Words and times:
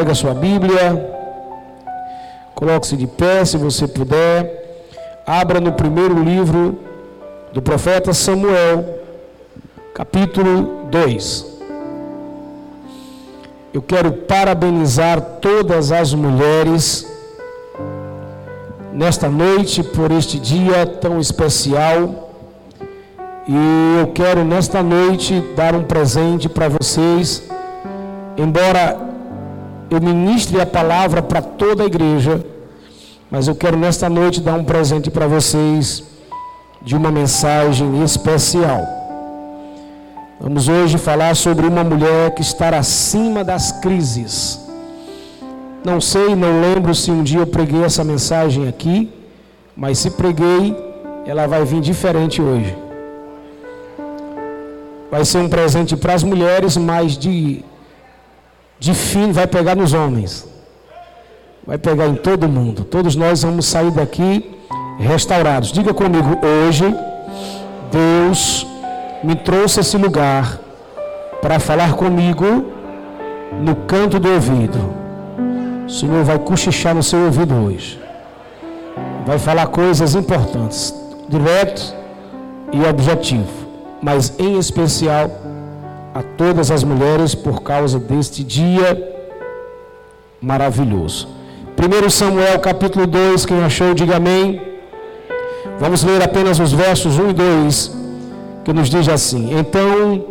Pega 0.00 0.12
a 0.12 0.14
sua 0.14 0.32
Bíblia. 0.32 1.12
Coloque-se 2.54 2.96
de 2.96 3.06
pé 3.06 3.44
se 3.44 3.58
você 3.58 3.86
puder. 3.86 4.88
Abra 5.26 5.60
no 5.60 5.72
primeiro 5.72 6.22
livro 6.22 6.78
do 7.52 7.60
profeta 7.60 8.14
Samuel, 8.14 8.82
capítulo 9.92 10.86
2. 10.90 11.46
Eu 13.74 13.82
quero 13.82 14.10
parabenizar 14.12 15.20
todas 15.42 15.92
as 15.92 16.14
mulheres 16.14 17.06
nesta 18.94 19.28
noite 19.28 19.82
por 19.82 20.10
este 20.12 20.38
dia 20.38 20.86
tão 20.86 21.20
especial. 21.20 22.30
E 23.46 24.00
eu 24.00 24.06
quero 24.14 24.46
nesta 24.46 24.82
noite 24.82 25.44
dar 25.54 25.74
um 25.74 25.84
presente 25.84 26.48
para 26.48 26.70
vocês. 26.70 27.42
Embora 28.38 29.09
eu 29.90 30.00
ministre 30.00 30.60
a 30.60 30.66
palavra 30.66 31.20
para 31.20 31.42
toda 31.42 31.82
a 31.82 31.86
igreja, 31.86 32.44
mas 33.30 33.48
eu 33.48 33.54
quero 33.54 33.76
nesta 33.76 34.08
noite 34.08 34.40
dar 34.40 34.54
um 34.54 34.64
presente 34.64 35.10
para 35.10 35.26
vocês 35.26 36.04
de 36.80 36.94
uma 36.96 37.10
mensagem 37.10 38.02
especial. 38.02 38.80
Vamos 40.40 40.68
hoje 40.68 40.96
falar 40.96 41.34
sobre 41.36 41.66
uma 41.66 41.84
mulher 41.84 42.34
que 42.34 42.40
está 42.40 42.70
acima 42.70 43.44
das 43.44 43.72
crises. 43.72 44.60
Não 45.84 46.00
sei, 46.00 46.34
não 46.34 46.60
lembro 46.60 46.94
se 46.94 47.10
um 47.10 47.22
dia 47.22 47.40
eu 47.40 47.46
preguei 47.46 47.84
essa 47.84 48.04
mensagem 48.04 48.68
aqui, 48.68 49.12
mas 49.76 49.98
se 49.98 50.10
preguei, 50.10 50.76
ela 51.26 51.46
vai 51.46 51.64
vir 51.64 51.80
diferente 51.80 52.40
hoje. 52.40 52.76
Vai 55.10 55.24
ser 55.24 55.38
um 55.38 55.48
presente 55.48 55.96
para 55.96 56.14
as 56.14 56.22
mulheres, 56.22 56.76
mas 56.76 57.18
de, 57.18 57.64
de 58.80 58.94
fim 58.94 59.30
vai 59.30 59.46
pegar 59.46 59.76
nos 59.76 59.92
homens. 59.92 60.48
Vai 61.66 61.76
pegar 61.76 62.08
em 62.08 62.14
todo 62.14 62.48
mundo. 62.48 62.82
Todos 62.82 63.14
nós 63.14 63.42
vamos 63.42 63.66
sair 63.66 63.90
daqui 63.90 64.58
restaurados. 64.98 65.70
Diga 65.70 65.92
comigo, 65.92 66.38
hoje 66.44 66.84
Deus 67.92 68.66
me 69.22 69.36
trouxe 69.36 69.80
esse 69.80 69.98
lugar 69.98 70.58
para 71.42 71.60
falar 71.60 71.92
comigo 71.92 72.72
no 73.60 73.76
canto 73.86 74.18
do 74.18 74.32
ouvido. 74.32 74.78
O 75.86 75.90
Senhor 75.90 76.24
vai 76.24 76.38
cochichar 76.38 76.94
no 76.94 77.02
seu 77.02 77.26
ouvido 77.26 77.54
hoje. 77.54 78.00
Vai 79.26 79.38
falar 79.38 79.66
coisas 79.66 80.14
importantes, 80.14 80.94
direto 81.28 81.94
e 82.72 82.82
objetivo, 82.88 83.68
mas 84.00 84.32
em 84.38 84.58
especial 84.58 85.30
a 86.14 86.22
todas 86.22 86.70
as 86.70 86.82
mulheres 86.82 87.34
por 87.34 87.62
causa 87.62 87.98
deste 87.98 88.42
dia 88.42 88.88
maravilhoso. 90.40 91.28
1 91.78 92.10
Samuel 92.10 92.58
capítulo 92.58 93.06
2, 93.06 93.46
quem 93.46 93.62
achou, 93.62 93.94
diga 93.94 94.16
amém. 94.16 94.60
Vamos 95.78 96.02
ler 96.02 96.22
apenas 96.22 96.58
os 96.58 96.72
versos 96.72 97.18
1 97.18 97.30
e 97.30 97.32
2, 97.32 97.96
que 98.64 98.72
nos 98.72 98.90
diz 98.90 99.08
assim: 99.08 99.58
Então 99.58 100.24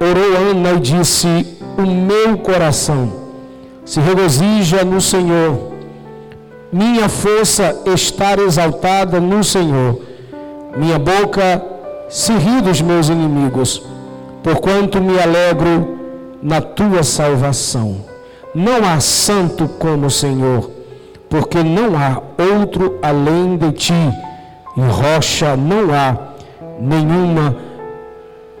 orou 0.00 0.50
Ana 0.50 0.72
e 0.72 0.80
disse: 0.80 1.58
O 1.78 1.82
meu 1.82 2.38
coração 2.38 3.12
se 3.84 4.00
regozija 4.00 4.84
no 4.84 5.00
Senhor, 5.00 5.72
minha 6.72 7.08
força 7.08 7.82
está 7.86 8.34
exaltada 8.34 9.20
no 9.20 9.44
Senhor, 9.44 10.00
minha 10.76 10.98
boca 10.98 11.62
se 12.08 12.32
ri 12.32 12.60
dos 12.60 12.80
meus 12.80 13.08
inimigos, 13.08 13.82
porquanto 14.46 15.00
me 15.00 15.18
alegro 15.18 15.98
na 16.40 16.60
tua 16.60 17.02
salvação. 17.02 17.96
Não 18.54 18.84
há 18.88 19.00
santo 19.00 19.66
como 19.66 20.06
o 20.06 20.10
Senhor, 20.10 20.70
porque 21.28 21.64
não 21.64 21.96
há 21.98 22.22
outro 22.54 22.96
além 23.02 23.56
de 23.56 23.72
ti 23.72 23.92
e 24.76 24.80
rocha 24.80 25.56
não 25.56 25.92
há 25.92 26.16
nenhuma, 26.78 27.56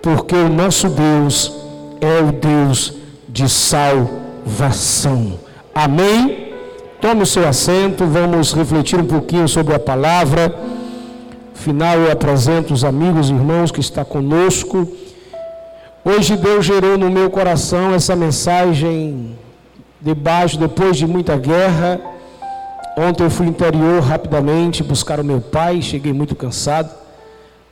porque 0.02 0.34
o 0.34 0.48
nosso 0.48 0.88
Deus 0.88 1.56
é 2.00 2.20
o 2.20 2.32
Deus 2.32 2.94
de 3.28 3.48
salvação. 3.48 5.34
Amém? 5.72 6.52
Tome 7.00 7.22
o 7.22 7.26
seu 7.26 7.46
assento, 7.46 8.04
vamos 8.06 8.52
refletir 8.52 8.98
um 8.98 9.06
pouquinho 9.06 9.46
sobre 9.46 9.72
a 9.72 9.78
palavra. 9.78 10.52
Final 11.54 11.96
eu 11.98 12.10
apresento 12.10 12.74
os 12.74 12.82
amigos 12.82 13.30
e 13.30 13.34
irmãos 13.34 13.70
que 13.70 13.78
estão 13.78 14.04
conosco. 14.04 15.05
Hoje 16.08 16.36
Deus 16.36 16.64
gerou 16.64 16.96
no 16.96 17.10
meu 17.10 17.28
coração 17.28 17.92
essa 17.92 18.14
mensagem 18.14 19.36
debaixo, 20.00 20.56
depois 20.56 20.96
de 20.96 21.06
muita 21.06 21.36
guerra 21.36 22.00
Ontem 22.98 23.24
eu 23.24 23.30
fui 23.30 23.46
interior 23.46 24.00
rapidamente 24.00 24.82
buscar 24.82 25.20
o 25.20 25.24
meu 25.24 25.38
pai, 25.38 25.82
cheguei 25.82 26.14
muito 26.14 26.34
cansado, 26.34 26.88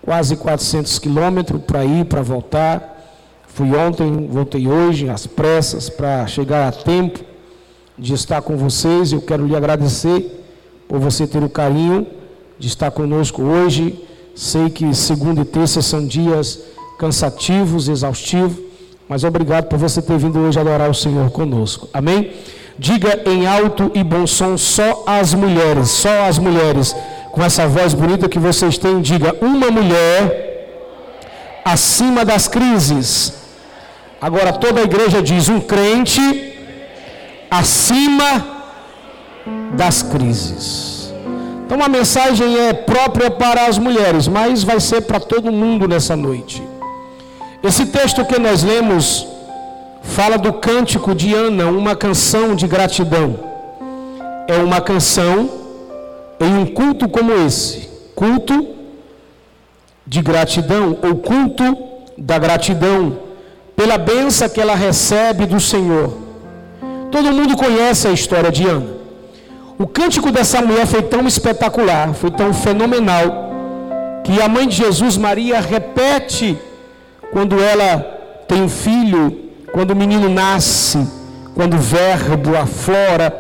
quase 0.03 0.37
400 0.37 0.99
quilômetros 0.99 1.63
para 1.63 1.83
ir, 1.83 2.05
para 2.05 2.21
voltar. 2.21 2.93
Fui 3.49 3.75
ontem, 3.75 4.29
voltei 4.31 4.69
hoje, 4.69 5.09
às 5.09 5.27
pressas, 5.27 5.89
para 5.89 6.27
chegar 6.27 6.69
a 6.69 6.73
tempo 6.73 7.21
de 7.97 8.13
estar 8.13 8.43
com 8.43 8.55
vocês. 8.55 9.13
Eu 9.13 9.23
quero 9.23 9.47
lhe 9.47 9.57
agradecer 9.57 10.45
por 10.87 10.99
você 10.99 11.27
ter 11.27 11.43
o 11.43 11.49
carinho 11.49 12.07
de 12.59 12.69
estar 12.69 12.91
conosco 12.91 13.41
hoje. 13.41 14.05
Sei 14.35 14.69
que 14.69 14.95
segunda 14.95 15.41
e 15.41 15.47
terça 15.47 15.81
são 15.81 16.07
dias 16.07 16.61
cansativos, 16.99 17.89
exaustivos, 17.89 18.57
mas 19.09 19.25
obrigado 19.25 19.67
por 19.67 19.79
você 19.79 20.01
ter 20.01 20.19
vindo 20.19 20.39
hoje 20.39 20.59
adorar 20.59 20.91
o 20.91 20.95
Senhor 20.95 21.31
conosco. 21.31 21.89
Amém? 21.93 22.33
Diga 22.79 23.21
em 23.27 23.47
alto 23.47 23.91
e 23.95 24.03
bom 24.03 24.27
som 24.27 24.57
só 24.57 25.05
as 25.07 25.35
mulheres, 25.35 25.91
só 25.91 26.25
as 26.25 26.39
mulheres, 26.39 26.97
com 27.31 27.43
essa 27.43 27.67
voz 27.67 27.95
bonita 27.95 28.29
que 28.29 28.39
vocês 28.39 28.79
têm, 28.79 29.01
diga 29.01 29.37
uma 29.41 29.71
mulher 29.71 31.63
acima 31.65 32.25
das 32.25 32.49
crises. 32.49 33.35
Agora 34.21 34.53
toda 34.53 34.81
a 34.81 34.85
igreja 34.85 35.23
diz 35.23 35.49
um 35.49 35.61
crente 35.61 36.55
acima 37.51 38.45
das 39.77 40.03
crises. 40.03 41.13
Então 41.67 41.83
a 41.83 41.89
mensagem 41.89 42.59
é 42.59 42.73
própria 42.73 43.31
para 43.31 43.67
as 43.67 43.79
mulheres, 43.79 44.27
mas 44.29 44.63
vai 44.63 44.81
ser 44.81 45.03
para 45.03 45.21
todo 45.21 45.53
mundo 45.53 45.87
nessa 45.87 46.17
noite. 46.17 46.63
Esse 47.65 47.87
texto 47.87 48.23
que 48.27 48.39
nós 48.39 48.63
lemos 48.63 49.27
fala 50.03 50.37
do 50.37 50.53
cântico 50.53 51.15
de 51.15 51.33
Ana, 51.33 51.65
uma 51.65 51.97
canção 51.97 52.55
de 52.55 52.67
gratidão. 52.67 53.39
É 54.47 54.59
uma 54.59 54.83
canção 54.83 55.49
em 56.39 56.59
um 56.59 56.67
culto 56.67 57.09
como 57.09 57.33
esse, 57.33 57.89
culto 58.15 58.69
de 60.07 60.21
gratidão, 60.21 60.99
ou 61.03 61.15
culto 61.15 61.79
da 62.19 62.39
gratidão, 62.39 63.17
pela 63.75 63.97
benção 63.97 64.47
que 64.51 64.61
ela 64.61 64.75
recebe 64.75 65.47
do 65.47 65.59
Senhor. 65.59 66.19
Todo 67.11 67.33
mundo 67.33 67.57
conhece 67.57 68.07
a 68.07 68.13
história 68.13 68.53
de 68.53 68.67
Ana. 68.67 68.93
O 69.79 69.87
cântico 69.87 70.31
dessa 70.31 70.61
mulher 70.61 70.87
foi 70.87 71.01
tão 71.01 71.27
espetacular, 71.27 72.13
foi 72.13 72.31
tão 72.31 72.53
fenomenal, 72.53 73.25
que 74.23 74.43
a 74.43 74.49
mãe 74.51 74.69
de 74.69 74.77
Jesus, 74.77 75.17
Maria, 75.17 75.61
repete 75.61 76.59
quando 77.35 77.61
ela 77.61 77.99
tem 78.47 78.63
um 78.63 78.69
filho 78.69 79.45
quando 79.73 79.91
o 79.91 79.97
menino 79.97 80.29
nasce, 80.29 81.05
quando 81.53 81.75
o 81.75 81.79
verbo 81.79 82.57
aflora, 82.57 83.37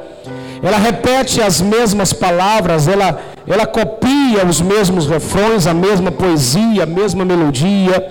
ela 0.60 0.76
repete 0.76 1.40
as 1.40 1.60
mesmas 1.60 2.12
palavras, 2.12 2.88
ela, 2.88 3.20
ela 3.46 3.66
copia 3.66 4.44
os 4.44 4.60
mesmos 4.60 5.06
refrões, 5.06 5.68
a 5.68 5.72
mesma 5.72 6.10
poesia, 6.10 6.82
a 6.82 6.86
mesma 6.86 7.24
melodia, 7.24 8.04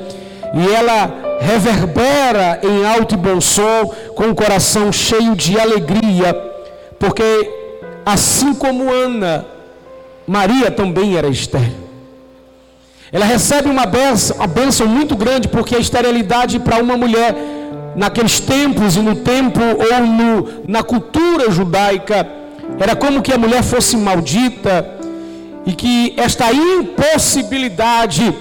e 0.53 0.73
ela 0.73 1.13
reverbera 1.41 2.61
em 2.63 2.85
alto 2.85 3.15
e 3.15 3.17
bom 3.17 3.41
som, 3.41 3.93
com 4.15 4.29
o 4.29 4.35
coração 4.35 4.89
cheio 4.89 5.35
de 5.35 5.59
alegria, 5.59 6.33
porque 6.97 7.51
assim 8.05 8.53
como 8.53 8.89
Ana, 8.89 9.45
Maria 10.25 10.71
também 10.71 11.17
era 11.17 11.27
estéril. 11.27 11.82
Ela 13.13 13.25
recebe 13.25 13.69
uma 13.69 13.85
benção, 13.85 14.35
uma 14.37 14.47
benção 14.47 14.87
muito 14.87 15.15
grande, 15.15 15.47
porque 15.47 15.75
a 15.75 15.79
esterilidade 15.79 16.59
para 16.59 16.81
uma 16.81 16.97
mulher 16.97 17.35
naqueles 17.95 18.39
tempos 18.39 18.95
e 18.95 18.99
no 18.99 19.15
tempo 19.17 19.59
ou 19.61 20.07
no, 20.07 20.63
na 20.67 20.81
cultura 20.81 21.51
judaica, 21.51 22.27
era 22.79 22.95
como 22.95 23.21
que 23.21 23.31
a 23.31 23.37
mulher 23.37 23.61
fosse 23.61 23.95
maldita 23.95 24.89
e 25.63 25.73
que 25.73 26.15
esta 26.17 26.51
impossibilidade 26.51 28.35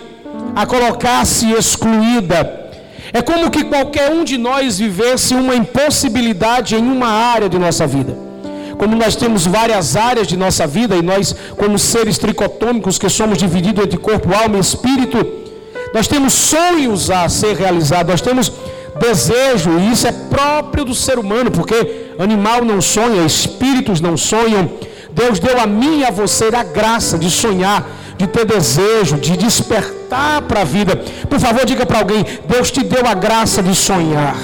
a 0.56 0.64
colocasse 0.64 1.52
excluída. 1.52 2.70
É 3.12 3.20
como 3.20 3.50
que 3.50 3.64
qualquer 3.64 4.10
um 4.10 4.24
de 4.24 4.38
nós 4.38 4.78
vivesse 4.78 5.34
uma 5.34 5.54
impossibilidade 5.54 6.74
em 6.74 6.90
uma 6.90 7.08
área 7.08 7.46
de 7.46 7.58
nossa 7.58 7.86
vida. 7.86 8.31
Como 8.78 8.96
nós 8.96 9.16
temos 9.16 9.46
várias 9.46 9.96
áreas 9.96 10.26
de 10.26 10.36
nossa 10.36 10.66
vida 10.66 10.96
e 10.96 11.02
nós, 11.02 11.34
como 11.56 11.78
seres 11.78 12.18
tricotômicos 12.18 12.98
que 12.98 13.08
somos 13.08 13.38
divididos 13.38 13.84
entre 13.84 13.98
corpo, 13.98 14.34
alma 14.34 14.56
e 14.56 14.60
espírito, 14.60 15.42
nós 15.94 16.08
temos 16.08 16.32
sonhos 16.32 17.10
a 17.10 17.28
ser 17.28 17.56
realizados, 17.56 18.10
nós 18.10 18.20
temos 18.20 18.52
desejo, 18.98 19.78
e 19.78 19.92
isso 19.92 20.06
é 20.06 20.12
próprio 20.12 20.84
do 20.84 20.94
ser 20.94 21.18
humano, 21.18 21.50
porque 21.50 22.12
animal 22.18 22.64
não 22.64 22.80
sonha, 22.80 23.24
espíritos 23.24 24.00
não 24.00 24.16
sonham. 24.16 24.70
Deus 25.12 25.38
deu 25.38 25.60
a 25.60 25.66
mim 25.66 26.00
e 26.00 26.04
a 26.04 26.10
você 26.10 26.46
a 26.54 26.62
graça 26.62 27.18
de 27.18 27.30
sonhar, 27.30 27.86
de 28.16 28.26
ter 28.26 28.46
desejo, 28.46 29.16
de 29.16 29.36
despertar 29.36 30.42
para 30.42 30.62
a 30.62 30.64
vida. 30.64 30.96
Por 31.28 31.38
favor, 31.38 31.64
diga 31.66 31.84
para 31.84 31.98
alguém: 31.98 32.24
Deus 32.48 32.70
te 32.70 32.82
deu 32.82 33.06
a 33.06 33.14
graça 33.14 33.62
de 33.62 33.74
sonhar. 33.74 34.36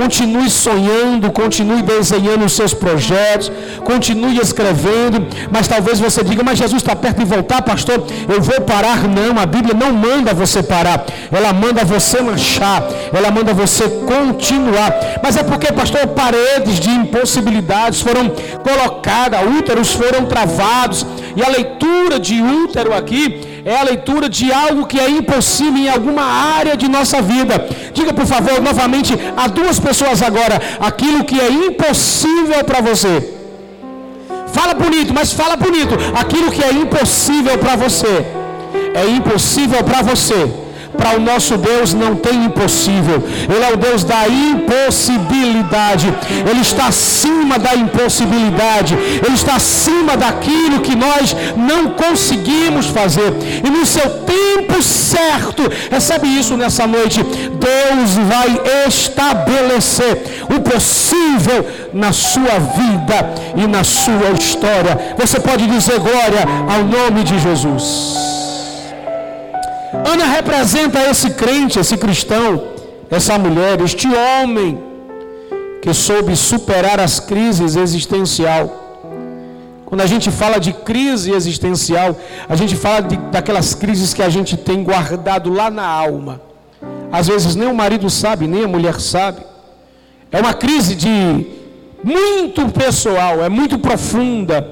Continue 0.00 0.48
sonhando, 0.48 1.30
continue 1.30 1.82
desenhando 1.82 2.46
os 2.46 2.54
seus 2.54 2.72
projetos, 2.72 3.52
continue 3.84 4.38
escrevendo, 4.40 5.26
mas 5.52 5.68
talvez 5.68 6.00
você 6.00 6.24
diga, 6.24 6.42
mas 6.42 6.58
Jesus 6.58 6.80
está 6.80 6.96
perto 6.96 7.18
de 7.18 7.26
voltar, 7.26 7.60
pastor, 7.60 8.02
eu 8.26 8.40
vou 8.40 8.62
parar. 8.62 9.06
Não, 9.06 9.38
a 9.38 9.44
Bíblia 9.44 9.74
não 9.74 9.92
manda 9.92 10.32
você 10.32 10.62
parar, 10.62 11.04
ela 11.30 11.52
manda 11.52 11.84
você 11.84 12.22
marchar, 12.22 12.82
ela 13.12 13.30
manda 13.30 13.52
você 13.52 13.90
continuar. 14.12 14.90
Mas 15.22 15.36
é 15.36 15.42
porque, 15.42 15.70
pastor, 15.70 16.06
paredes 16.06 16.80
de 16.80 16.88
impossibilidades 16.88 18.00
foram 18.00 18.32
colocadas, 18.64 19.40
úteros 19.58 19.92
foram 19.92 20.24
travados, 20.24 21.04
e 21.36 21.42
a 21.42 21.48
leitura 21.48 22.18
de 22.18 22.40
útero 22.40 22.94
aqui 22.94 23.49
é 23.64 23.76
a 23.76 23.82
leitura 23.82 24.28
de 24.28 24.52
algo 24.52 24.86
que 24.86 24.98
é 24.98 25.08
impossível 25.10 25.76
em 25.76 25.88
alguma 25.88 26.22
área 26.22 26.76
de 26.76 26.88
nossa 26.88 27.20
vida. 27.20 27.66
Diga, 27.92 28.12
por 28.12 28.26
favor, 28.26 28.60
novamente 28.60 29.12
a 29.36 29.46
duas 29.48 29.78
pessoas 29.78 30.22
agora: 30.22 30.60
aquilo 30.80 31.24
que 31.24 31.40
é 31.40 31.50
impossível 31.50 32.64
para 32.64 32.80
você. 32.80 33.34
Fala 34.52 34.74
bonito, 34.74 35.12
mas 35.14 35.32
fala 35.32 35.56
bonito. 35.56 35.94
Aquilo 36.14 36.50
que 36.50 36.62
é 36.62 36.72
impossível 36.72 37.56
para 37.58 37.76
você, 37.76 38.26
é 38.94 39.06
impossível 39.08 39.82
para 39.84 40.02
você 40.02 40.69
para 40.96 41.16
o 41.16 41.20
nosso 41.20 41.56
Deus 41.56 41.94
não 41.94 42.14
tem 42.16 42.44
impossível. 42.44 43.22
Ele 43.48 43.64
é 43.64 43.72
o 43.72 43.76
Deus 43.76 44.04
da 44.04 44.28
impossibilidade. 44.28 46.06
Ele 46.48 46.60
está 46.60 46.86
acima 46.86 47.58
da 47.58 47.74
impossibilidade. 47.74 48.94
Ele 48.94 49.34
está 49.34 49.56
acima 49.56 50.16
daquilo 50.16 50.80
que 50.80 50.94
nós 50.94 51.34
não 51.56 51.90
conseguimos 51.90 52.86
fazer. 52.86 53.32
E 53.64 53.70
no 53.70 53.86
seu 53.86 54.08
tempo 54.24 54.82
certo, 54.82 55.62
recebe 55.90 56.28
isso 56.28 56.56
nessa 56.56 56.86
noite. 56.86 57.22
Deus 57.22 58.10
vai 58.28 58.60
estabelecer 58.86 60.46
o 60.54 60.60
possível 60.60 61.66
na 61.92 62.12
sua 62.12 62.58
vida 62.58 63.30
e 63.56 63.66
na 63.66 63.84
sua 63.84 64.30
história. 64.38 65.14
Você 65.18 65.40
pode 65.40 65.66
dizer 65.66 65.98
glória 65.98 66.44
ao 66.68 66.84
nome 66.84 67.24
de 67.24 67.38
Jesus. 67.38 68.49
Ana 69.92 70.24
representa 70.24 71.00
esse 71.10 71.30
crente, 71.30 71.78
esse 71.78 71.96
cristão, 71.96 72.62
essa 73.10 73.36
mulher, 73.38 73.80
este 73.80 74.06
homem 74.06 74.80
que 75.82 75.92
soube 75.92 76.36
superar 76.36 77.00
as 77.00 77.18
crises 77.18 77.74
existencial. 77.74 78.76
Quando 79.84 80.02
a 80.02 80.06
gente 80.06 80.30
fala 80.30 80.60
de 80.60 80.72
crise 80.72 81.32
existencial, 81.32 82.16
a 82.48 82.54
gente 82.54 82.76
fala 82.76 83.00
de, 83.00 83.16
daquelas 83.16 83.74
crises 83.74 84.14
que 84.14 84.22
a 84.22 84.28
gente 84.28 84.56
tem 84.56 84.84
guardado 84.84 85.52
lá 85.52 85.68
na 85.68 85.84
alma. 85.84 86.40
Às 87.10 87.26
vezes 87.26 87.56
nem 87.56 87.66
o 87.66 87.74
marido 87.74 88.08
sabe, 88.08 88.46
nem 88.46 88.62
a 88.62 88.68
mulher 88.68 89.00
sabe. 89.00 89.42
É 90.30 90.38
uma 90.38 90.54
crise 90.54 90.94
de 90.94 91.46
muito 92.04 92.68
pessoal, 92.68 93.42
é 93.42 93.48
muito 93.48 93.76
profunda. 93.80 94.70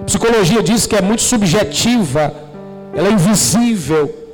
A 0.00 0.04
psicologia 0.04 0.62
diz 0.62 0.86
que 0.86 0.96
é 0.96 1.02
muito 1.02 1.20
subjetiva, 1.20 2.32
ela 2.94 3.08
é 3.08 3.12
invisível 3.12 4.25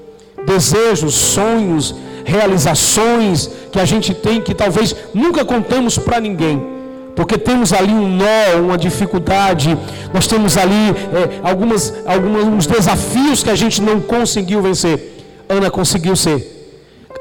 desejos, 0.47 1.15
sonhos, 1.15 1.95
realizações 2.25 3.51
que 3.71 3.79
a 3.79 3.85
gente 3.85 4.15
tem 4.15 4.41
que 4.41 4.55
talvez 4.55 4.95
nunca 5.15 5.45
contamos 5.45 5.99
para 5.99 6.21
ninguém. 6.21 6.71
Porque 7.15 7.37
temos 7.37 7.73
ali 7.73 7.93
um 7.93 8.09
nó, 8.09 8.61
uma 8.61 8.79
dificuldade, 8.79 9.77
nós 10.15 10.27
temos 10.27 10.57
ali 10.57 10.91
é, 11.13 11.41
algumas, 11.43 11.93
alguns 12.07 12.67
desafios 12.67 13.43
que 13.43 13.51
a 13.51 13.55
gente 13.55 13.83
não 13.83 14.01
conseguiu 14.01 14.63
vencer. 14.63 15.11
Ana 15.49 15.71
conseguiu 15.71 16.17
ser, 16.17 16.71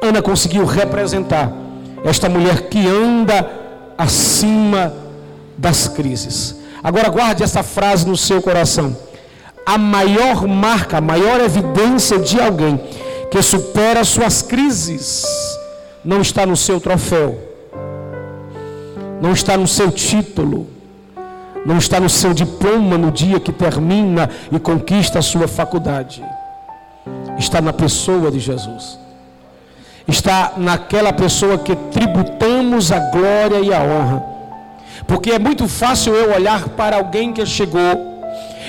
Ana 0.02 0.22
conseguiu 0.22 0.66
representar 0.66 1.52
esta 2.06 2.30
mulher 2.30 2.70
que 2.70 2.88
anda 2.88 3.50
acima 3.98 4.94
das 5.58 5.88
crises. 5.88 6.56
Agora 6.82 7.10
guarde 7.10 7.44
essa 7.44 7.62
frase 7.62 8.08
no 8.08 8.16
seu 8.16 8.42
coração. 8.42 8.96
A 9.66 9.78
maior 9.78 10.48
marca, 10.48 10.98
a 10.98 11.02
maior 11.02 11.40
evidência 11.42 12.18
de 12.18 12.40
alguém 12.40 12.80
que 13.32 13.42
supera 13.42 14.04
suas 14.04 14.42
crises, 14.42 15.24
não 16.04 16.20
está 16.20 16.46
no 16.46 16.58
seu 16.58 16.82
troféu, 16.82 17.40
não 19.22 19.32
está 19.32 19.56
no 19.56 19.66
seu 19.66 19.90
título, 19.90 20.68
não 21.66 21.78
está 21.78 21.98
no 21.98 22.10
seu 22.10 22.34
diploma 22.34 22.98
no 22.98 23.10
dia 23.10 23.40
que 23.40 23.54
termina 23.54 24.30
e 24.52 24.60
conquista 24.60 25.20
a 25.20 25.22
sua 25.22 25.48
faculdade, 25.48 26.22
está 27.40 27.62
na 27.62 27.72
pessoa 27.72 28.30
de 28.30 28.40
Jesus, 28.40 29.00
está 30.06 30.54
naquela 30.58 31.14
pessoa 31.14 31.58
que 31.58 31.74
tributamos 31.74 32.92
a 32.92 33.00
glória 33.00 33.62
e 33.62 33.74
a 33.74 33.82
honra, 33.82 34.26
porque 35.08 35.32
é 35.32 35.40
muito 35.40 35.70
fácil 35.70 36.14
eu 36.14 36.36
olhar 36.36 36.68
para 36.70 36.98
alguém 36.98 37.32
que 37.32 37.46
chegou, 37.46 37.80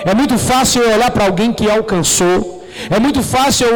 é 0.04 0.14
muito 0.14 0.38
fácil 0.38 0.82
eu 0.82 0.94
olhar 0.94 1.10
para 1.10 1.24
alguém 1.24 1.52
que 1.52 1.68
alcançou, 1.68 2.61
é 2.90 2.98
muito 2.98 3.22
fácil 3.22 3.66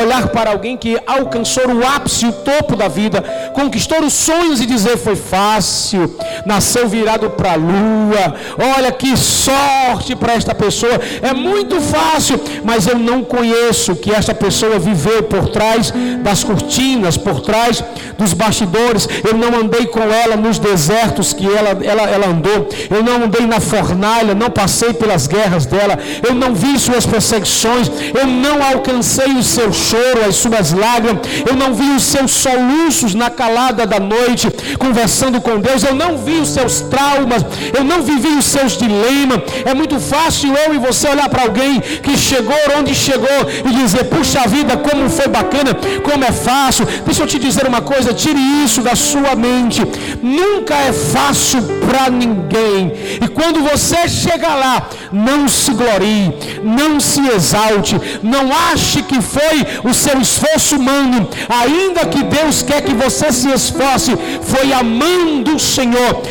olhar 0.00 0.28
para 0.28 0.50
alguém 0.50 0.76
que 0.76 0.98
alcançou 1.06 1.66
o 1.68 1.86
ápice, 1.86 2.26
o 2.26 2.32
topo 2.32 2.76
da 2.76 2.88
vida, 2.88 3.22
conquistou 3.52 4.02
os 4.02 4.12
sonhos 4.12 4.60
e 4.60 4.66
dizer 4.66 4.96
foi 4.96 5.16
fácil, 5.16 6.16
nasceu 6.44 6.88
virado 6.88 7.30
para 7.30 7.52
a 7.52 7.56
lua. 7.56 8.34
Olha 8.76 8.92
que 8.92 9.16
sorte 9.16 10.14
para 10.16 10.34
esta 10.34 10.54
pessoa. 10.54 11.00
É 11.22 11.32
muito 11.32 11.80
fácil, 11.80 12.40
mas 12.64 12.86
eu 12.86 12.98
não 12.98 13.22
conheço 13.22 13.96
que 13.96 14.12
esta 14.12 14.34
pessoa 14.34 14.78
viveu 14.78 15.22
por 15.24 15.48
trás 15.48 15.92
das 16.22 16.42
cortinas, 16.44 17.16
por 17.16 17.40
trás 17.40 17.82
dos 18.18 18.32
bastidores. 18.32 19.08
Eu 19.24 19.34
não 19.34 19.60
andei 19.60 19.86
com 19.86 20.00
ela 20.00 20.36
nos 20.36 20.58
desertos 20.58 21.32
que 21.32 21.46
ela, 21.46 21.70
ela, 21.84 22.02
ela 22.02 22.26
andou. 22.28 22.68
Eu 22.90 23.02
não 23.02 23.24
andei 23.24 23.46
na 23.46 23.60
fornalha, 23.60 24.34
não 24.34 24.50
passei 24.50 24.92
pelas 24.92 25.26
guerras 25.26 25.66
dela. 25.66 25.98
Eu 26.26 26.34
não 26.34 26.54
vi 26.54 26.78
suas 26.78 27.06
perseguições. 27.06 27.90
Eu 28.14 28.26
não 28.26 28.45
não 28.46 28.62
alcancei 28.62 29.32
o 29.32 29.42
seu 29.42 29.72
choro, 29.72 30.20
as 30.28 30.36
suas 30.36 30.72
lágrimas, 30.72 31.26
eu 31.48 31.56
não 31.62 31.70
vi 31.74 31.88
os 31.98 32.04
seus 32.04 32.30
soluços 32.30 33.14
na 33.14 33.30
calada 33.30 33.86
da 33.86 33.98
noite, 33.98 34.46
conversando 34.78 35.40
com 35.40 35.58
Deus, 35.58 35.82
eu 35.82 35.94
não 35.94 36.16
vi 36.26 36.36
os 36.44 36.50
seus 36.56 36.80
traumas, 36.92 37.44
eu 37.76 37.82
não 37.90 38.02
vivi 38.02 38.32
os 38.40 38.46
seus 38.54 38.72
dilemas. 38.76 39.40
É 39.64 39.74
muito 39.74 39.98
fácil 39.98 40.54
eu 40.64 40.74
e 40.74 40.78
você 40.78 41.08
olhar 41.08 41.28
para 41.28 41.42
alguém 41.42 41.80
que 41.80 42.16
chegou 42.16 42.56
onde 42.78 42.94
chegou 42.94 43.40
e 43.68 43.70
dizer: 43.80 44.04
puxa 44.04 44.46
vida, 44.46 44.76
como 44.76 45.08
foi 45.10 45.28
bacana, 45.28 45.72
como 46.08 46.24
é 46.24 46.32
fácil. 46.32 46.86
Deixa 47.04 47.22
eu 47.22 47.26
te 47.26 47.38
dizer 47.38 47.66
uma 47.66 47.80
coisa, 47.80 48.14
tire 48.14 48.40
isso 48.64 48.80
da 48.82 48.94
sua 48.94 49.34
mente. 49.34 49.82
Nunca 50.22 50.74
é 50.74 50.92
fácil 50.92 51.62
para 51.88 52.10
ninguém. 52.10 52.92
E 53.24 53.28
quando 53.28 53.62
você 53.62 54.08
chega 54.08 54.54
lá, 54.54 54.88
não 55.12 55.48
se 55.48 55.72
glorie, 55.72 56.34
não 56.62 57.00
se 57.00 57.20
exalte, 57.28 57.96
não 58.22 58.35
não 58.36 58.52
ache 58.72 59.02
que 59.02 59.20
foi 59.20 59.56
o 59.84 59.94
seu 59.94 60.20
esforço 60.20 60.76
humano, 60.76 61.28
ainda 61.48 62.06
que 62.06 62.22
Deus 62.22 62.62
quer 62.62 62.82
que 62.82 62.94
você 62.94 63.32
se 63.32 63.48
esforce, 63.48 64.12
foi 64.42 64.72
a 64.72 64.82
mão 64.82 65.42
do 65.42 65.58
Senhor 65.58 66.22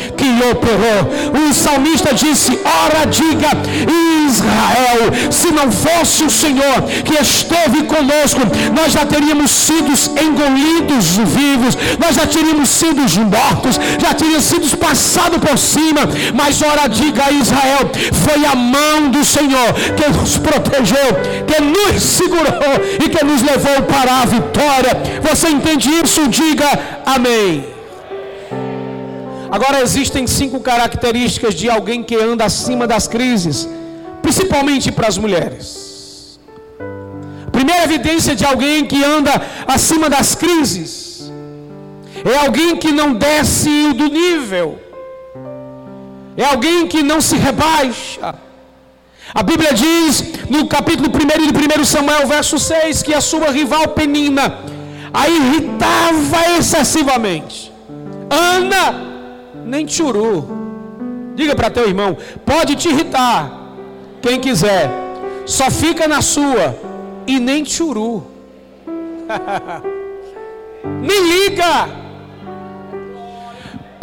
operou. 0.51 1.50
O 1.50 1.53
salmista 1.53 2.13
disse: 2.13 2.60
Ora, 2.63 3.05
diga 3.05 3.50
Israel, 4.27 5.32
se 5.32 5.51
não 5.51 5.72
fosse 5.72 6.24
o 6.24 6.29
Senhor 6.29 6.82
que 7.03 7.13
esteve 7.22 7.84
conosco, 7.84 8.41
nós 8.75 8.94
já 8.94 9.05
teríamos 9.05 9.51
sido 9.51 9.91
engolidos 10.22 11.17
vivos, 11.17 11.77
nós 12.00 12.15
já 12.15 12.25
teríamos 12.25 12.70
sido 12.70 12.96
mortos, 13.29 13.79
já 14.00 14.13
teríamos 14.13 14.46
sido 14.46 14.77
passados 14.77 15.38
por 15.38 15.58
cima. 15.58 16.01
Mas 16.34 16.62
ora, 16.62 16.88
diga 16.88 17.32
Israel, 17.32 17.89
foi 18.25 18.46
a 18.46 18.55
mão 18.55 19.10
do 19.10 19.24
Senhor 19.24 19.74
que 19.96 20.10
nos 20.17 20.38
protegeu, 20.38 21.10
que 21.48 21.62
nos 21.62 22.03
segurou 22.03 22.75
e 23.03 23.10
que 23.10 23.24
nos 23.24 23.41
levou 23.41 23.84
para 23.84 24.22
a 24.22 24.25
vitória. 24.25 24.98
Você 25.29 25.50
entende 25.50 25.89
isso? 25.89 26.27
Diga 26.27 26.67
amém. 27.05 27.75
Agora 29.49 29.81
existem 29.81 30.25
cinco 30.27 30.59
características 30.59 31.53
de 31.53 31.69
alguém 31.69 32.03
que 32.03 32.15
anda 32.15 32.45
acima 32.45 32.87
das 32.87 33.07
crises, 33.07 33.67
principalmente 34.21 34.91
para 34.91 35.07
as 35.07 35.17
mulheres. 35.17 36.39
primeira 37.51 37.83
evidência 37.83 38.35
de 38.35 38.45
alguém 38.45 38.85
que 38.85 39.03
anda 39.03 39.31
acima 39.65 40.09
das 40.09 40.35
crises 40.35 41.31
é 42.23 42.37
alguém 42.37 42.75
que 42.75 42.91
não 42.91 43.13
desce 43.13 43.93
do 43.93 44.07
nível, 44.07 44.79
é 46.35 46.43
alguém 46.43 46.87
que 46.87 47.01
não 47.01 47.21
se 47.21 47.37
rebaixa 47.37 48.35
a 49.33 49.43
Bíblia 49.43 49.73
diz 49.73 50.23
no 50.49 50.67
capítulo 50.67 51.09
1 51.09 51.51
de 51.51 51.81
1 51.81 51.85
Samuel, 51.85 52.27
verso 52.27 52.59
6, 52.59 53.03
que 53.03 53.13
a 53.13 53.21
sua 53.21 53.51
rival 53.51 53.89
Penina 53.89 54.59
a 55.13 55.27
irritava 55.27 56.57
excessivamente. 56.57 57.71
Ana 58.29 59.14
nem 59.65 59.88
churu. 59.88 60.48
Diga 61.36 61.55
para 61.55 61.69
teu 61.69 61.88
irmão, 61.88 62.17
pode 62.45 62.75
te 62.75 62.88
irritar, 62.88 63.51
quem 64.22 64.39
quiser, 64.39 64.89
só 65.45 65.69
fica 65.69 66.07
na 66.07 66.22
sua 66.22 66.77
e 67.27 67.39
nem 67.39 67.65
churu. 67.65 68.24
nem 71.01 71.27
liga. 71.27 72.04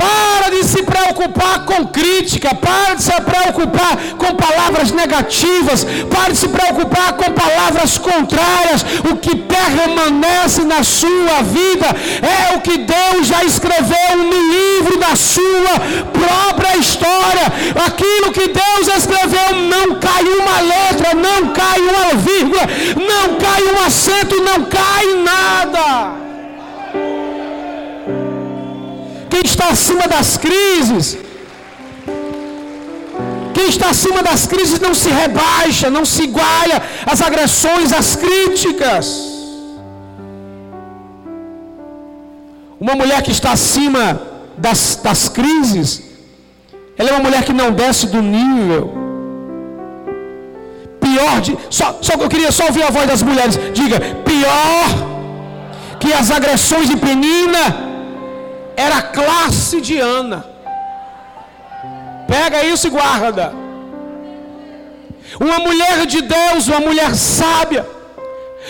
Para 0.02 0.50
de 0.50 0.64
se 0.64 0.82
preocupar 0.82 1.64
com 1.64 1.87
crítica, 1.87 2.52
para 2.54 2.94
de 2.94 3.04
se 3.04 3.21
preocupar 3.21 3.97
com 4.18 4.35
palavras 4.35 4.90
negativas, 4.90 5.85
para 6.11 6.32
de 6.32 6.38
se 6.38 6.49
preocupar 6.49 7.12
com 7.12 7.30
palavras 7.32 7.99
contrárias. 7.99 8.85
O 9.09 9.16
que 9.16 9.37
permanece 9.37 10.64
na 10.64 10.82
sua 10.82 11.42
vida 11.42 11.87
é 12.21 12.56
o 12.56 12.61
que 12.61 12.78
Deus 12.78 13.28
já 13.28 13.44
escreveu 13.44 14.16
no 14.16 14.40
livro 14.56 14.99
da 14.99 15.14
sua 15.14 15.75
própria 16.12 16.76
história. 16.76 17.47
Aquilo 17.87 18.32
que 18.32 18.49
Deus 18.49 18.88
escreveu 18.97 19.50
não 19.68 20.00
cai 20.00 20.25
uma 20.25 20.61
letra, 20.75 21.14
não 21.14 21.52
cai 21.52 21.78
uma 21.78 22.14
vírgula, 22.21 22.62
não 22.97 23.37
cai 23.37 23.62
um 23.73 23.87
acento, 23.87 24.42
não 24.42 24.64
cai 24.64 25.06
nada. 25.23 26.22
Quem 29.32 29.42
está 29.50 29.66
acima 29.74 30.06
das 30.14 30.30
crises, 30.36 31.06
quem 33.54 33.66
está 33.74 33.86
acima 33.94 34.22
das 34.22 34.42
crises 34.46 34.78
não 34.86 34.94
se 35.02 35.08
rebaixa, 35.08 35.88
não 35.88 36.04
se 36.04 36.24
iguala 36.24 36.76
às 37.12 37.22
agressões, 37.28 37.94
às 38.00 38.14
críticas. 38.14 39.06
Uma 42.78 42.94
mulher 42.94 43.22
que 43.22 43.30
está 43.30 43.52
acima 43.52 44.04
das, 44.58 45.00
das 45.02 45.22
crises, 45.30 46.02
ela 46.98 47.08
é 47.08 47.12
uma 47.14 47.24
mulher 47.28 47.42
que 47.42 47.54
não 47.54 47.70
desce 47.72 48.08
do 48.08 48.20
nível. 48.20 48.84
Pior 51.00 51.40
de. 51.40 51.56
Só, 51.70 51.86
só 52.02 52.12
eu 52.24 52.28
queria 52.28 52.52
só 52.52 52.66
ouvir 52.66 52.82
a 52.82 52.90
voz 52.90 53.06
das 53.06 53.22
mulheres. 53.22 53.58
Diga, 53.72 53.98
pior 54.32 54.90
que 55.98 56.12
as 56.12 56.30
agressões 56.30 56.86
de 56.90 56.96
Penina 56.96 57.91
era 58.76 58.97
a 58.97 59.02
classe 59.02 59.81
de 59.81 59.99
Ana. 59.99 60.45
Pega 62.26 62.64
isso 62.64 62.87
e 62.87 62.91
guarda. 62.91 63.52
Uma 65.41 65.59
mulher 65.59 66.07
de 66.07 66.23
Deus, 66.23 66.69
uma 66.69 66.81
mulher 66.81 67.14
sábia, 67.14 67.87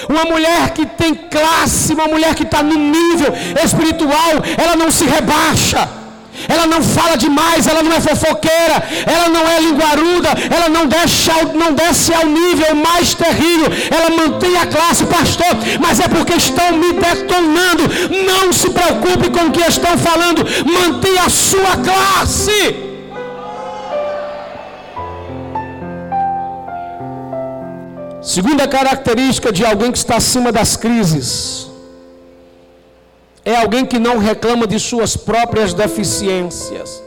uma 0.09 0.25
mulher 0.25 0.71
que 0.71 0.87
tem 0.87 1.15
classe, 1.15 1.93
uma 1.93 2.07
mulher 2.07 2.35
que 2.35 2.43
está 2.43 2.63
no 2.63 2.75
nível 2.75 3.33
espiritual, 3.63 4.33
ela 4.57 4.77
não 4.77 4.91
se 4.91 5.05
rebaixa. 5.05 6.02
Ela 6.49 6.67
não 6.67 6.83
fala 6.83 7.17
demais, 7.17 7.67
ela 7.67 7.83
não 7.83 7.93
é 7.93 8.01
fofoqueira, 8.01 8.83
ela 9.07 9.29
não 9.29 9.49
é 9.49 9.61
linguaruda, 9.61 10.31
ela 10.51 10.69
não, 10.69 10.87
deixa, 10.87 11.33
não 11.55 11.73
desce 11.73 12.13
ao 12.15 12.27
nível 12.27 12.75
mais 12.77 13.15
terrível, 13.15 13.69
ela 13.91 14.11
mantém 14.11 14.57
a 14.57 14.67
classe, 14.67 15.05
pastor, 15.05 15.57
mas 15.81 16.01
é 16.01 16.09
porque 16.09 16.35
estão 16.35 16.73
me 16.73 16.93
detonando. 16.93 17.85
Não 18.27 18.53
se 18.53 18.71
preocupe 18.71 19.31
com 19.31 19.47
o 19.47 19.53
que 19.53 19.61
estão 19.61 19.97
falando, 19.99 20.45
mantenha 20.65 21.25
a 21.25 21.31
sua 21.31 21.77
classe. 21.77 22.93
Segunda 28.23 28.69
característica 28.69 29.53
de 29.53 29.65
alguém 29.65 29.91
que 29.91 29.99
está 29.99 30.17
acima 30.17 30.53
das 30.53 30.77
crises 30.77 31.72
é 33.45 33.57
alguém 33.57 33.85
que 33.85 33.99
não 33.99 34.19
reclama 34.19 34.67
de 34.67 34.79
suas 34.79 35.17
próprias 35.17 35.75
deficiências. 35.75 37.03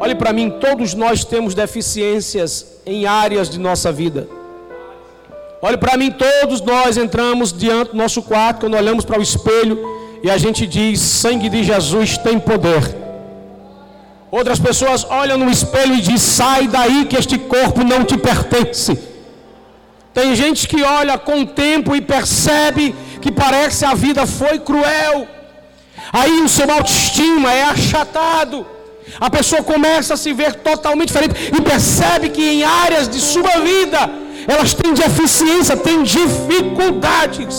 Olhe 0.00 0.14
para 0.14 0.32
mim, 0.32 0.50
todos 0.50 0.94
nós 0.94 1.24
temos 1.24 1.54
deficiências 1.54 2.80
em 2.84 3.06
áreas 3.06 3.48
de 3.48 3.58
nossa 3.58 3.90
vida. 3.90 4.28
Olhe 5.62 5.78
para 5.78 5.96
mim, 5.96 6.10
todos 6.12 6.60
nós 6.60 6.96
entramos 6.96 7.52
diante 7.52 7.92
do 7.92 7.96
nosso 7.96 8.22
quarto, 8.22 8.60
quando 8.60 8.74
olhamos 8.74 9.04
para 9.04 9.18
o 9.18 9.22
espelho 9.22 9.78
e 10.22 10.30
a 10.30 10.36
gente 10.36 10.66
diz: 10.66 11.00
sangue 11.00 11.48
de 11.48 11.64
Jesus 11.64 12.18
tem 12.18 12.38
poder. 12.38 12.82
Outras 14.30 14.58
pessoas 14.58 15.04
olham 15.04 15.38
no 15.38 15.50
espelho 15.50 15.94
e 15.94 16.00
dizem: 16.00 16.18
sai 16.18 16.68
daí 16.68 17.06
que 17.06 17.16
este 17.16 17.38
corpo 17.38 17.82
não 17.82 18.04
te 18.04 18.18
pertence. 18.18 18.98
Tem 20.12 20.34
gente 20.34 20.66
que 20.66 20.82
olha 20.82 21.16
com 21.18 21.40
o 21.42 21.46
tempo 21.46 21.94
e 21.94 22.00
percebe 22.00 22.94
que 23.26 23.32
parece 23.32 23.84
a 23.84 23.92
vida 23.92 24.24
foi 24.24 24.56
cruel. 24.60 25.26
Aí 26.12 26.40
o 26.42 26.48
seu 26.48 26.70
autoestima 26.70 27.52
é 27.52 27.64
achatado. 27.64 28.64
A 29.20 29.28
pessoa 29.28 29.62
começa 29.64 30.14
a 30.14 30.16
se 30.16 30.32
ver 30.32 30.54
totalmente 30.68 31.08
diferente 31.08 31.34
e 31.56 31.60
percebe 31.60 32.28
que 32.28 32.42
em 32.42 32.62
áreas 32.62 33.08
de 33.08 33.20
sua 33.20 33.54
vida 33.70 33.98
elas 34.46 34.74
têm 34.74 34.94
deficiência, 34.94 35.76
têm 35.76 36.04
dificuldades. 36.04 37.56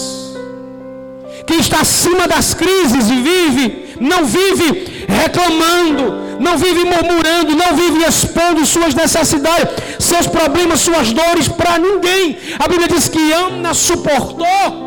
Quem 1.45 1.59
está 1.59 1.81
acima 1.81 2.27
das 2.27 2.53
crises 2.53 3.09
e 3.09 3.17
vive, 3.29 3.95
não 3.99 4.23
vive 4.23 5.05
reclamando, 5.21 6.05
não 6.39 6.57
vive 6.57 6.83
murmurando, 6.85 7.55
não 7.55 7.75
vive 7.75 8.05
expondo 8.05 8.65
suas 8.65 8.93
necessidades, 8.93 9.69
seus 9.99 10.27
problemas, 10.27 10.79
suas 10.79 11.11
dores 11.11 11.47
para 11.49 11.77
ninguém. 11.77 12.37
A 12.57 12.67
Bíblia 12.69 12.87
diz 12.87 13.09
que 13.09 13.31
Ana 13.33 13.73
suportou 13.73 14.86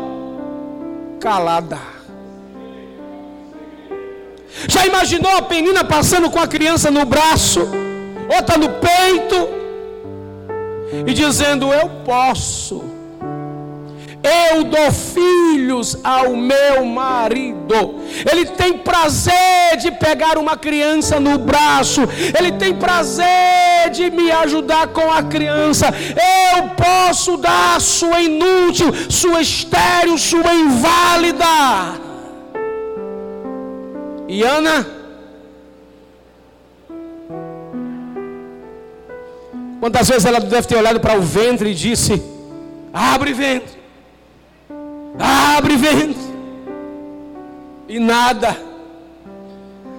calada. 1.21 1.77
Já 4.67 4.85
imaginou 4.85 5.37
a 5.37 5.41
penina 5.43 5.83
passando 5.83 6.29
com 6.29 6.39
a 6.39 6.47
criança 6.47 6.91
no 6.91 7.05
braço, 7.05 7.61
outra 8.35 8.57
no 8.57 8.69
peito, 8.69 9.47
e 11.07 11.13
dizendo: 11.13 11.71
Eu 11.71 11.87
posso. 12.03 12.90
Eu 14.23 14.63
dou 14.63 14.91
filhos 14.91 15.97
ao 16.03 16.35
meu 16.35 16.85
marido. 16.85 17.95
Ele 18.31 18.45
tem 18.45 18.77
prazer 18.77 19.77
de 19.79 19.91
pegar 19.91 20.37
uma 20.37 20.55
criança 20.55 21.19
no 21.19 21.39
braço. 21.39 22.01
Ele 22.37 22.51
tem 22.51 22.75
prazer 22.75 23.89
de 23.91 24.11
me 24.11 24.31
ajudar 24.31 24.87
com 24.89 25.11
a 25.11 25.23
criança. 25.23 25.87
Eu 25.87 26.69
posso 26.69 27.37
dar 27.37 27.81
sua 27.81 28.21
inútil, 28.21 28.91
sua 29.09 29.41
estéril, 29.41 30.17
sua 30.17 30.53
inválida. 30.53 31.45
E 34.27 34.43
Ana? 34.43 34.87
Quantas 39.79 40.07
vezes 40.07 40.25
ela 40.25 40.39
deve 40.39 40.67
ter 40.67 40.75
olhado 40.75 40.99
para 40.99 41.17
o 41.17 41.21
ventre 41.21 41.71
e 41.71 41.73
disse: 41.73 42.21
Abre 42.93 43.33
ventre. 43.33 43.80
Abre 45.19 45.75
ventre. 45.75 46.31
E 47.87 47.99
nada. 47.99 48.57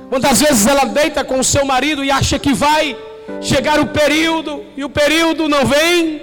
Quantas 0.08 0.40
vezes 0.40 0.66
ela 0.66 0.84
deita 0.84 1.24
com 1.24 1.38
o 1.38 1.44
seu 1.44 1.64
marido 1.64 2.04
e 2.04 2.10
acha 2.10 2.38
que 2.38 2.52
vai 2.52 2.96
chegar 3.40 3.80
o 3.80 3.86
período 3.86 4.64
e 4.76 4.84
o 4.84 4.90
período 4.90 5.48
não 5.48 5.64
vem? 5.64 6.22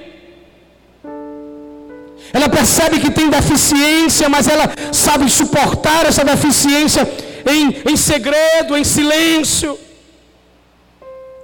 Ela 2.31 2.47
percebe 2.47 2.99
que 2.99 3.09
tem 3.09 3.29
deficiência, 3.29 4.29
mas 4.29 4.47
ela 4.47 4.71
sabe 4.91 5.29
suportar 5.29 6.05
essa 6.05 6.23
deficiência 6.23 7.09
em, 7.45 7.91
em 7.91 7.97
segredo, 7.97 8.77
em 8.77 8.83
silêncio. 8.83 9.77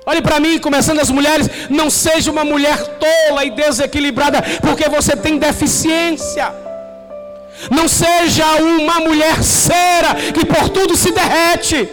Olhe 0.06 0.22
para 0.22 0.40
mim, 0.40 0.60
começando 0.60 1.00
as 1.00 1.10
mulheres, 1.10 1.50
não 1.70 1.90
seja 1.90 2.32
uma 2.32 2.44
mulher 2.44 2.78
tola 3.00 3.44
e 3.44 3.50
desequilibrada, 3.50 4.40
porque 4.62 4.88
você 4.88 5.16
tem 5.16 5.40
deficiência. 5.40 6.65
Não 7.72 7.88
seja 7.88 8.46
uma 8.62 9.00
mulher 9.00 9.44
cera 9.44 10.16
que 10.34 10.46
por 10.46 10.70
tudo 10.70 10.96
se 10.96 11.12
derrete. 11.12 11.90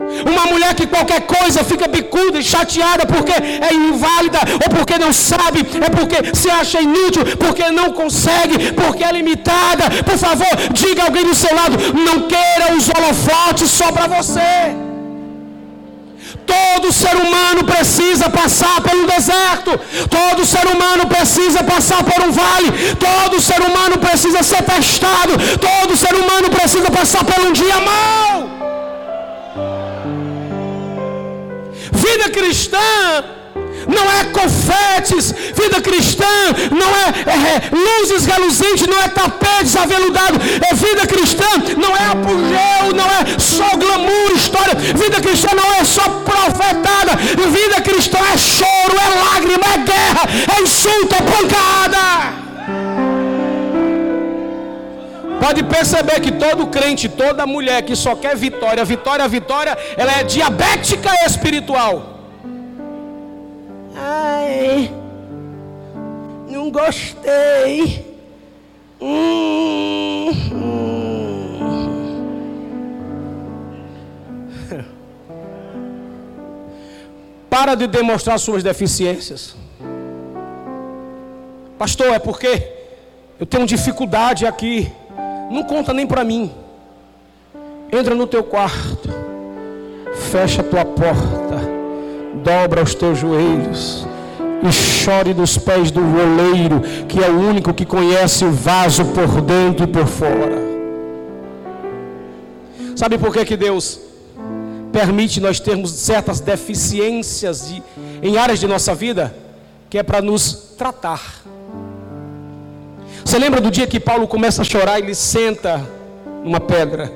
Uma 0.00 0.46
mulher 0.46 0.74
que 0.74 0.86
qualquer 0.86 1.20
coisa 1.22 1.62
fica 1.62 1.86
bicuda 1.86 2.38
e 2.38 2.42
chateada 2.42 3.04
porque 3.04 3.32
é 3.32 3.74
inválida, 3.74 4.38
ou 4.64 4.74
porque 4.74 4.98
não 4.98 5.12
sabe, 5.12 5.60
é 5.60 5.90
porque 5.90 6.34
se 6.34 6.50
acha 6.50 6.80
inútil, 6.80 7.22
porque 7.38 7.70
não 7.70 7.92
consegue, 7.92 8.72
porque 8.72 9.04
é 9.04 9.12
limitada. 9.12 9.84
Por 10.04 10.16
favor, 10.16 10.48
diga 10.72 11.04
alguém 11.04 11.24
do 11.24 11.34
seu 11.34 11.54
lado: 11.54 11.76
não 11.92 12.26
queira 12.26 12.74
os 12.74 12.88
holofotes 12.88 13.70
só 13.70 13.92
para 13.92 14.06
você. 14.06 14.89
Todo 16.50 16.92
ser 16.92 17.14
humano 17.16 17.62
precisa 17.64 18.28
passar 18.28 18.80
pelo 18.80 19.06
deserto. 19.06 19.78
Todo 20.08 20.44
ser 20.44 20.66
humano 20.66 21.06
precisa 21.06 21.62
passar 21.62 22.02
por 22.02 22.20
um 22.24 22.32
vale. 22.32 22.70
Todo 22.98 23.40
ser 23.40 23.60
humano 23.60 23.98
precisa 23.98 24.42
ser 24.42 24.62
testado. 24.62 25.34
Todo 25.58 25.96
ser 25.96 26.14
humano 26.14 26.50
precisa 26.50 26.90
passar 26.90 27.24
por 27.24 27.38
um 27.46 27.52
dia 27.52 27.78
mau. 27.80 28.50
Vida 31.92 32.30
cristã 32.30 32.78
não 33.90 34.10
é 34.10 34.24
confetes, 34.24 35.32
vida 35.32 35.80
cristã, 35.80 36.24
não 36.70 36.88
é, 36.88 37.06
é, 37.26 37.54
é 37.56 37.70
luzes 37.72 38.26
reluzentes, 38.26 38.86
não 38.86 39.00
é 39.00 39.08
tapetes 39.08 39.76
aveludados, 39.76 40.38
é 40.70 40.74
vida 40.74 41.06
cristã, 41.06 41.46
não 41.76 41.96
é 41.96 42.06
apogeu, 42.12 42.94
não 42.94 43.06
é 43.06 43.38
só 43.38 43.76
glamour, 43.76 44.32
história, 44.36 44.74
vida 45.02 45.20
cristã 45.20 45.48
não 45.54 45.72
é 45.74 45.84
só 45.84 46.02
profetada, 46.30 47.16
vida 47.50 47.80
cristã 47.80 48.18
é 48.18 48.36
choro, 48.36 48.96
é 48.96 49.08
lágrima, 49.24 49.66
é 49.74 49.78
guerra, 49.78 50.24
é 50.56 50.62
insulto, 50.62 51.14
é 51.14 51.22
pancada. 51.22 52.40
Pode 55.40 55.62
perceber 55.64 56.20
que 56.20 56.32
todo 56.32 56.66
crente, 56.66 57.08
toda 57.08 57.46
mulher 57.46 57.82
que 57.82 57.96
só 57.96 58.14
quer 58.14 58.36
vitória, 58.36 58.84
vitória, 58.84 59.26
vitória, 59.26 59.76
ela 59.96 60.20
é 60.20 60.22
diabética 60.22 61.10
espiritual. 61.24 62.20
Ai, 63.96 64.90
não 66.48 66.70
gostei. 66.70 68.06
Hum. 69.00 70.59
Para 77.50 77.74
de 77.74 77.86
demonstrar 77.86 78.38
suas 78.38 78.62
deficiências. 78.62 79.56
Pastor, 81.76 82.08
é 82.08 82.18
porque 82.18 82.72
eu 83.38 83.44
tenho 83.44 83.66
dificuldade 83.66 84.46
aqui. 84.46 84.90
Não 85.50 85.64
conta 85.64 85.92
nem 85.92 86.06
para 86.06 86.22
mim. 86.24 86.50
Entra 87.92 88.14
no 88.14 88.26
teu 88.26 88.44
quarto. 88.44 89.10
Fecha 90.30 90.60
a 90.60 90.64
tua 90.64 90.84
porta 90.84 91.80
dobra 92.34 92.82
os 92.82 92.94
teus 92.94 93.18
joelhos 93.18 94.06
e 94.62 94.72
chore 94.72 95.32
dos 95.32 95.56
pés 95.56 95.90
do 95.90 96.00
oleiro, 96.00 96.80
que 97.08 97.22
é 97.22 97.28
o 97.28 97.38
único 97.38 97.72
que 97.72 97.84
conhece 97.84 98.44
o 98.44 98.52
vaso 98.52 99.04
por 99.06 99.40
dentro 99.40 99.84
e 99.84 99.86
por 99.86 100.06
fora. 100.06 100.58
Sabe 102.94 103.16
por 103.16 103.32
que, 103.32 103.44
que 103.44 103.56
Deus 103.56 104.00
permite 104.92 105.40
nós 105.40 105.60
termos 105.60 105.90
certas 105.92 106.40
deficiências 106.40 107.68
de, 107.68 107.82
em 108.22 108.36
áreas 108.36 108.58
de 108.58 108.66
nossa 108.66 108.94
vida? 108.94 109.34
Que 109.88 109.98
é 109.98 110.02
para 110.02 110.20
nos 110.20 110.74
tratar. 110.76 111.42
Você 113.24 113.38
lembra 113.38 113.60
do 113.60 113.70
dia 113.70 113.86
que 113.86 114.00
Paulo 114.00 114.26
começa 114.26 114.62
a 114.62 114.64
chorar, 114.64 114.98
ele 114.98 115.14
senta 115.14 115.86
numa 116.42 116.60
pedra 116.60 117.12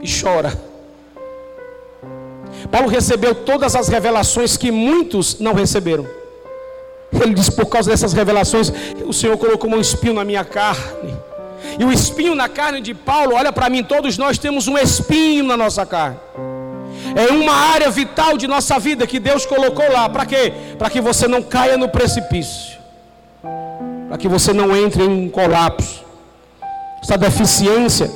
e 0.00 0.08
chora. 0.08 0.52
Paulo 2.70 2.88
recebeu 2.88 3.34
todas 3.34 3.74
as 3.74 3.88
revelações 3.88 4.56
que 4.56 4.70
muitos 4.70 5.38
não 5.38 5.54
receberam. 5.54 6.06
Ele 7.12 7.34
diz: 7.34 7.48
por 7.48 7.66
causa 7.66 7.90
dessas 7.90 8.12
revelações, 8.12 8.72
o 9.06 9.12
Senhor 9.12 9.36
colocou 9.38 9.70
um 9.70 9.80
espinho 9.80 10.14
na 10.14 10.24
minha 10.24 10.44
carne. 10.44 11.16
E 11.78 11.84
o 11.84 11.92
espinho 11.92 12.34
na 12.34 12.48
carne 12.48 12.80
de 12.80 12.94
Paulo, 12.94 13.34
olha 13.34 13.52
para 13.52 13.68
mim, 13.68 13.82
todos 13.82 14.16
nós 14.16 14.38
temos 14.38 14.68
um 14.68 14.76
espinho 14.76 15.44
na 15.44 15.56
nossa 15.56 15.84
carne. 15.84 16.18
É 17.14 17.32
uma 17.32 17.52
área 17.52 17.90
vital 17.90 18.36
de 18.36 18.46
nossa 18.46 18.78
vida 18.78 19.06
que 19.06 19.18
Deus 19.18 19.46
colocou 19.46 19.90
lá. 19.90 20.08
Para 20.08 20.26
quê? 20.26 20.52
Para 20.78 20.90
que 20.90 21.00
você 21.00 21.26
não 21.28 21.42
caia 21.42 21.76
no 21.76 21.88
precipício. 21.88 22.78
Para 24.08 24.18
que 24.18 24.28
você 24.28 24.52
não 24.52 24.76
entre 24.76 25.02
em 25.02 25.26
um 25.26 25.28
colapso. 25.28 26.04
Essa 27.02 27.16
deficiência 27.16 28.10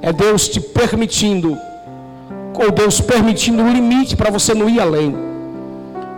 é 0.00 0.12
Deus 0.12 0.48
te 0.48 0.60
permitindo 0.60 1.58
ou 2.56 2.70
Deus 2.70 3.00
permitindo 3.00 3.62
um 3.62 3.72
limite 3.72 4.16
para 4.16 4.30
você 4.30 4.54
não 4.54 4.68
ir 4.68 4.80
além. 4.80 5.14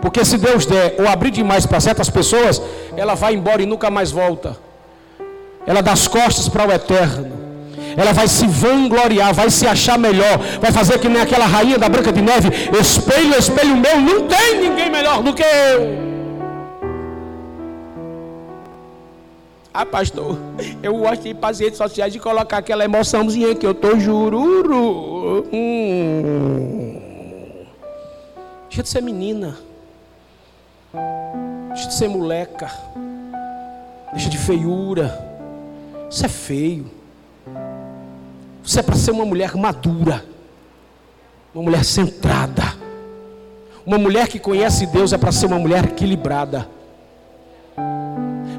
Porque 0.01 0.23
se 0.23 0.37
Deus 0.37 0.65
der 0.65 0.95
ou 0.99 1.07
abrir 1.07 1.31
demais 1.31 1.65
para 1.65 1.79
certas 1.79 2.09
pessoas, 2.09 2.61
ela 2.95 3.15
vai 3.15 3.33
embora 3.33 3.61
e 3.61 3.65
nunca 3.65 3.89
mais 3.89 4.11
volta. 4.11 4.55
Ela 5.65 5.81
dá 5.81 5.91
as 5.91 6.07
costas 6.07 6.47
para 6.47 6.67
o 6.67 6.71
eterno. 6.71 7.46
Ela 7.97 8.13
vai 8.13 8.27
se 8.27 8.45
vangloriar, 8.45 9.33
vai 9.33 9.49
se 9.49 9.65
achar 9.65 9.97
melhor, 9.97 10.37
vai 10.61 10.71
fazer 10.71 10.99
que 10.99 11.09
nem 11.09 11.19
aquela 11.19 11.47
rainha 11.47 11.79
da 11.79 11.89
Branca 11.89 12.11
de 12.11 12.21
Neve, 12.21 12.49
espelho, 12.79 13.35
espelho 13.35 13.75
meu, 13.75 13.99
não 13.99 14.27
tem 14.27 14.61
ninguém 14.61 14.91
melhor 14.91 15.23
do 15.23 15.33
que 15.33 15.41
eu. 15.41 16.07
Ah, 19.73 19.85
pastor, 19.85 20.37
eu 20.81 20.95
gosto 20.95 21.23
de 21.23 21.63
redes 21.63 21.77
sociais 21.77 22.13
de 22.13 22.19
colocar 22.19 22.57
aquela 22.57 22.83
emoçãozinha 22.83 23.55
que 23.55 23.65
eu 23.65 23.73
tô 23.73 23.99
jururu. 23.99 25.45
Hum. 25.51 26.99
Deixa 28.69 28.83
de 28.83 28.89
ser 28.89 29.01
menina. 29.01 29.57
Deixa 31.69 31.87
de 31.87 31.93
ser 31.93 32.09
moleca. 32.09 32.71
Deixa 34.13 34.29
de 34.29 34.37
feiura. 34.37 35.15
Isso 36.09 36.25
é 36.25 36.29
feio. 36.29 36.96
Você 38.67 38.81
é 38.81 38.83
para 38.83 38.95
ser 38.95 39.11
uma 39.11 39.25
mulher 39.25 39.55
madura. 39.55 40.23
Uma 41.55 41.63
mulher 41.63 41.85
centrada. 41.85 42.75
Uma 43.85 43.97
mulher 43.97 44.27
que 44.27 44.37
conhece 44.37 44.85
Deus 44.85 45.13
é 45.13 45.17
para 45.17 45.31
ser 45.31 45.45
uma 45.47 45.57
mulher 45.57 45.85
equilibrada 45.85 46.69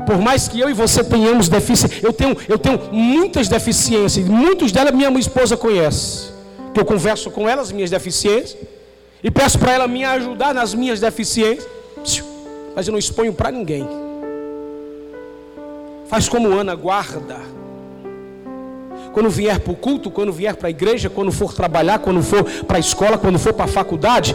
por 0.08 0.16
mais 0.16 0.48
que 0.48 0.58
eu 0.58 0.70
e 0.70 0.72
você 0.72 1.04
tenhamos 1.04 1.50
deficiência, 1.50 2.00
eu 2.02 2.14
tenho, 2.14 2.34
eu 2.48 2.58
tenho 2.58 2.80
muitas 2.90 3.46
deficiências, 3.46 4.26
muitas 4.26 4.72
delas 4.72 4.94
minha 4.94 5.10
esposa 5.18 5.54
conhece. 5.54 6.32
Que 6.72 6.80
eu 6.80 6.84
converso 6.84 7.30
com 7.30 7.46
ela 7.46 7.60
as 7.60 7.70
minhas 7.70 7.90
deficiências 7.90 8.56
e 9.22 9.30
peço 9.30 9.58
para 9.58 9.72
ela 9.72 9.86
me 9.86 10.06
ajudar 10.06 10.54
nas 10.54 10.72
minhas 10.72 10.98
deficiências, 10.98 11.68
mas 12.74 12.86
eu 12.86 12.92
não 12.92 12.98
exponho 12.98 13.34
para 13.34 13.50
ninguém. 13.50 13.86
Faz 16.06 16.26
como 16.26 16.48
Ana 16.58 16.74
guarda. 16.74 17.57
Quando 19.12 19.30
vier 19.30 19.58
para 19.60 19.72
o 19.72 19.76
culto, 19.76 20.10
quando 20.10 20.32
vier 20.32 20.54
para 20.54 20.68
a 20.68 20.70
igreja, 20.70 21.08
quando 21.10 21.32
for 21.32 21.52
trabalhar, 21.52 21.98
quando 21.98 22.22
for 22.22 22.44
para 22.64 22.76
a 22.76 22.80
escola, 22.80 23.18
quando 23.18 23.38
for 23.38 23.52
para 23.52 23.64
a 23.64 23.68
faculdade, 23.68 24.34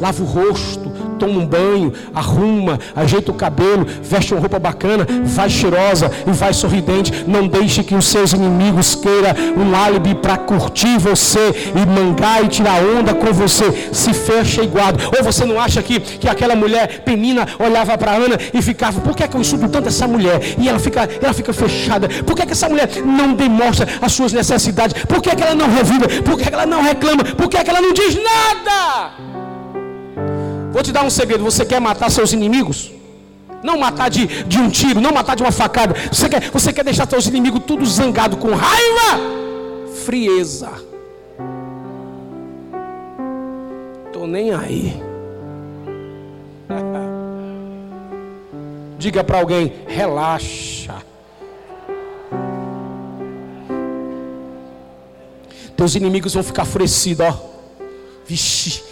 lava 0.00 0.22
o 0.22 0.26
rosto, 0.26 0.91
toma 1.22 1.38
um 1.38 1.46
banho, 1.46 1.92
arruma, 2.12 2.80
ajeita 2.96 3.30
o 3.30 3.34
cabelo, 3.34 3.86
veste 4.02 4.34
uma 4.34 4.40
roupa 4.40 4.58
bacana, 4.58 5.06
vai 5.22 5.48
cheirosa 5.48 6.10
e 6.26 6.32
vai 6.32 6.52
sorridente. 6.52 7.24
Não 7.28 7.46
deixe 7.46 7.84
que 7.84 7.94
os 7.94 8.06
seus 8.06 8.32
inimigos 8.32 8.96
queiram 8.96 9.30
um 9.56 9.76
álibi 9.76 10.16
para 10.16 10.36
curtir 10.36 10.98
você 10.98 11.70
e 11.76 11.86
mangar 11.86 12.44
e 12.44 12.48
tirar 12.48 12.82
onda 12.82 13.14
com 13.14 13.32
você. 13.32 13.70
Se 13.92 14.12
fecha 14.12 14.64
e 14.64 14.66
guarda. 14.66 14.98
Ou 15.16 15.22
você 15.22 15.44
não 15.44 15.60
acha 15.60 15.80
que, 15.80 16.00
que 16.00 16.28
aquela 16.28 16.56
mulher 16.56 17.02
penina 17.04 17.46
olhava 17.58 17.96
para 17.96 18.12
Ana 18.12 18.36
e 18.52 18.60
ficava, 18.60 19.00
por 19.00 19.14
que, 19.14 19.22
é 19.22 19.28
que 19.28 19.36
eu 19.36 19.40
insulto 19.40 19.68
tanto 19.68 19.88
essa 19.88 20.08
mulher? 20.08 20.40
E 20.58 20.68
ela 20.68 20.80
fica, 20.80 21.08
ela 21.22 21.32
fica 21.32 21.52
fechada. 21.52 22.08
Por 22.26 22.34
que, 22.34 22.42
é 22.42 22.46
que 22.46 22.52
essa 22.52 22.68
mulher 22.68 22.88
não 23.04 23.34
demonstra 23.34 23.86
as 24.00 24.12
suas 24.12 24.32
necessidades? 24.32 25.04
Por 25.04 25.22
que, 25.22 25.30
é 25.30 25.36
que 25.36 25.42
ela 25.42 25.54
não 25.54 25.72
revida? 25.72 26.08
Por 26.22 26.36
que, 26.36 26.42
é 26.42 26.46
que 26.48 26.54
ela 26.54 26.66
não 26.66 26.82
reclama? 26.82 27.24
Por 27.24 27.48
que, 27.48 27.56
é 27.56 27.62
que 27.62 27.70
ela 27.70 27.80
não 27.80 27.92
diz 27.92 28.16
nada? 28.16 29.31
Vou 30.72 30.82
te 30.82 30.90
dar 30.90 31.04
um 31.04 31.10
segredo: 31.10 31.44
você 31.44 31.64
quer 31.64 31.80
matar 31.80 32.10
seus 32.10 32.32
inimigos? 32.32 32.90
Não 33.62 33.78
matar 33.78 34.10
de, 34.10 34.26
de 34.44 34.58
um 34.58 34.68
tiro, 34.68 35.00
não 35.00 35.12
matar 35.12 35.36
de 35.36 35.42
uma 35.42 35.52
facada. 35.52 35.94
Você 36.10 36.28
quer, 36.28 36.50
você 36.50 36.72
quer 36.72 36.84
deixar 36.84 37.08
seus 37.08 37.26
inimigos 37.26 37.62
tudo 37.64 37.86
zangado 37.86 38.36
com 38.36 38.52
raiva? 38.54 39.20
Frieza. 40.04 40.70
Tô 44.12 44.26
nem 44.26 44.52
aí. 44.52 45.00
Diga 48.98 49.22
para 49.22 49.38
alguém, 49.38 49.72
relaxa. 49.86 50.96
Teus 55.76 55.94
inimigos 55.94 56.34
vão 56.34 56.42
ficar 56.42 56.64
furecidos, 56.64 57.26
ó. 57.26 57.38
Vixe, 58.26 58.82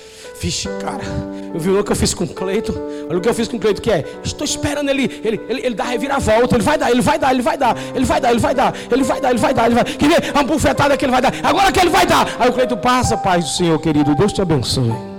vixe, 0.41 0.69
cara. 0.81 1.40
Eu 1.53 1.81
o 1.81 1.85
que 1.85 1.91
eu 1.91 1.97
fiz 1.97 2.15
com 2.15 2.25
o 2.25 2.29
Cleito. 2.29 2.73
Olha 3.09 3.19
o 3.19 3.21
que 3.21 3.29
eu 3.29 3.35
fiz 3.35 3.49
com 3.49 3.57
o 3.57 3.61
Cleito, 3.61 3.83
que 3.83 3.91
é, 3.91 4.05
estou 4.23 4.45
esperando 4.45 4.89
ele, 4.89 5.21
ele, 5.25 5.41
ele, 5.49 5.61
ele 5.67 5.75
dar 5.75 5.85
reviravolta, 5.85 6.55
ele 6.55 6.63
vai 6.63 6.79
dar, 6.79 6.91
ele 6.91 7.03
vai 7.03 7.19
dar, 7.19 7.33
ele 7.33 7.43
vai 7.43 7.57
dar, 7.57 7.77
ele 7.95 8.05
vai 8.05 8.21
dar, 8.21 8.31
ele 8.31 8.41
vai 8.41 8.55
dar, 8.55 8.75
ele 8.91 9.03
vai 9.03 9.21
dar, 9.21 9.31
ele 9.31 9.39
vai 9.39 9.55
dar, 9.55 9.67
ele 9.67 9.75
vai. 9.75 9.85
Quer 9.85 10.09
ver? 10.09 10.33
Uma 10.33 10.45
bufetada 10.45 10.97
que 10.97 11.05
ele 11.05 11.13
vai 11.13 11.23
dar. 11.23 11.33
Agora 11.43 11.73
que 11.73 11.81
ele 11.81 11.91
vai 11.91 12.07
dar. 12.07 12.27
Aí 12.39 12.49
o 12.49 12.53
Cleito 12.53 12.77
passa, 12.77 13.17
paz 13.17 13.45
do 13.45 13.51
Senhor, 13.51 13.79
querido. 13.81 14.15
Deus 14.15 14.33
te 14.33 14.41
abençoe. 14.41 15.11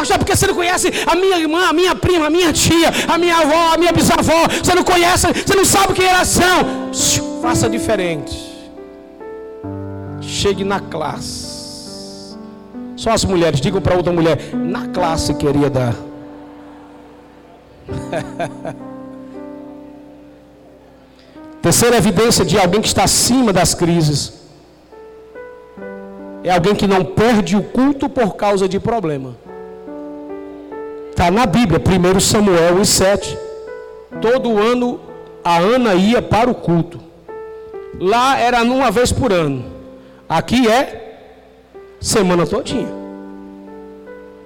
Pastor, 0.00 0.16
porque 0.16 0.34
você 0.34 0.46
não 0.46 0.54
conhece 0.54 0.90
a 1.06 1.14
minha 1.14 1.38
irmã, 1.38 1.68
a 1.68 1.74
minha 1.74 1.94
prima, 1.94 2.28
a 2.28 2.30
minha 2.30 2.50
tia, 2.54 2.90
a 3.06 3.18
minha 3.18 3.36
avó, 3.36 3.74
a 3.74 3.76
minha 3.76 3.92
bisavó. 3.92 4.48
Você 4.48 4.74
não 4.74 4.82
conhece, 4.82 5.26
você 5.26 5.54
não 5.54 5.64
sabe 5.64 5.92
quem 5.92 6.06
elas 6.06 6.26
são. 6.26 6.90
Faça 7.42 7.68
diferente 7.68 8.49
chegue 10.30 10.64
na 10.64 10.78
classe. 10.80 12.38
Só 12.96 13.10
as 13.10 13.24
mulheres, 13.24 13.60
digam 13.60 13.80
para 13.80 13.96
outra 13.96 14.12
mulher, 14.12 14.38
na 14.54 14.86
classe, 14.88 15.34
querida. 15.34 15.94
Terceira 21.60 21.96
evidência 21.96 22.44
de 22.44 22.58
alguém 22.58 22.80
que 22.80 22.88
está 22.88 23.04
acima 23.04 23.52
das 23.52 23.74
crises. 23.74 24.32
é 26.42 26.50
alguém 26.50 26.74
que 26.74 26.86
não 26.86 27.04
perde 27.04 27.54
o 27.56 27.62
culto 27.62 28.08
por 28.08 28.36
causa 28.36 28.66
de 28.68 28.80
problema. 28.80 29.36
Está 31.10 31.30
na 31.30 31.44
Bíblia, 31.44 31.78
1 31.80 32.20
Samuel 32.20 32.82
7. 32.84 33.36
Todo 34.22 34.58
ano 34.58 35.00
a 35.44 35.58
Ana 35.58 35.94
ia 35.94 36.22
para 36.22 36.50
o 36.50 36.54
culto. 36.54 37.00
Lá 37.98 38.38
era 38.38 38.62
uma 38.62 38.90
vez 38.90 39.12
por 39.12 39.32
ano. 39.32 39.69
Aqui 40.30 40.68
é 40.68 41.16
semana 42.00 42.46
todinha. 42.46 42.86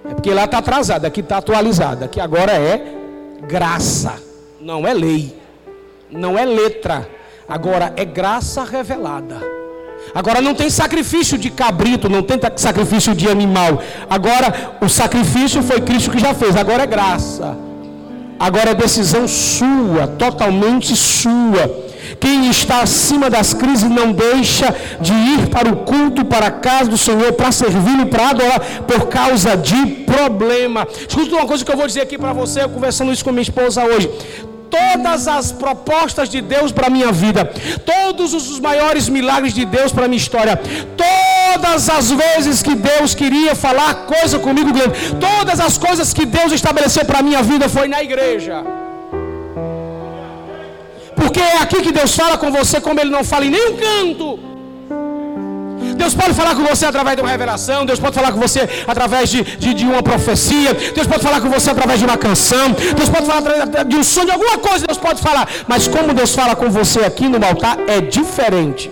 É 0.08 0.14
porque 0.14 0.32
lá 0.32 0.46
está 0.46 0.56
atrasado, 0.56 1.04
aqui 1.04 1.20
está 1.20 1.36
atualizado. 1.36 2.06
Aqui 2.06 2.18
agora 2.18 2.52
é 2.52 2.94
graça, 3.46 4.14
não 4.58 4.88
é 4.88 4.94
lei, 4.94 5.38
não 6.10 6.38
é 6.38 6.44
letra. 6.46 7.06
Agora 7.46 7.92
é 7.98 8.04
graça 8.06 8.64
revelada. 8.64 9.36
Agora 10.14 10.40
não 10.40 10.54
tem 10.54 10.70
sacrifício 10.70 11.36
de 11.36 11.50
cabrito, 11.50 12.08
não 12.08 12.22
tem 12.22 12.40
sacrifício 12.56 13.14
de 13.14 13.28
animal. 13.28 13.82
Agora 14.08 14.78
o 14.80 14.88
sacrifício 14.88 15.62
foi 15.62 15.82
Cristo 15.82 16.10
que 16.10 16.18
já 16.18 16.32
fez. 16.32 16.56
Agora 16.56 16.84
é 16.84 16.86
graça. 16.86 17.54
Agora 18.38 18.70
é 18.70 18.74
decisão 18.74 19.28
sua, 19.28 20.06
totalmente 20.06 20.96
sua. 20.96 21.83
Quem 22.20 22.48
está 22.50 22.80
acima 22.80 23.28
das 23.30 23.54
crises 23.54 23.88
não 23.88 24.12
deixa 24.12 24.74
de 25.00 25.12
ir 25.12 25.48
para 25.48 25.68
o 25.68 25.76
culto, 25.76 26.24
para 26.24 26.46
a 26.46 26.50
casa 26.50 26.90
do 26.90 26.98
Senhor, 26.98 27.32
para 27.32 27.52
servir 27.52 28.00
e 28.00 28.06
para 28.06 28.30
adorar, 28.30 28.60
por 28.86 29.08
causa 29.08 29.56
de 29.56 29.86
problema. 30.04 30.86
Escuta 31.08 31.34
uma 31.36 31.46
coisa 31.46 31.64
que 31.64 31.72
eu 31.72 31.76
vou 31.76 31.86
dizer 31.86 32.02
aqui 32.02 32.18
para 32.18 32.32
você, 32.32 32.62
eu 32.62 32.68
conversando 32.68 33.12
isso 33.12 33.24
com 33.24 33.30
minha 33.32 33.42
esposa 33.42 33.84
hoje 33.84 34.10
todas 34.74 35.28
as 35.28 35.52
propostas 35.52 36.28
de 36.28 36.40
Deus 36.40 36.72
para 36.72 36.88
a 36.88 36.90
minha 36.90 37.12
vida, 37.12 37.44
todos 37.86 38.34
os 38.34 38.58
maiores 38.58 39.08
milagres 39.08 39.54
de 39.54 39.64
Deus 39.64 39.92
para 39.92 40.06
a 40.06 40.08
minha 40.08 40.18
história, 40.18 40.60
todas 40.96 41.88
as 41.88 42.10
vezes 42.10 42.60
que 42.60 42.74
Deus 42.74 43.14
queria 43.14 43.54
falar 43.54 44.06
coisa 44.06 44.38
comigo, 44.38 44.70
todas 45.20 45.60
as 45.60 45.78
coisas 45.78 46.12
que 46.12 46.26
Deus 46.26 46.50
estabeleceu 46.52 47.04
para 47.04 47.20
a 47.20 47.22
minha 47.22 47.42
vida 47.42 47.68
foi 47.68 47.86
na 47.86 48.02
igreja. 48.02 48.83
Porque 51.34 51.48
é 51.48 51.58
aqui 51.58 51.82
que 51.82 51.90
Deus 51.90 52.14
fala 52.14 52.38
com 52.38 52.48
você 52.52 52.80
como 52.80 53.00
Ele 53.00 53.10
não 53.10 53.24
fala 53.24 53.44
em 53.44 53.50
nenhum 53.50 53.76
canto. 53.76 54.38
Deus 55.96 56.14
pode 56.14 56.32
falar 56.32 56.54
com 56.54 56.62
você 56.62 56.86
através 56.86 57.16
de 57.16 57.22
uma 57.22 57.30
revelação, 57.30 57.84
Deus 57.84 57.98
pode 57.98 58.14
falar 58.14 58.30
com 58.30 58.38
você 58.38 58.68
através 58.86 59.28
de, 59.30 59.42
de, 59.42 59.74
de, 59.74 59.84
uma 59.84 60.00
profecia, 60.00 60.72
Deus 60.94 61.08
pode 61.08 61.24
falar 61.24 61.40
com 61.40 61.50
você 61.50 61.70
através 61.70 61.98
de 61.98 62.04
uma 62.04 62.16
canção, 62.16 62.70
Deus 62.70 63.08
pode 63.08 63.26
falar 63.26 63.38
através 63.38 63.88
de 63.88 63.96
um 63.96 64.04
sonho, 64.04 64.26
de 64.26 64.32
alguma 64.32 64.58
coisa 64.58 64.86
Deus 64.86 64.98
pode 64.98 65.20
falar, 65.20 65.48
mas 65.66 65.88
como 65.88 66.14
Deus 66.14 66.32
fala 66.34 66.54
com 66.54 66.70
você 66.70 67.00
aqui 67.00 67.28
no 67.28 67.44
altar 67.44 67.78
é 67.88 68.00
diferente. 68.00 68.90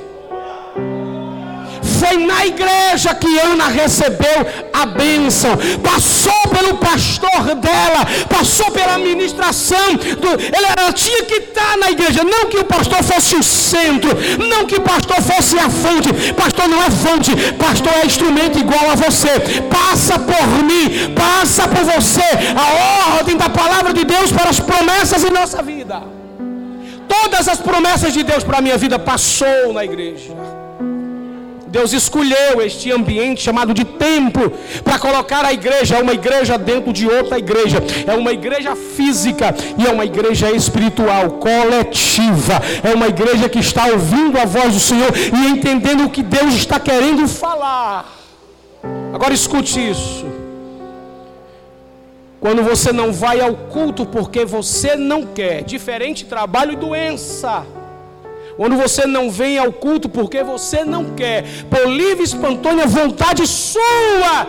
Foi 2.02 2.16
na 2.16 2.44
igreja 2.44 3.14
que 3.14 3.38
Ana 3.38 3.68
recebeu 3.68 4.38
a 4.72 4.84
bênção. 4.86 5.52
Passou 5.90 6.42
pelo 6.50 6.76
pastor 6.78 7.54
dela, 7.54 8.02
passou 8.28 8.72
pela 8.72 8.96
administração. 8.96 9.94
Do, 10.22 10.30
ela 10.52 10.92
tinha 10.92 11.22
que 11.24 11.34
estar 11.34 11.76
na 11.76 11.92
igreja. 11.92 12.24
Não 12.24 12.46
que 12.46 12.58
o 12.58 12.64
pastor 12.64 13.04
fosse 13.04 13.36
o 13.36 13.42
centro, 13.42 14.10
não 14.50 14.66
que 14.66 14.74
o 14.74 14.80
pastor 14.80 15.22
fosse 15.22 15.56
a 15.60 15.70
fonte. 15.70 16.10
Pastor 16.32 16.68
não 16.68 16.82
é 16.82 16.90
fonte, 16.90 17.30
pastor 17.52 17.92
é 18.02 18.06
instrumento 18.06 18.58
igual 18.58 18.90
a 18.90 18.96
você. 18.96 19.34
Passa 19.70 20.18
por 20.18 20.46
mim, 20.64 21.14
passa 21.14 21.68
por 21.68 21.84
você 21.84 22.28
a 22.64 23.16
ordem 23.16 23.36
da 23.36 23.48
palavra 23.48 23.92
de 23.92 24.04
Deus 24.04 24.32
para 24.32 24.50
as 24.50 24.58
promessas 24.58 25.22
em 25.22 25.30
nossa 25.30 25.62
vida. 25.62 26.02
Todas 27.06 27.46
as 27.46 27.60
promessas 27.60 28.12
de 28.12 28.24
Deus 28.24 28.42
para 28.42 28.58
a 28.58 28.60
minha 28.60 28.76
vida 28.76 28.98
passou 28.98 29.72
na 29.72 29.84
igreja. 29.84 30.61
Deus 31.72 31.94
escolheu 31.94 32.60
este 32.60 32.92
ambiente 32.92 33.40
chamado 33.40 33.72
de 33.72 33.82
templo 33.82 34.52
para 34.84 34.98
colocar 34.98 35.42
a 35.42 35.54
igreja, 35.54 35.96
é 35.96 36.02
uma 36.02 36.12
igreja 36.12 36.58
dentro 36.58 36.92
de 36.92 37.08
outra 37.08 37.38
igreja, 37.38 37.78
é 38.06 38.14
uma 38.14 38.30
igreja 38.30 38.76
física 38.76 39.54
e 39.78 39.86
é 39.86 39.90
uma 39.90 40.04
igreja 40.04 40.50
espiritual, 40.50 41.30
coletiva, 41.30 42.60
é 42.84 42.94
uma 42.94 43.08
igreja 43.08 43.48
que 43.48 43.58
está 43.58 43.86
ouvindo 43.86 44.38
a 44.38 44.44
voz 44.44 44.74
do 44.74 44.80
Senhor 44.80 45.10
e 45.16 45.48
entendendo 45.48 46.04
o 46.04 46.10
que 46.10 46.22
Deus 46.22 46.52
está 46.52 46.78
querendo 46.78 47.26
falar. 47.26 48.18
Agora 49.14 49.32
escute 49.32 49.80
isso. 49.80 50.26
Quando 52.38 52.62
você 52.62 52.92
não 52.92 53.14
vai 53.14 53.40
ao 53.40 53.54
culto 53.54 54.04
porque 54.04 54.44
você 54.44 54.94
não 54.94 55.24
quer, 55.24 55.62
diferente 55.62 56.26
trabalho 56.26 56.74
e 56.74 56.76
doença. 56.76 57.64
Quando 58.56 58.76
você 58.76 59.06
não 59.06 59.30
vem 59.30 59.58
ao 59.58 59.72
culto 59.72 60.08
porque 60.08 60.42
você 60.42 60.84
não 60.84 61.14
quer, 61.14 61.44
por 61.70 61.88
livre 61.88 62.22
e 62.22 62.24
espontânea 62.24 62.86
vontade 62.86 63.46
sua, 63.46 64.46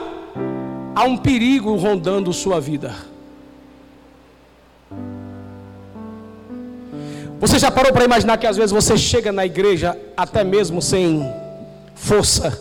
há 0.96 1.04
um 1.04 1.18
perigo 1.18 1.76
rondando 1.76 2.32
sua 2.34 2.60
vida. 2.60 2.94
Você 7.39 7.60
já 7.60 7.70
parou 7.70 7.92
para 7.92 8.06
imaginar 8.06 8.38
que 8.38 8.48
às 8.48 8.56
vezes 8.56 8.72
você 8.72 8.98
chega 8.98 9.30
na 9.32 9.46
igreja 9.46 10.00
até 10.16 10.46
mesmo 10.46 10.82
sem 10.82 11.30
força? 11.94 12.58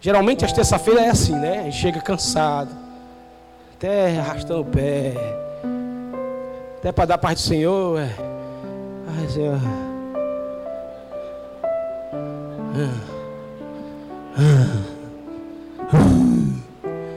Geralmente 0.00 0.44
as 0.44 0.52
terça-feira 0.52 1.00
é 1.00 1.08
assim, 1.10 1.34
né? 1.34 1.60
A 1.60 1.62
gente 1.64 1.76
chega 1.76 2.00
cansado, 2.00 2.70
até 3.74 4.16
arrastando 4.16 4.60
o 4.60 4.64
pé, 4.64 5.12
até 6.78 6.92
para 6.92 7.04
dar 7.04 7.18
parte 7.18 7.38
do 7.38 7.42
Senhor. 7.42 7.98
É. 7.98 8.08
Ai, 9.18 9.28
Senhor. 9.28 9.89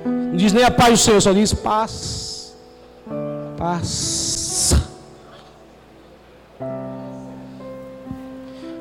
Não 0.05 0.35
diz 0.35 0.51
nem 0.51 0.63
a 0.63 0.71
paz 0.71 0.91
do 0.91 0.97
Senhor, 0.97 1.21
só 1.21 1.31
diz 1.31 1.53
paz. 1.53 2.55
Paz. 3.57 4.75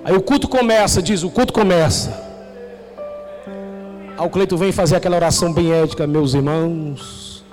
Aí 0.04 0.16
o 0.16 0.22
culto 0.22 0.48
começa, 0.48 1.00
diz, 1.00 1.22
o 1.22 1.30
culto 1.30 1.52
começa. 1.52 2.10
Aí 4.18 4.26
o 4.26 4.30
Cleito 4.30 4.56
vem 4.56 4.72
fazer 4.72 4.96
aquela 4.96 5.16
oração 5.16 5.52
bem 5.52 5.72
ética, 5.72 6.06
meus 6.06 6.34
irmãos. 6.34 7.44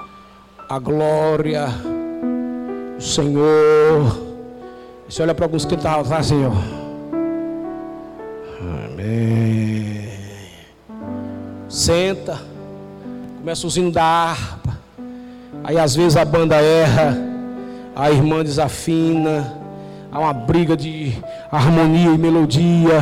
A 0.68 0.80
glória 0.80 1.68
do 2.98 3.04
Senhor. 3.04 4.20
Você 5.08 5.22
olha 5.22 5.36
para 5.36 5.46
alguns 5.46 5.66
que 5.66 5.76
estavam 5.76 6.18
assim, 6.18 6.46
ó. 6.46 6.79
Amém. 9.00 10.10
Senta. 11.70 12.38
Começa 13.38 13.66
o 13.66 13.72
sino 13.72 13.92
da 13.92 14.04
harpa. 14.04 14.78
Aí 15.64 15.80
às 15.80 15.96
vezes 15.96 16.18
a 16.18 16.26
banda 16.26 16.56
erra. 16.56 17.18
A 17.96 18.12
irmã 18.12 18.44
desafina. 18.44 19.56
Há 20.12 20.20
uma 20.20 20.34
briga 20.34 20.76
de 20.76 21.18
harmonia 21.52 22.12
e 22.12 22.18
melodia 22.18 23.02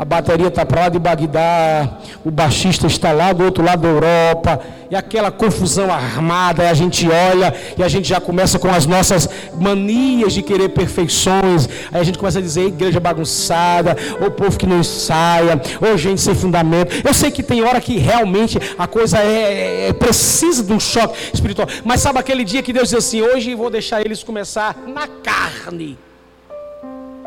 a 0.00 0.04
bateria 0.06 0.46
está 0.46 0.64
para 0.64 0.80
lá 0.80 0.88
de 0.88 0.98
Bagdá, 0.98 1.98
o 2.24 2.30
baixista 2.30 2.86
está 2.86 3.12
lá 3.12 3.34
do 3.34 3.44
outro 3.44 3.62
lado 3.62 3.82
da 3.82 3.88
Europa, 3.88 4.58
e 4.90 4.96
aquela 4.96 5.30
confusão 5.30 5.92
armada, 5.92 6.64
e 6.64 6.68
a 6.68 6.72
gente 6.72 7.06
olha 7.06 7.54
e 7.76 7.82
a 7.82 7.88
gente 7.88 8.08
já 8.08 8.18
começa 8.18 8.58
com 8.58 8.70
as 8.70 8.86
nossas 8.86 9.28
manias 9.60 10.32
de 10.32 10.40
querer 10.40 10.70
perfeições, 10.70 11.68
aí 11.92 12.00
a 12.00 12.02
gente 12.02 12.18
começa 12.18 12.38
a 12.38 12.40
dizer 12.40 12.68
igreja 12.68 12.98
bagunçada, 12.98 13.94
ou 14.22 14.30
povo 14.30 14.56
que 14.56 14.64
não 14.64 14.80
ensaia, 14.80 15.60
ou 15.82 15.98
gente 15.98 16.22
sem 16.22 16.34
fundamento. 16.34 17.06
Eu 17.06 17.12
sei 17.12 17.30
que 17.30 17.42
tem 17.42 17.62
hora 17.62 17.78
que 17.78 17.98
realmente 17.98 18.58
a 18.78 18.86
coisa 18.86 19.18
é, 19.18 19.82
é, 19.84 19.88
é 19.88 19.92
precisa 19.92 20.64
de 20.64 20.72
um 20.72 20.80
choque 20.80 21.14
espiritual, 21.30 21.68
mas 21.84 22.00
sabe 22.00 22.18
aquele 22.18 22.42
dia 22.42 22.62
que 22.62 22.72
Deus 22.72 22.88
diz 22.88 22.96
assim: 23.04 23.20
hoje 23.20 23.54
vou 23.54 23.68
deixar 23.68 24.00
eles 24.00 24.22
começar 24.22 24.74
na 24.86 25.06
carne. 25.06 25.98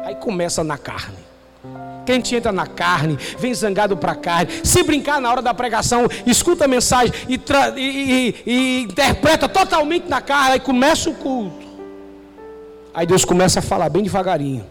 Aí 0.03 0.15
começa 0.15 0.63
na 0.63 0.79
carne. 0.79 1.32
Quem 2.05 2.21
entra 2.35 2.51
na 2.51 2.67
carne, 2.67 3.17
vem 3.37 3.53
zangado 3.53 3.95
para 3.95 4.11
a 4.11 4.15
carne. 4.15 4.51
Se 4.63 4.83
brincar 4.83 5.21
na 5.21 5.31
hora 5.31 5.41
da 5.41 5.53
pregação, 5.53 6.07
escuta 6.25 6.65
a 6.65 6.67
mensagem 6.67 7.13
e, 7.29 7.39
e, 7.77 7.81
e, 7.81 8.35
e 8.45 8.81
interpreta 8.83 9.47
totalmente 9.47 10.07
na 10.09 10.21
carne, 10.21 10.53
aí 10.53 10.59
começa 10.59 11.09
o 11.09 11.15
culto. 11.15 11.63
Aí 12.93 13.07
Deus 13.07 13.25
começa 13.25 13.59
a 13.59 13.61
falar 13.61 13.89
bem 13.89 14.03
devagarinho. 14.03 14.65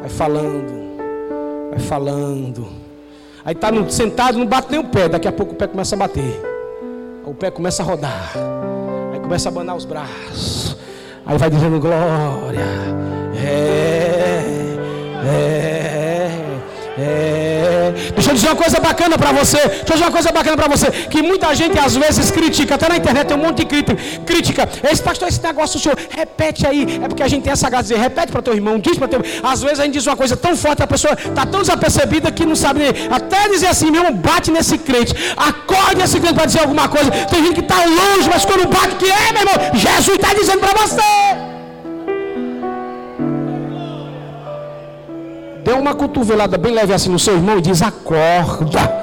Vai 0.00 0.08
falando, 0.08 1.70
vai 1.70 1.78
falando. 1.78 2.66
Aí 3.44 3.54
está 3.54 3.68
sentado, 3.88 4.38
não 4.38 4.46
bate 4.46 4.70
nem 4.70 4.80
o 4.80 4.84
pé. 4.84 5.08
Daqui 5.08 5.28
a 5.28 5.32
pouco 5.32 5.52
o 5.52 5.56
pé 5.56 5.66
começa 5.66 5.94
a 5.94 5.98
bater. 5.98 6.40
O 7.24 7.34
pé 7.34 7.50
começa 7.50 7.82
a 7.82 7.86
rodar. 7.86 8.32
Aí 9.12 9.20
começa 9.20 9.48
a 9.48 9.52
abanar 9.52 9.76
os 9.76 9.84
braços. 9.84 10.76
Aí 11.26 11.36
vai 11.36 11.50
dizendo 11.50 11.78
glória. 11.78 12.64
É, 13.36 14.42
é. 15.26 15.79
É. 17.00 17.92
Deixa 18.14 18.30
eu 18.30 18.34
dizer 18.34 18.48
uma 18.48 18.56
coisa 18.56 18.78
bacana 18.78 19.16
para 19.16 19.32
você. 19.32 19.56
Deixa 19.56 19.80
eu 19.80 19.92
dizer 19.92 20.04
uma 20.04 20.10
coisa 20.10 20.30
bacana 20.30 20.56
para 20.56 20.68
você. 20.68 20.90
Que 20.90 21.22
muita 21.22 21.54
gente 21.54 21.78
às 21.78 21.96
vezes 21.96 22.30
critica, 22.30 22.74
até 22.74 22.88
na 22.88 22.96
internet 22.96 23.28
tem 23.28 23.36
um 23.36 23.40
monte 23.40 23.58
de 23.58 23.66
crítica. 23.66 23.96
crítica. 24.26 24.68
Esse 24.90 25.02
pastor, 25.02 25.28
esse 25.28 25.42
negócio, 25.42 25.78
o 25.78 25.80
senhor, 25.80 25.96
repete 26.10 26.66
aí. 26.66 27.00
É 27.02 27.08
porque 27.08 27.22
a 27.22 27.28
gente 27.28 27.42
tem 27.44 27.52
essa 27.52 27.70
graça 27.70 27.84
de 27.84 27.94
dizer, 27.94 28.02
repete 28.02 28.30
para 28.32 28.42
teu 28.42 28.54
irmão, 28.54 28.78
diz 28.78 28.98
para 28.98 29.08
teu 29.08 29.22
Às 29.42 29.62
vezes 29.62 29.80
a 29.80 29.84
gente 29.84 29.94
diz 29.94 30.06
uma 30.06 30.16
coisa 30.16 30.36
tão 30.36 30.54
forte, 30.56 30.82
a 30.82 30.86
pessoa 30.86 31.14
está 31.14 31.46
tão 31.46 31.60
desapercebida 31.62 32.30
que 32.30 32.44
não 32.44 32.54
sabe 32.54 32.80
nem. 32.80 32.90
Até 33.10 33.48
dizer 33.48 33.68
assim, 33.68 33.90
meu 33.90 34.02
irmão, 34.02 34.14
bate 34.14 34.50
nesse 34.50 34.76
crente. 34.76 35.14
Acorde 35.36 35.96
nesse 35.96 36.20
crente 36.20 36.34
para 36.34 36.46
dizer 36.46 36.60
alguma 36.60 36.88
coisa. 36.88 37.10
Tem 37.10 37.42
gente 37.44 37.54
que 37.54 37.60
está 37.60 37.78
longe, 37.84 38.28
mas 38.30 38.44
quando 38.44 38.68
bate, 38.68 38.96
que 38.96 39.10
é, 39.10 39.32
meu 39.32 39.42
irmão? 39.42 39.56
Jesus 39.74 40.16
está 40.16 40.34
dizendo 40.34 40.60
para 40.60 40.74
você. 40.82 41.29
Uma 45.80 45.94
cotovelada 45.94 46.56
bem 46.56 46.72
leve 46.72 46.92
assim 46.92 47.10
no 47.10 47.18
seu 47.18 47.34
irmão 47.34 47.58
e 47.58 47.60
diz: 47.60 47.82
Acorda. 47.82 49.00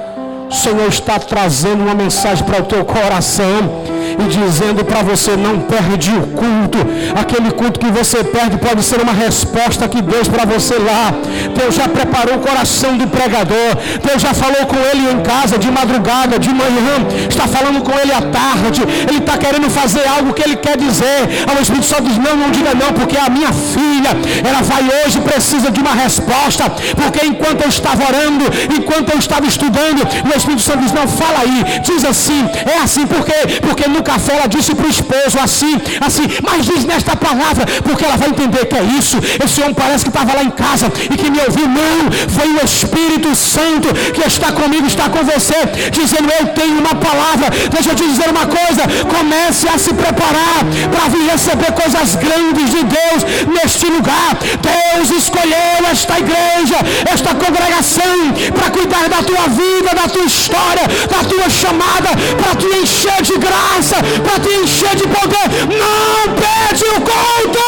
O 0.50 0.54
Senhor 0.54 0.88
está 0.88 1.18
trazendo 1.18 1.82
uma 1.82 1.94
mensagem 1.94 2.42
para 2.44 2.62
o 2.62 2.64
teu 2.64 2.82
coração 2.84 3.97
e 4.18 4.24
dizendo 4.28 4.84
para 4.84 5.02
você: 5.02 5.36
não 5.36 5.60
perde 5.60 6.10
o 6.10 6.26
culto. 6.28 6.78
Aquele 7.20 7.50
culto 7.52 7.80
que 7.80 7.90
você 7.90 8.24
perde 8.24 8.56
pode 8.58 8.82
ser 8.82 9.00
uma 9.00 9.12
resposta 9.12 9.88
que 9.88 10.02
Deus 10.02 10.28
para 10.28 10.44
você 10.44 10.74
lá. 10.74 11.12
Deus 11.58 11.74
já 11.74 11.88
preparou 11.88 12.36
o 12.36 12.40
coração 12.40 12.96
do 12.96 13.06
pregador. 13.06 13.70
Deus 14.06 14.20
já 14.20 14.34
falou 14.34 14.66
com 14.66 14.76
ele 14.76 15.10
em 15.12 15.20
casa 15.22 15.58
de 15.58 15.70
madrugada, 15.70 16.38
de 16.38 16.50
manhã. 16.50 16.94
Está 17.28 17.46
falando 17.46 17.82
com 17.82 17.92
ele 17.98 18.12
à 18.12 18.22
tarde. 18.22 18.82
Ele 19.08 19.18
está 19.18 19.36
querendo 19.36 19.70
fazer 19.70 20.06
algo 20.06 20.32
que 20.32 20.42
ele 20.42 20.56
quer 20.56 20.76
dizer. 20.76 21.20
O 21.56 21.62
Espírito 21.62 21.86
Santo 21.86 22.04
diz: 22.04 22.18
não, 22.18 22.36
não 22.36 22.50
diga 22.50 22.74
não, 22.74 22.92
porque 22.92 23.16
a 23.16 23.28
minha 23.28 23.52
filha, 23.52 24.12
ela 24.48 24.62
vai 24.62 24.82
hoje 25.04 25.20
precisa 25.20 25.70
de 25.70 25.80
uma 25.80 25.94
resposta. 25.94 26.64
Porque 26.96 27.26
enquanto 27.26 27.62
eu 27.62 27.68
estava 27.68 28.02
orando, 28.04 28.44
enquanto 28.76 29.10
eu 29.10 29.18
estava 29.18 29.46
estudando, 29.46 30.00
o 30.02 30.36
Espírito 30.36 30.62
Santo 30.62 30.80
diz: 30.80 30.92
Não, 30.92 31.06
fala 31.06 31.40
aí, 31.40 31.80
diz 31.82 32.04
assim, 32.04 32.48
é 32.66 32.78
assim, 32.82 33.06
por 33.06 33.24
quê? 33.24 33.60
Porque 33.60 33.88
no 33.88 34.02
café 34.10 34.32
ela 34.36 34.48
disse 34.56 34.74
para 34.74 34.86
o 34.86 34.90
esposo 34.96 35.36
assim, 35.46 35.74
assim, 36.06 36.26
mas 36.46 36.64
diz 36.70 36.84
nesta 36.84 37.14
palavra, 37.14 37.64
porque 37.84 38.04
ela 38.04 38.16
vai 38.16 38.28
entender 38.34 38.64
que 38.66 38.76
é 38.76 38.84
isso. 39.00 39.16
Esse 39.44 39.60
homem 39.60 39.74
parece 39.74 40.04
que 40.04 40.10
estava 40.14 40.34
lá 40.34 40.42
em 40.42 40.50
casa 40.50 40.86
e 41.12 41.16
que 41.20 41.30
me 41.30 41.40
ouviu, 41.46 41.68
não, 41.68 42.00
foi 42.36 42.48
o 42.54 42.64
Espírito 42.64 43.30
Santo 43.34 43.88
que 44.14 44.22
está 44.26 44.52
comigo, 44.52 44.86
está 44.86 45.08
com 45.08 45.22
você, 45.32 45.58
dizendo: 45.92 46.28
Eu 46.38 46.46
tenho 46.58 46.78
uma 46.78 46.94
palavra. 46.94 47.46
Deixa 47.74 47.90
eu 47.90 47.96
te 48.00 48.06
dizer 48.12 48.28
uma 48.36 48.46
coisa: 48.46 48.82
comece 49.14 49.68
a 49.68 49.78
se 49.78 49.92
preparar 49.92 50.60
para 50.92 51.08
vir 51.12 51.24
receber 51.30 51.72
coisas 51.72 52.14
grandes 52.16 52.70
de 52.70 52.82
Deus 52.96 53.20
neste 53.56 53.86
lugar. 53.86 54.30
Deus 54.70 55.10
escolheu 55.22 55.78
esta 55.90 56.18
igreja, 56.18 56.78
esta 57.12 57.34
congregação, 57.34 58.16
para 58.56 58.70
cuidar 58.70 59.08
da 59.08 59.22
tua 59.22 59.46
vida, 59.62 59.90
da 59.94 60.08
tua 60.08 60.24
história, 60.24 60.84
da 61.14 61.20
tua 61.28 61.48
chamada, 61.50 62.10
para 62.40 62.54
te 62.60 62.66
encher 62.82 63.22
de 63.22 63.36
graça, 63.38 63.96
para 64.24 64.40
te 64.40 64.50
encher 64.62 64.94
de 64.96 65.06
poder. 65.16 65.46
Não 65.84 66.34
pede 66.34 66.84
o 66.84 67.00
culto, 67.00 67.58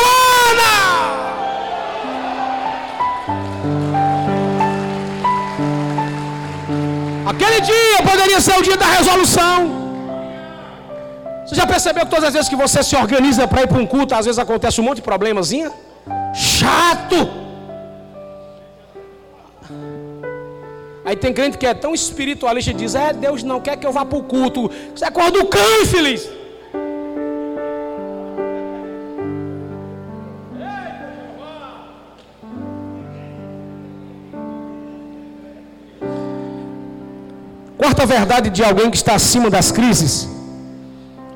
Ana! 0.51 1.01
Aquele 7.31 7.61
dia 7.61 8.03
poderia 8.11 8.41
ser 8.41 8.59
o 8.59 8.63
dia 8.63 8.77
da 8.77 8.87
resolução. 8.87 9.81
Você 11.47 11.55
já 11.55 11.67
percebeu 11.67 12.05
que 12.05 12.11
todas 12.11 12.27
as 12.27 12.33
vezes 12.35 12.49
que 12.49 12.57
você 12.57 12.83
se 12.83 12.95
organiza 12.95 13.47
para 13.47 13.63
ir 13.63 13.67
para 13.67 13.79
um 13.79 13.87
culto, 13.87 14.15
às 14.15 14.25
vezes 14.25 14.39
acontece 14.39 14.81
um 14.81 14.85
monte 14.85 14.97
de 14.97 15.03
problemazinha? 15.03 15.73
Chato! 16.33 17.40
Aí 21.11 21.17
tem 21.17 21.33
crente 21.33 21.59
que 21.59 21.67
é 21.67 21.75
tão 21.75 21.93
espiritualista 21.93 22.71
e 22.71 22.75
diz: 22.81 22.95
É, 22.95 23.13
Deus 23.13 23.43
não 23.43 23.61
quer 23.61 23.77
que 23.77 23.85
eu 23.85 23.93
vá 23.97 24.05
para 24.05 24.17
o 24.17 24.23
culto. 24.23 24.71
Você 24.95 25.05
é 25.05 25.11
cor 25.11 25.29
do 25.33 25.45
cão, 25.45 25.83
infeliz. 25.83 26.23
Quarta 37.77 38.07
verdade 38.07 38.49
de 38.51 38.63
alguém 38.63 38.89
que 38.89 38.97
está 38.97 39.15
acima 39.17 39.51
das 39.51 39.73
crises 39.73 40.29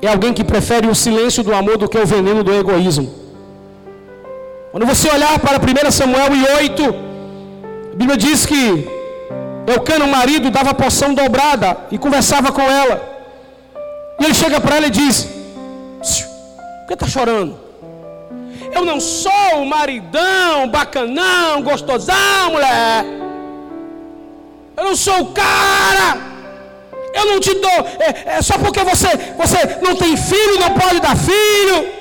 é 0.01 0.07
alguém 0.07 0.31
que 0.31 0.45
prefere 0.53 0.87
o 0.87 0.95
silêncio 0.95 1.43
do 1.43 1.53
amor 1.53 1.77
do 1.77 1.89
que 1.89 1.97
o 1.97 2.05
veneno 2.05 2.43
do 2.45 2.53
egoísmo. 2.53 3.13
Quando 4.71 4.85
você 4.85 5.09
olhar 5.09 5.37
para 5.39 5.59
1 5.59 5.91
Samuel 5.91 6.31
8, 6.59 6.83
a 7.93 7.95
Bíblia 7.97 8.17
diz 8.17 8.45
que 8.45 8.94
Eucana, 9.67 10.05
o 10.05 10.07
marido, 10.07 10.51
dava 10.51 10.73
poção 10.73 11.13
dobrada 11.13 11.77
e 11.91 11.97
conversava 11.97 12.51
com 12.51 12.61
ela. 12.61 13.01
E 14.19 14.25
ele 14.25 14.33
chega 14.33 14.61
para 14.61 14.77
ela 14.77 14.87
e 14.87 14.91
diz: 14.91 15.23
Por 15.23 16.87
que 16.87 16.93
está 16.93 17.07
chorando? 17.07 17.59
Eu 18.73 18.83
não 18.83 18.99
sou 18.99 19.61
o 19.61 19.65
maridão, 19.65 20.67
bacanão, 20.67 21.61
gostosão, 21.63 22.51
mulher. 22.51 23.05
Eu 24.77 24.83
não 24.83 24.95
sou 24.95 25.21
o 25.21 25.31
cara. 25.31 26.17
Eu 27.13 27.25
não 27.25 27.39
te 27.39 27.53
dou. 27.53 27.79
É, 27.99 28.37
é 28.37 28.41
só 28.41 28.57
porque 28.57 28.83
você, 28.83 29.07
você 29.37 29.79
não 29.81 29.95
tem 29.95 30.17
filho, 30.17 30.59
não 30.59 30.71
pode 30.71 30.99
dar 30.99 31.15
filho. 31.15 31.95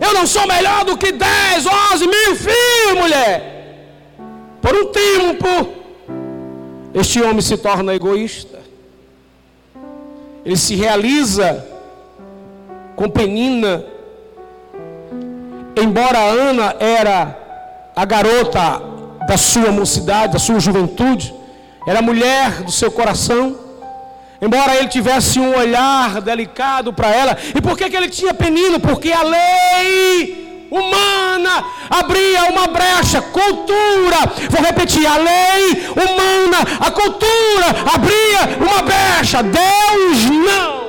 Eu 0.00 0.14
não 0.14 0.26
sou 0.26 0.46
melhor 0.46 0.84
do 0.84 0.96
que 0.96 1.12
10, 1.12 1.66
11 1.92 2.06
mil 2.06 2.36
filhos, 2.36 2.98
mulher. 2.98 4.16
Por 4.62 4.74
um 4.74 4.86
tempo. 4.86 5.79
Este 6.92 7.22
homem 7.22 7.40
se 7.40 7.56
torna 7.56 7.94
egoísta. 7.94 8.58
Ele 10.44 10.56
se 10.56 10.74
realiza 10.74 11.66
com 12.96 13.08
Penina. 13.08 13.84
Embora 15.80 16.18
Ana 16.18 16.74
era 16.80 17.38
a 17.94 18.04
garota 18.04 18.82
da 19.26 19.36
sua 19.36 19.70
mocidade, 19.70 20.32
da 20.32 20.38
sua 20.38 20.58
juventude, 20.58 21.32
era 21.86 22.00
a 22.00 22.02
mulher 22.02 22.62
do 22.62 22.72
seu 22.72 22.90
coração. 22.90 23.56
Embora 24.42 24.74
ele 24.76 24.88
tivesse 24.88 25.38
um 25.38 25.56
olhar 25.56 26.20
delicado 26.20 26.92
para 26.92 27.14
ela. 27.14 27.36
E 27.54 27.60
por 27.60 27.76
que, 27.76 27.88
que 27.88 27.96
ele 27.96 28.08
tinha 28.08 28.34
Penina? 28.34 28.80
Porque 28.80 29.12
a 29.12 29.22
lei 29.22 30.49
humana 30.70 31.64
abria 31.90 32.44
uma 32.44 32.68
brecha, 32.68 33.20
cultura, 33.20 34.18
vou 34.48 34.62
repetir, 34.62 35.06
a 35.06 35.16
lei 35.16 35.88
humana, 35.90 36.58
a 36.78 36.90
cultura 36.90 37.66
abria 37.92 38.56
uma 38.64 38.82
brecha, 38.82 39.42
Deus 39.42 40.30
não. 40.30 40.80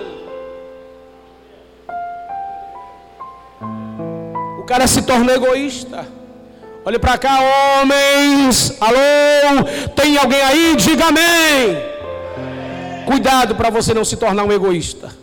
O 4.59 4.63
cara 4.63 4.87
se 4.87 5.01
tornou 5.01 5.35
egoísta. 5.35 6.07
Olhe 6.83 6.97
para 6.97 7.17
cá, 7.17 7.39
homens. 7.81 8.75
Alô, 8.79 9.63
tem 9.95 10.17
alguém 10.17 10.41
aí? 10.41 10.75
Diga 10.77 11.07
amém. 11.07 11.77
Cuidado 13.05 13.55
para 13.55 13.69
você 13.69 13.93
não 13.93 14.05
se 14.05 14.15
tornar 14.17 14.43
um 14.43 14.51
egoísta. 14.51 15.13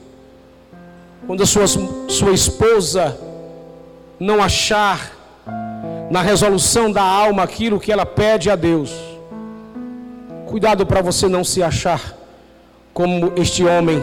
Quando 1.26 1.42
a 1.42 1.46
sua, 1.46 1.66
sua 1.66 2.32
esposa 2.32 3.18
não 4.18 4.42
achar 4.42 5.12
na 6.11 6.22
resolução 6.22 6.90
da 6.90 7.02
alma 7.02 7.42
aquilo 7.42 7.78
que 7.78 7.92
ela 7.92 8.07
pede 8.07 8.50
a 8.50 8.57
Deus. 8.57 8.90
Cuidado 10.46 10.87
para 10.87 11.02
você 11.02 11.28
não 11.28 11.44
se 11.44 11.62
achar 11.62 12.16
como 12.92 13.33
este 13.37 13.64
homem. 13.64 14.02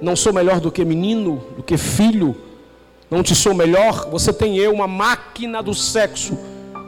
Não 0.00 0.14
sou 0.14 0.32
melhor 0.32 0.60
do 0.60 0.70
que 0.70 0.84
menino, 0.84 1.42
do 1.56 1.62
que 1.62 1.76
filho. 1.76 2.36
Não 3.10 3.22
te 3.22 3.34
sou 3.34 3.54
melhor. 3.54 4.08
Você 4.10 4.32
tem 4.32 4.56
eu, 4.56 4.72
uma 4.72 4.86
máquina 4.86 5.62
do 5.62 5.74
sexo. 5.74 6.38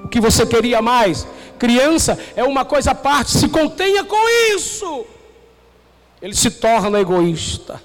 O 0.05 0.09
que 0.09 0.21
você 0.21 0.47
queria 0.47 0.83
mais? 0.83 1.27
Criança 1.59 2.19
é 2.37 2.45
uma 2.45 2.65
coisa 2.65 2.93
à 2.93 2.95
parte. 2.95 3.31
Se 3.31 3.49
contenha 3.49 4.05
com 4.05 4.55
isso. 4.55 5.07
Ele 6.21 6.35
se 6.35 6.51
torna 6.51 7.01
egoísta. 7.01 7.81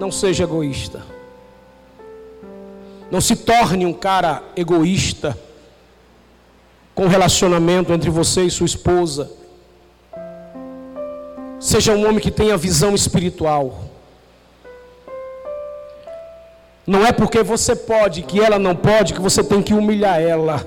Não 0.00 0.10
seja 0.10 0.44
egoísta. 0.44 1.11
Não 3.12 3.20
se 3.20 3.36
torne 3.36 3.84
um 3.84 3.92
cara 3.92 4.42
egoísta 4.56 5.38
com 6.94 7.04
o 7.04 7.08
relacionamento 7.08 7.92
entre 7.92 8.08
você 8.08 8.44
e 8.44 8.50
sua 8.50 8.64
esposa. 8.64 9.30
Seja 11.60 11.92
um 11.92 12.08
homem 12.08 12.20
que 12.20 12.30
tenha 12.30 12.56
visão 12.56 12.94
espiritual. 12.94 13.80
Não 16.86 17.06
é 17.06 17.12
porque 17.12 17.42
você 17.42 17.76
pode 17.76 18.22
que 18.22 18.40
ela 18.40 18.58
não 18.58 18.74
pode 18.74 19.12
que 19.12 19.20
você 19.20 19.44
tem 19.44 19.60
que 19.60 19.74
humilhar 19.74 20.18
ela. 20.18 20.66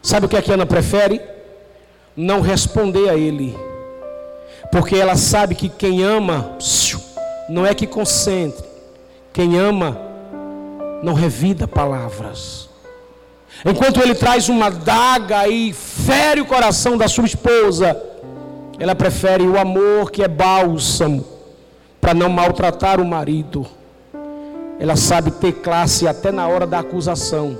Sabe 0.00 0.24
o 0.24 0.28
que 0.30 0.38
a 0.38 0.42
Kiana 0.42 0.64
prefere? 0.64 1.20
Não 2.16 2.40
responder 2.40 3.10
a 3.10 3.14
ele. 3.14 3.54
Porque 4.72 4.96
ela 4.96 5.16
sabe 5.16 5.54
que 5.54 5.68
quem 5.68 6.02
ama 6.02 6.56
não 7.46 7.66
é 7.66 7.74
que 7.74 7.86
concentre. 7.86 8.64
Quem 9.30 9.58
ama 9.58 10.13
não 11.04 11.12
revida 11.12 11.68
palavras. 11.68 12.68
Enquanto 13.64 14.00
ele 14.00 14.14
traz 14.14 14.48
uma 14.48 14.70
daga 14.70 15.46
e 15.46 15.72
fere 15.72 16.40
o 16.40 16.46
coração 16.46 16.96
da 16.96 17.06
sua 17.06 17.26
esposa, 17.26 18.00
ela 18.78 18.94
prefere 18.94 19.44
o 19.46 19.58
amor 19.58 20.10
que 20.10 20.22
é 20.22 20.28
bálsamo 20.28 21.24
para 22.00 22.14
não 22.14 22.30
maltratar 22.30 23.00
o 23.00 23.04
marido. 23.04 23.66
Ela 24.80 24.96
sabe 24.96 25.30
ter 25.30 25.52
classe 25.52 26.08
até 26.08 26.32
na 26.32 26.48
hora 26.48 26.66
da 26.66 26.80
acusação. 26.80 27.56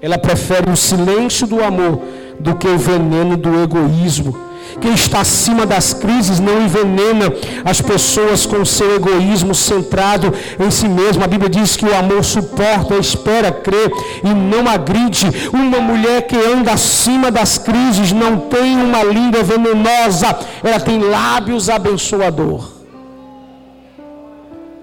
Ela 0.00 0.18
prefere 0.18 0.70
o 0.70 0.76
silêncio 0.76 1.46
do 1.46 1.64
amor 1.64 2.00
do 2.38 2.54
que 2.54 2.68
o 2.68 2.78
veneno 2.78 3.36
do 3.36 3.62
egoísmo. 3.62 4.49
Quem 4.80 4.94
está 4.94 5.20
acima 5.20 5.64
das 5.66 5.92
crises 5.92 6.38
não 6.38 6.62
envenena 6.62 7.32
as 7.64 7.80
pessoas 7.80 8.46
com 8.46 8.64
seu 8.64 8.96
egoísmo 8.96 9.54
centrado 9.54 10.32
em 10.58 10.70
si 10.70 10.88
mesmo. 10.88 11.24
A 11.24 11.26
Bíblia 11.26 11.48
diz 11.48 11.76
que 11.76 11.84
o 11.84 11.96
amor 11.96 12.22
suporta, 12.24 12.96
espera, 12.96 13.50
crê 13.50 13.90
e 14.22 14.28
não 14.28 14.68
agride. 14.68 15.26
Uma 15.52 15.80
mulher 15.80 16.26
que 16.26 16.36
anda 16.36 16.72
acima 16.72 17.30
das 17.30 17.58
crises 17.58 18.12
não 18.12 18.38
tem 18.38 18.76
uma 18.76 19.02
língua 19.02 19.42
venenosa, 19.42 20.38
ela 20.62 20.80
tem 20.80 20.98
lábios 21.00 21.68
abençoador. 21.68 22.80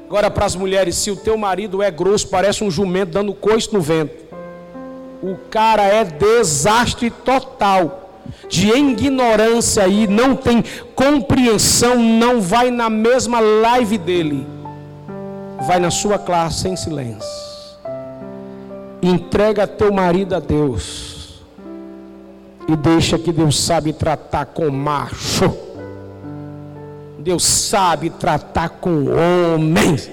Agora 0.06 0.32
para 0.32 0.46
as 0.46 0.56
mulheres, 0.56 0.96
se 0.96 1.12
o 1.12 1.18
teu 1.18 1.38
marido 1.38 1.84
é 1.84 1.92
grosso, 1.92 2.30
parece 2.30 2.64
um 2.64 2.72
jumento 2.72 3.12
dando 3.12 3.34
coice 3.34 3.74
no 3.74 3.82
vento. 3.82 4.26
O 5.22 5.36
cara 5.50 5.84
é 5.84 6.04
desastre 6.06 7.10
total 7.10 8.07
de 8.50 8.70
ignorância 8.70 9.88
e 9.88 10.08
não 10.08 10.36
tem 10.36 10.64
compreensão, 10.96 11.98
não 11.98 12.42
vai 12.42 12.72
na 12.72 12.90
mesma 12.90 13.40
live 13.40 13.98
dele, 13.98 14.48
vai 15.66 15.80
na 15.80 15.92
sua 15.92 16.18
classe 16.18 16.68
em 16.68 16.76
silêncio. 16.76 17.38
Entrega 19.02 19.68
teu 19.68 19.94
marido 19.94 20.36
a 20.36 20.40
Deus 20.40 21.44
e 22.68 22.76
deixa 22.76 23.18
que 23.18 23.32
Deus 23.32 23.60
sabe 23.60 23.94
tratar 23.94 24.46
com 24.48 24.70
macho. 24.70 25.56
Deus 27.20 27.44
sabe 27.46 28.10
tratar 28.10 28.70
com 28.70 29.06
homens. 29.54 30.10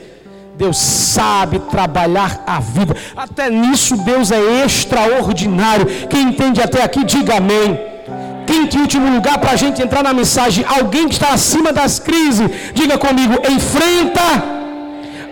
Deus 0.56 0.76
sabe 0.76 1.58
trabalhar 1.58 2.44
a 2.46 2.60
vida. 2.60 2.94
Até 3.16 3.50
nisso 3.50 3.96
Deus 4.04 4.30
é 4.30 4.64
extraordinário. 4.64 5.86
Quem 6.08 6.28
entende 6.28 6.60
até 6.60 6.82
aqui, 6.82 7.04
diga 7.04 7.36
amém 7.36 7.93
quinto 8.54 8.76
e 8.76 8.80
último 8.86 9.08
lugar 9.16 9.36
para 9.42 9.52
a 9.56 9.60
gente 9.62 9.82
entrar 9.84 10.02
na 10.08 10.14
mensagem. 10.20 10.64
Alguém 10.78 11.08
que 11.08 11.16
está 11.18 11.30
acima 11.38 11.72
das 11.80 11.98
crises, 11.98 12.48
diga 12.78 12.96
comigo, 13.06 13.34
enfrenta 13.56 14.28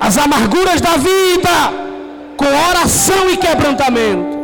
as 0.06 0.18
amarguras 0.24 0.80
da 0.80 0.94
vida 1.08 1.54
com 2.40 2.48
oração 2.70 3.22
e 3.30 3.36
quebrantamento. 3.36 4.42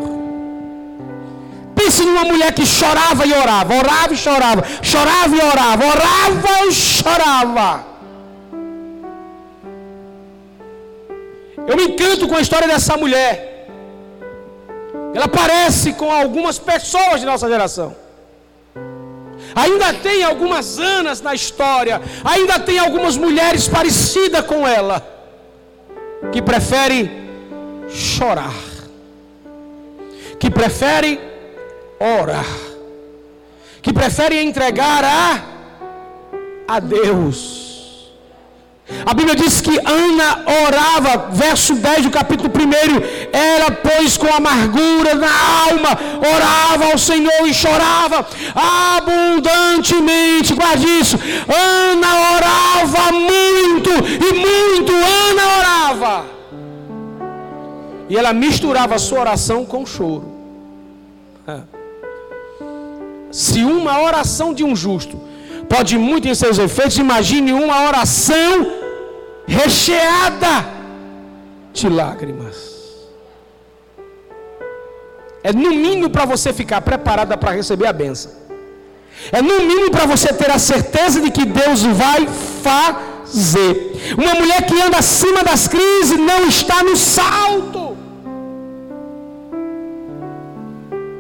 Pense 1.79 2.01
numa 2.05 2.25
mulher 2.31 2.51
que 2.53 2.67
chorava 2.79 3.27
e 3.27 3.33
orava, 3.43 3.75
orava 3.83 4.13
e 4.13 4.17
chorava, 4.17 4.63
chorava 4.93 5.33
e 5.37 5.41
orava, 5.53 5.85
orava 5.95 6.55
e 6.69 6.73
chorava. 6.73 7.69
Eu 11.69 11.77
me 11.77 11.85
encanto 11.89 12.27
com 12.29 12.37
a 12.37 12.41
história 12.41 12.69
dessa 12.73 12.97
mulher. 12.97 13.33
Ela 15.15 15.29
parece 15.41 15.93
com 16.01 16.11
algumas 16.13 16.59
pessoas 16.59 17.21
de 17.21 17.27
nossa 17.27 17.49
geração. 17.49 18.08
Ainda 19.55 19.93
tem 19.95 20.23
algumas 20.25 20.79
Anas 20.79 21.21
na 21.21 21.35
história, 21.35 22.01
ainda 22.25 22.59
tem 22.59 22.79
algumas 22.79 23.17
mulheres 23.17 23.69
parecidas 23.69 24.45
com 24.45 24.67
ela, 24.67 25.07
que 26.33 26.43
preferem 26.43 27.11
chorar, 27.89 28.55
que 30.39 30.51
preferem 30.51 31.19
orar, 31.99 32.47
que 33.83 33.93
preferem 33.93 34.47
entregar 34.47 35.05
a, 35.05 35.43
a 36.67 36.81
Deus. 36.81 37.69
A 39.05 39.13
Bíblia 39.13 39.37
diz 39.37 39.61
que 39.61 39.79
Ana 39.79 40.45
orava, 40.67 41.29
verso 41.31 41.75
10 41.75 42.05
do 42.05 42.11
capítulo 42.11 42.49
1. 42.49 43.18
Ela, 43.39 43.71
pois, 43.71 44.17
com 44.17 44.27
amargura 44.27 45.15
na 45.15 45.31
alma, 45.67 45.91
orava 46.35 46.93
ao 46.93 46.99
Senhor 46.99 47.47
e 47.47 47.55
chorava 47.55 48.27
abundantemente. 48.97 50.55
Guarde 50.55 50.87
isso. 51.01 51.17
Ana 51.47 52.11
orava 52.37 53.13
muito, 53.13 53.91
e 54.29 54.31
muito 54.47 54.93
Ana 54.93 55.45
orava. 55.59 56.25
E 58.09 58.17
ela 58.17 58.33
misturava 58.33 58.95
a 58.95 58.99
sua 58.99 59.21
oração 59.21 59.65
com 59.65 59.85
choro. 59.85 60.39
Se 63.31 63.63
uma 63.63 64.01
oração 64.01 64.55
de 64.55 64.65
um 64.65 64.75
justo 64.75 65.21
pode 65.69 65.99
muito 65.99 66.27
em 66.27 66.35
seus 66.35 66.59
efeitos, 66.59 66.97
imagine 66.97 67.53
uma 67.53 67.87
oração 67.87 68.73
recheada 69.47 70.67
de 71.73 71.89
lágrimas. 71.89 72.78
É 75.43 75.53
no 75.53 75.71
mínimo 75.71 76.11
para 76.11 76.25
você 76.25 76.53
ficar 76.53 76.81
preparada 76.81 77.37
para 77.37 77.53
receber 77.53 77.87
a 77.87 77.93
benção. 77.93 78.33
É 79.33 79.43
no 79.43 79.61
mínimo 79.61 79.91
para 79.91 80.07
você 80.07 80.33
ter 80.33 80.51
a 80.51 80.59
certeza 80.59 81.21
de 81.21 81.31
que 81.31 81.45
Deus 81.45 81.83
vai 81.83 82.27
fazer. 82.63 84.15
Uma 84.17 84.35
mulher 84.35 84.65
que 84.67 84.81
anda 84.81 84.99
acima 84.99 85.43
das 85.43 85.69
crises 85.69 86.19
não 86.19 86.47
está 86.47 86.83
no 86.83 86.97
salto. 86.97 87.97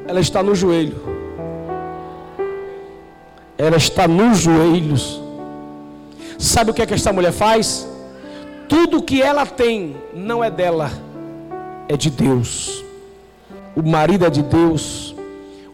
Ela 0.07 0.21
está 0.21 0.43
no 0.43 0.55
joelho. 0.55 0.97
Ela 3.57 3.77
está 3.77 4.09
nos 4.09 4.39
joelhos. 4.39 5.21
Sabe 6.39 6.71
o 6.71 6.75
que, 6.75 6.83
é 6.83 6.87
que 6.87 6.95
esta 6.95 7.13
mulher 7.13 7.33
faz? 7.33 7.87
Tudo 8.69 9.03
que 9.03 9.21
ela 9.21 9.45
tem 9.45 9.97
não 10.15 10.43
é 10.43 10.51
dela, 10.51 10.91
é 11.89 11.97
de 11.97 12.11
Deus. 12.11 12.85
O 13.77 13.83
marido 13.83 14.27
é 14.27 14.31
de 14.31 14.43
Deus, 14.43 15.15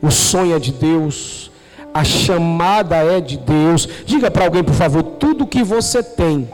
o 0.00 0.10
sonho 0.10 0.54
é 0.54 0.58
de 0.58 0.72
Deus, 0.72 1.50
a 1.92 2.04
chamada 2.04 2.96
é 2.96 3.20
de 3.20 3.36
Deus. 3.36 3.88
Diga 4.04 4.30
para 4.30 4.44
alguém, 4.44 4.62
por 4.64 4.74
favor, 4.74 5.02
tudo 5.02 5.46
que 5.46 5.62
você 5.62 6.02
tem, 6.02 6.48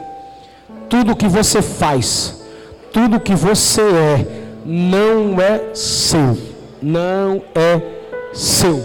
tudo 0.89 1.15
que 1.15 1.27
você 1.27 1.61
faz, 1.61 2.41
tudo 2.93 3.19
que 3.19 3.35
você 3.35 3.81
é, 3.81 4.27
não 4.65 5.41
é 5.41 5.73
seu, 5.73 6.37
não 6.81 7.41
é 7.55 7.81
seu, 8.33 8.83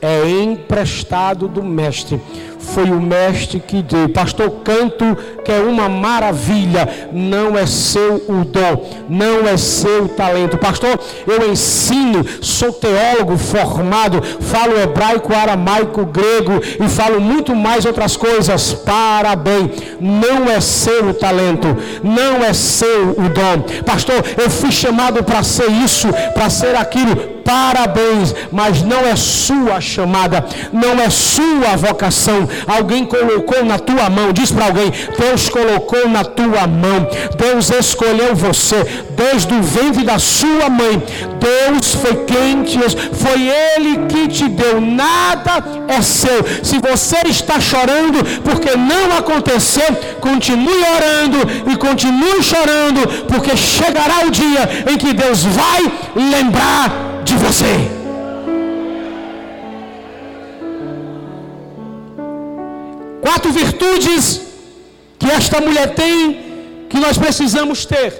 é 0.00 0.28
emprestado 0.28 1.46
do 1.46 1.62
Mestre 1.62 2.20
foi 2.58 2.90
o 2.90 3.00
mestre 3.00 3.60
que 3.60 3.82
deu. 3.82 4.08
Pastor, 4.08 4.50
canto 4.64 5.16
que 5.44 5.52
é 5.52 5.60
uma 5.60 5.88
maravilha, 5.88 7.08
não 7.12 7.56
é 7.56 7.66
seu 7.66 8.16
o 8.28 8.44
dom, 8.44 9.06
não 9.08 9.48
é 9.48 9.56
seu 9.56 10.04
o 10.04 10.08
talento. 10.08 10.58
Pastor, 10.58 10.98
eu 11.26 11.50
ensino, 11.50 12.24
sou 12.42 12.72
teólogo 12.72 13.36
formado, 13.36 14.22
falo 14.22 14.78
hebraico, 14.78 15.34
aramaico, 15.34 16.04
grego 16.04 16.60
e 16.62 16.88
falo 16.88 17.20
muito 17.20 17.54
mais 17.54 17.84
outras 17.84 18.16
coisas. 18.16 18.72
Parabéns, 18.72 19.70
não 20.00 20.50
é 20.50 20.60
seu 20.60 21.10
o 21.10 21.14
talento, 21.14 21.76
não 22.02 22.44
é 22.44 22.52
seu 22.52 23.10
o 23.10 23.28
dom. 23.28 23.82
Pastor, 23.84 24.22
eu 24.36 24.50
fui 24.50 24.70
chamado 24.70 25.22
para 25.22 25.42
ser 25.42 25.70
isso, 25.70 26.08
para 26.34 26.50
ser 26.50 26.76
aquilo 26.76 27.38
parabéns, 27.48 28.34
mas 28.52 28.82
não 28.82 29.00
é 29.06 29.16
sua 29.16 29.80
chamada, 29.80 30.44
não 30.70 31.00
é 31.00 31.08
sua 31.08 31.76
vocação. 31.76 32.46
Alguém 32.66 33.04
colocou 33.04 33.64
na 33.64 33.78
tua 33.78 34.08
mão, 34.10 34.32
diz 34.32 34.50
para 34.50 34.66
alguém: 34.66 34.92
Deus 35.18 35.48
colocou 35.48 36.08
na 36.08 36.24
tua 36.24 36.66
mão, 36.66 37.08
Deus 37.36 37.70
escolheu 37.70 38.34
você 38.34 38.84
desde 39.10 39.52
o 39.54 39.62
ventre 39.62 40.04
da 40.04 40.18
sua 40.18 40.68
mãe. 40.68 41.02
Deus 41.38 41.94
foi 41.94 42.14
quem 42.24 42.62
te, 42.62 42.78
foi 43.12 43.48
Ele 43.76 44.06
que 44.06 44.28
te 44.28 44.48
deu, 44.48 44.80
nada 44.80 45.64
é 45.88 46.02
seu. 46.02 46.44
Se 46.62 46.78
você 46.78 47.28
está 47.28 47.60
chorando 47.60 48.24
porque 48.42 48.76
não 48.76 49.16
aconteceu, 49.16 49.94
continue 50.20 50.84
orando 50.96 51.70
e 51.70 51.76
continue 51.76 52.42
chorando, 52.42 53.24
porque 53.26 53.56
chegará 53.56 54.26
o 54.26 54.30
dia 54.30 54.84
em 54.90 54.96
que 54.96 55.12
Deus 55.12 55.44
vai 55.44 55.92
lembrar 56.14 57.22
de 57.24 57.34
você. 57.34 57.97
Quatro 63.28 63.52
virtudes 63.52 64.40
que 65.18 65.30
esta 65.30 65.60
mulher 65.60 65.88
tem, 65.94 66.14
que 66.88 66.98
nós 66.98 67.18
precisamos 67.18 67.84
ter, 67.84 68.10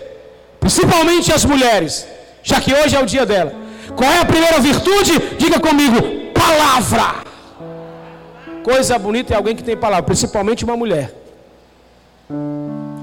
principalmente 0.60 1.32
as 1.32 1.46
mulheres, 1.46 2.06
já 2.42 2.60
que 2.60 2.74
hoje 2.74 2.94
é 2.94 3.00
o 3.00 3.06
dia 3.06 3.24
dela. 3.24 3.52
Qual 3.96 4.10
é 4.10 4.20
a 4.20 4.26
primeira 4.26 4.58
virtude? 4.60 5.12
Diga 5.38 5.58
comigo: 5.58 5.96
palavra. 6.34 7.08
Coisa 8.62 8.98
bonita 8.98 9.32
é 9.32 9.36
alguém 9.38 9.56
que 9.56 9.64
tem 9.64 9.78
palavra, 9.78 10.04
principalmente 10.04 10.62
uma 10.62 10.76
mulher. 10.76 11.10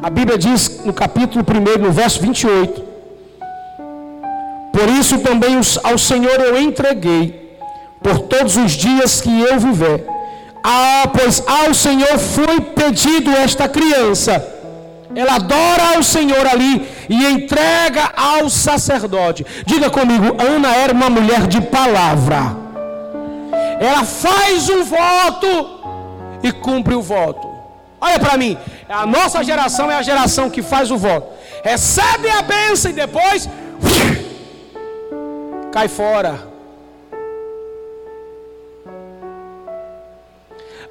A 0.03 0.09
Bíblia 0.11 0.37
diz 0.37 0.85
no 0.85 0.93
capítulo 0.93 1.43
1, 1.43 1.81
no 1.81 1.91
verso 1.91 2.21
28 2.21 2.83
Por 4.71 4.87
isso 4.89 5.17
também 5.27 5.55
ao 5.83 5.97
Senhor 5.97 6.39
eu 6.39 6.55
entreguei, 6.61 7.57
por 8.03 8.19
todos 8.19 8.57
os 8.57 8.73
dias 8.73 9.21
que 9.21 9.41
eu 9.41 9.59
viver. 9.59 10.14
Ah, 10.67 11.07
pois 11.13 11.43
ao 11.45 11.75
Senhor 11.75 12.17
foi 12.17 12.59
pedido 12.59 13.29
esta 13.29 13.69
criança. 13.69 14.43
Ela 15.15 15.35
adora 15.35 15.95
ao 15.95 16.01
Senhor 16.01 16.45
ali 16.47 16.89
e 17.07 17.23
entrega 17.23 18.11
ao 18.17 18.49
sacerdote. 18.49 19.45
Diga 19.63 19.91
comigo, 19.91 20.35
Ana 20.41 20.75
era 20.75 20.91
uma 20.91 21.07
mulher 21.07 21.45
de 21.45 21.61
palavra. 21.61 22.57
Ela 23.79 24.03
faz 24.03 24.67
um 24.67 24.83
voto 24.83 25.49
e 26.41 26.51
cumpre 26.51 26.95
o 26.95 27.01
voto. 27.01 27.47
Olha 28.01 28.19
para 28.19 28.35
mim, 28.35 28.57
a 28.89 29.05
nossa 29.05 29.43
geração 29.43 29.91
é 29.91 29.95
a 29.95 30.01
geração 30.01 30.49
que 30.49 30.63
faz 30.63 30.89
o 30.89 30.97
voto. 30.97 31.27
Recebe 31.63 32.27
a 32.27 32.41
bênção 32.41 32.89
e 32.89 32.93
depois 32.95 33.47
cai 35.71 35.87
fora. 35.87 36.54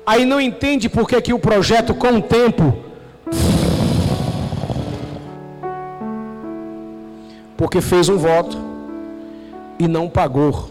Aí 0.06 0.24
não 0.24 0.40
entende 0.40 0.88
porque 0.88 1.20
que 1.20 1.32
o 1.32 1.38
projeto 1.38 1.94
com 1.94 2.18
o 2.18 2.22
tempo 2.22 2.84
porque 7.56 7.80
fez 7.80 8.08
um 8.08 8.18
voto 8.18 8.56
e 9.78 9.88
não 9.88 10.08
pagou. 10.08 10.70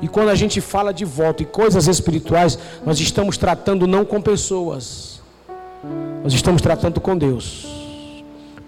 E 0.00 0.08
quando 0.08 0.28
a 0.28 0.34
gente 0.34 0.60
fala 0.60 0.92
de 0.92 1.04
voto 1.04 1.42
e 1.42 1.46
coisas 1.46 1.88
espirituais, 1.88 2.58
nós 2.84 3.00
estamos 3.00 3.36
tratando 3.36 3.86
não 3.86 4.04
com 4.04 4.20
pessoas, 4.20 5.20
nós 6.22 6.32
estamos 6.32 6.60
tratando 6.60 7.00
com 7.00 7.16
Deus. 7.16 7.66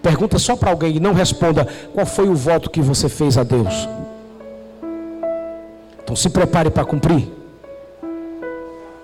Pergunta 0.03 0.39
só 0.39 0.57
para 0.57 0.71
alguém 0.71 0.97
e 0.97 1.01
não 1.01 1.13
responda 1.13 1.67
qual 1.93 2.07
foi 2.07 2.29
o 2.29 2.35
voto 2.35 2.71
que 2.71 2.81
você 2.81 3.09
fez 3.09 3.37
a 3.37 3.43
Deus. 3.43 3.89
Então 6.03 6.17
se 6.17 6.31
prepare 6.31 6.71
para 6.71 6.85
cumprir, 6.85 7.31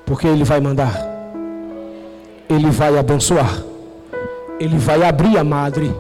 porque 0.05 0.27
Ele 0.27 0.45
vai 0.45 0.61
mandar, 0.61 0.95
Ele 2.49 2.71
vai 2.71 2.99
abençoar, 2.99 3.63
Ele 4.61 4.79
vai 4.79 5.03
abrir 5.03 5.39
a 5.39 5.45
madre, 5.45 5.95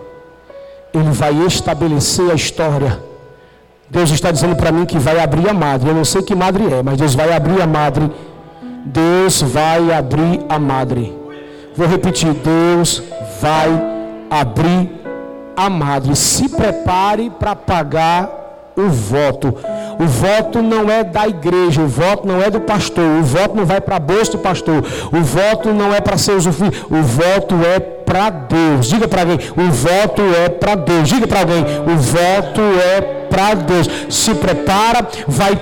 Ele 0.93 1.11
vai 1.11 1.35
estabelecer 1.47 2.31
a 2.31 2.35
história. 2.35 3.03
Deus 3.89 4.11
está 4.11 4.31
dizendo 4.31 4.57
para 4.57 4.73
mim 4.73 4.87
que 4.87 4.99
vai 4.99 5.21
abrir 5.21 5.49
a 5.49 5.55
madre. 5.55 5.91
Eu 5.91 5.95
não 5.95 6.05
sei 6.05 6.23
que 6.23 6.35
madre 6.35 6.65
é, 6.73 6.83
mas 6.83 6.97
Deus 6.97 7.15
vai 7.15 7.33
abrir 7.33 7.61
a 7.61 7.67
madre. 7.67 8.11
Deus 8.87 9.41
vai 9.41 9.93
abrir 9.93 10.45
a 10.49 10.59
madre. 10.59 11.17
Vou 11.77 11.87
repetir: 11.87 12.33
Deus 12.33 13.03
vai 13.41 13.69
abrir 14.31 14.91
a 15.57 15.71
madre. 15.71 16.17
Se 16.17 16.49
prepare 16.49 17.31
para 17.31 17.55
pagar 17.55 18.44
o 18.77 18.89
voto. 18.89 19.55
O 19.99 20.07
voto 20.07 20.63
não 20.63 20.91
é 20.91 21.05
da 21.05 21.29
igreja, 21.29 21.81
o 21.81 21.87
voto 21.87 22.27
não 22.27 22.43
é 22.43 22.51
do 22.51 22.61
pastor, 22.61 23.05
o 23.21 23.23
voto 23.23 23.57
não 23.57 23.65
vai 23.65 23.81
para 23.81 23.99
bolsa 23.99 24.33
do 24.33 24.39
pastor, 24.39 24.85
o 25.13 25.21
voto 25.23 25.73
não 25.73 25.95
é 25.95 26.01
para 26.01 26.19
ser 26.19 26.33
usufruído, 26.33 26.77
o 26.91 27.03
voto 27.03 27.55
é 27.65 27.79
para 27.79 28.31
Deus. 28.31 28.87
Diga 28.89 29.09
para 29.09 29.23
alguém, 29.23 29.39
o 29.57 29.71
voto 29.71 30.23
é 30.45 30.49
para 30.49 30.75
Deus. 30.75 31.09
Diga 31.09 31.27
para 31.27 31.41
alguém, 31.41 31.63
o 31.63 31.97
voto 31.97 32.61
é 32.61 33.01
para 33.29 33.55
Deus. 33.55 33.89
Se 34.09 34.35
prepara, 34.35 35.07
vai 35.27 35.59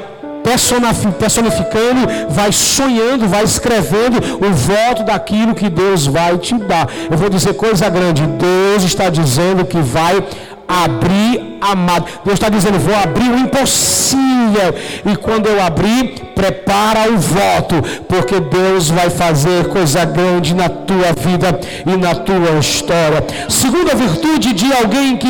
personificando, 1.19 2.09
vai 2.29 2.53
sonhando, 2.53 3.29
vai 3.29 3.45
escrevendo 3.45 4.19
o 4.45 4.53
voto 4.53 5.05
daquilo 5.05 5.55
que 5.55 5.71
Deus 5.71 6.07
vai 6.07 6.37
te 6.39 6.55
dar. 6.55 6.89
Eu 7.11 7.17
vou 7.17 7.29
dizer 7.29 7.55
coisa 7.55 7.89
grande: 7.89 8.23
Deus 8.27 8.83
está 8.83 9.09
dizendo 9.09 9.65
que 9.65 9.79
vai 9.79 10.23
abrir 10.67 11.53
amado. 11.63 12.07
Deus 12.25 12.35
está 12.35 12.49
dizendo: 12.49 12.79
vou 12.79 12.95
abrir 12.95 13.31
o 13.31 13.39
impossível. 13.39 14.75
E 15.07 15.17
quando 15.17 15.47
eu 15.47 15.63
abrir, 15.63 16.33
prepara 16.35 17.11
o 17.11 17.19
voto, 17.19 17.77
porque 18.09 18.41
Deus 18.41 18.91
vai 18.91 19.09
fazer 19.09 19.69
coisa 19.69 20.05
grande 20.05 20.55
na 20.55 20.69
tua 20.69 21.13
vida 21.13 21.59
e 21.87 21.97
na 21.97 22.15
tua 22.15 22.59
história. 22.59 23.25
Segunda 23.49 23.95
virtude 23.95 24.53
de 24.53 24.73
alguém 24.73 25.17
que, 25.17 25.29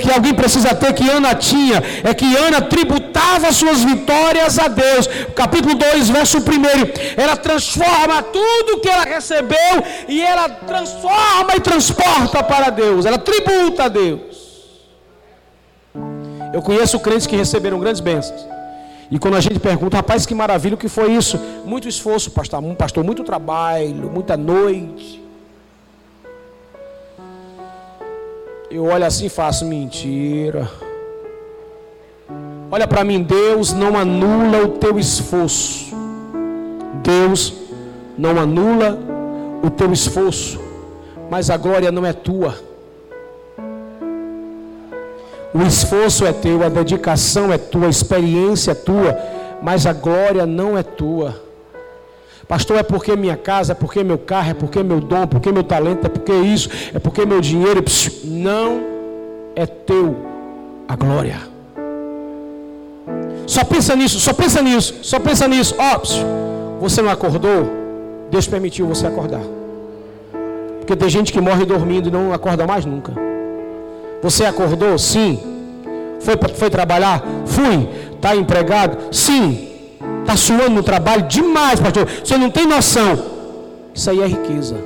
que 0.00 0.12
alguém 0.12 0.32
precisa 0.34 0.74
ter, 0.74 0.92
que 0.92 1.08
Ana 1.10 1.34
tinha, 1.34 1.82
é 2.04 2.14
que 2.14 2.36
Ana 2.36 2.60
tributava 2.62 3.52
suas 3.52 3.82
vitórias 3.82 4.58
a 4.58 4.68
Deus. 4.68 5.08
Capítulo 5.34 5.74
2, 5.74 6.08
verso 6.10 6.38
1. 6.38 6.42
Ela 7.20 7.36
transforma 7.36 8.22
tudo 8.22 8.80
que 8.80 8.88
ela 8.88 9.04
recebeu 9.04 9.82
e 10.08 10.22
ela 10.22 10.48
transforma 10.48 11.56
e 11.56 11.60
transporta 11.60 12.42
para 12.42 12.70
Deus. 12.70 13.04
Ela 13.04 13.18
tributa 13.18 13.84
a 13.84 13.88
Deus. 13.88 14.33
Eu 16.54 16.62
conheço 16.62 17.00
crentes 17.00 17.26
que 17.26 17.34
receberam 17.34 17.80
grandes 17.80 18.00
bênçãos. 18.00 18.46
E 19.10 19.18
quando 19.18 19.36
a 19.36 19.40
gente 19.40 19.58
pergunta, 19.58 19.96
rapaz, 19.96 20.24
que 20.24 20.36
maravilha, 20.36 20.76
o 20.76 20.78
que 20.78 20.88
foi 20.88 21.10
isso? 21.10 21.36
Muito 21.66 21.88
esforço, 21.88 22.30
pastor, 22.30 22.62
pastor 22.76 23.02
muito 23.02 23.24
trabalho, 23.24 24.08
muita 24.08 24.36
noite. 24.36 25.20
Eu 28.70 28.84
olho 28.84 29.04
assim 29.04 29.26
e 29.26 29.28
faço 29.28 29.64
mentira. 29.64 30.70
Olha 32.70 32.86
para 32.86 33.02
mim, 33.02 33.20
Deus 33.24 33.72
não 33.72 33.96
anula 33.96 34.64
o 34.64 34.68
teu 34.78 34.96
esforço. 34.96 35.92
Deus 37.02 37.52
não 38.16 38.38
anula 38.38 38.96
o 39.60 39.70
teu 39.70 39.92
esforço, 39.92 40.60
mas 41.28 41.50
a 41.50 41.56
glória 41.56 41.90
não 41.90 42.06
é 42.06 42.12
tua. 42.12 42.73
O 45.54 45.62
esforço 45.62 46.26
é 46.26 46.32
teu, 46.32 46.64
a 46.64 46.68
dedicação 46.68 47.52
é 47.52 47.58
tua, 47.58 47.86
a 47.86 47.90
experiência 47.90 48.72
é 48.72 48.74
tua, 48.74 49.16
mas 49.62 49.86
a 49.86 49.92
glória 49.92 50.44
não 50.44 50.76
é 50.76 50.82
tua. 50.82 51.40
Pastor, 52.48 52.76
é 52.76 52.82
porque 52.82 53.14
minha 53.14 53.36
casa, 53.36 53.70
é 53.70 53.74
porque 53.74 54.02
meu 54.02 54.18
carro, 54.18 54.50
é 54.50 54.54
porque 54.54 54.82
meu 54.82 55.00
dom, 55.00 55.22
é 55.22 55.26
porque 55.26 55.52
meu 55.52 55.62
talento, 55.62 56.06
é 56.06 56.08
porque 56.08 56.32
isso, 56.32 56.68
é 56.92 56.98
porque 56.98 57.24
meu 57.24 57.40
dinheiro. 57.40 57.82
Não 58.24 58.82
é 59.54 59.64
teu 59.64 60.16
a 60.88 60.96
glória. 60.96 61.38
Só 63.46 63.62
pensa 63.62 63.94
nisso, 63.94 64.18
só 64.18 64.32
pensa 64.32 64.60
nisso, 64.60 64.94
só 65.02 65.20
pensa 65.20 65.46
nisso. 65.46 65.76
Ó, 65.78 65.96
oh, 65.96 66.80
você 66.80 67.00
não 67.00 67.10
acordou? 67.10 67.70
Deus 68.28 68.48
permitiu 68.48 68.86
você 68.88 69.06
acordar. 69.06 69.42
Porque 70.80 70.96
tem 70.96 71.08
gente 71.08 71.32
que 71.32 71.40
morre 71.40 71.64
dormindo 71.64 72.08
e 72.08 72.10
não 72.10 72.32
acorda 72.32 72.66
mais 72.66 72.84
nunca. 72.84 73.33
Você 74.24 74.42
acordou? 74.46 74.96
Sim. 74.96 75.38
Foi, 76.18 76.34
foi 76.54 76.70
trabalhar? 76.70 77.22
Fui. 77.44 77.86
Está 78.14 78.34
empregado? 78.34 79.14
Sim. 79.14 79.68
Está 80.22 80.34
suando 80.34 80.70
no 80.70 80.82
trabalho? 80.82 81.24
Demais, 81.24 81.78
pastor. 81.78 82.08
Você 82.24 82.38
não 82.38 82.48
tem 82.48 82.66
noção. 82.66 83.22
Isso 83.94 84.08
aí 84.08 84.22
é 84.22 84.26
riqueza. 84.26 84.76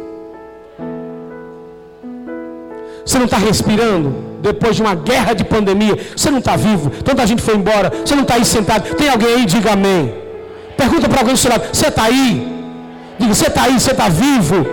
Você 3.07 3.17
não 3.17 3.27
está 3.27 3.37
respirando? 3.37 4.13
Depois 4.43 4.75
de 4.75 4.83
uma 4.83 4.97
guerra 4.97 5.35
de 5.35 5.45
pandemia, 5.45 5.97
você 6.17 6.33
não 6.33 6.41
está 6.41 6.57
vivo. 6.57 6.91
Tanta 7.05 7.25
gente 7.25 7.41
foi 7.41 7.55
embora. 7.55 7.93
Você 8.05 8.17
não 8.17 8.23
está 8.23 8.35
aí 8.35 8.45
sentado. 8.45 8.93
Tem 8.97 9.09
alguém 9.09 9.35
aí? 9.35 9.47
Diga 9.47 9.75
amém. 9.75 10.15
Pergunta 10.77 11.09
para 11.09 11.21
alguém 11.21 11.35
do 11.35 11.39
seu 11.39 11.53
lado: 11.53 11.63
Você 11.73 11.87
está 11.87 12.03
aí? 12.03 12.45
Diga: 13.21 13.33
Você 13.33 13.47
está 13.47 13.63
aí? 13.63 13.79
Você 13.79 13.93
está 13.93 14.09
vivo? 14.09 14.67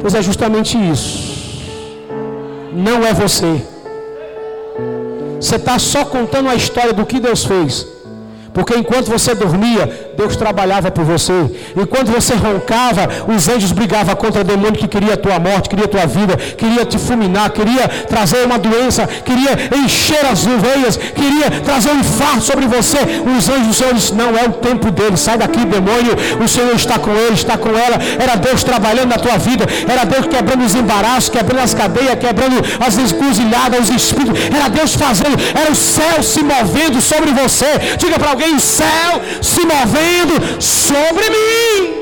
Pois 0.00 0.14
é 0.14 0.22
justamente 0.22 0.78
isso 0.78 1.35
não 2.76 3.04
é 3.04 3.14
você. 3.14 3.62
Você 5.40 5.56
está 5.56 5.78
só 5.78 6.04
contando 6.04 6.48
a 6.48 6.54
história 6.54 6.92
do 6.92 7.06
que 7.06 7.18
Deus 7.18 7.44
fez. 7.44 7.86
Porque 8.52 8.74
enquanto 8.74 9.06
você 9.06 9.34
dormia, 9.34 10.05
Deus 10.16 10.34
trabalhava 10.34 10.90
por 10.90 11.04
você. 11.04 11.32
Enquanto 11.76 12.10
você 12.10 12.34
roncava, 12.34 13.08
os 13.28 13.48
anjos 13.48 13.70
brigavam 13.72 14.16
contra 14.16 14.40
o 14.40 14.44
demônio 14.44 14.72
que 14.72 14.88
queria 14.88 15.14
a 15.14 15.16
tua 15.16 15.38
morte, 15.38 15.68
queria 15.68 15.84
a 15.84 15.88
tua 15.88 16.06
vida, 16.06 16.36
queria 16.36 16.84
te 16.84 16.98
fulminar, 16.98 17.50
queria 17.50 17.86
trazer 18.08 18.44
uma 18.44 18.58
doença, 18.58 19.06
queria 19.06 19.52
encher 19.84 20.24
as 20.24 20.44
veias, 20.44 20.96
queria 20.96 21.50
trazer 21.62 21.90
um 21.90 22.00
infarto 22.00 22.42
sobre 22.42 22.66
você. 22.66 22.98
Os 23.36 23.48
anjos 23.48 23.66
do 23.66 23.74
Senhor 23.74 23.94
disseram, 23.94 24.16
não 24.16 24.38
é 24.38 24.44
o 24.48 24.52
tempo 24.54 24.90
dele, 24.90 25.16
sai 25.16 25.36
daqui, 25.36 25.64
demônio. 25.64 26.14
O 26.42 26.48
Senhor 26.48 26.74
está 26.74 26.98
com 26.98 27.10
ele, 27.10 27.34
está 27.34 27.58
com 27.58 27.70
ela. 27.70 27.98
Era 28.18 28.36
Deus 28.36 28.64
trabalhando 28.64 29.10
na 29.10 29.18
tua 29.18 29.36
vida, 29.36 29.66
era 29.86 30.04
Deus 30.04 30.26
quebrando 30.26 30.64
os 30.64 30.74
embaraços, 30.74 31.28
quebrando 31.28 31.62
as 31.62 31.74
cadeias, 31.74 32.18
quebrando 32.18 32.56
as 32.86 32.96
encruzilhadas, 32.96 33.80
os 33.80 33.90
espíritos. 33.90 34.38
Era 34.54 34.68
Deus 34.68 34.94
fazendo, 34.94 35.36
era 35.54 35.70
o 35.70 35.74
céu 35.74 36.22
se 36.22 36.42
movendo 36.42 37.00
sobre 37.02 37.30
você. 37.32 37.70
Diga 37.98 38.18
para 38.18 38.30
alguém 38.30 38.54
o 38.54 38.60
céu 38.60 39.20
se 39.42 39.60
movendo 39.60 40.05
sobre 40.60 41.30
mim. 41.30 41.96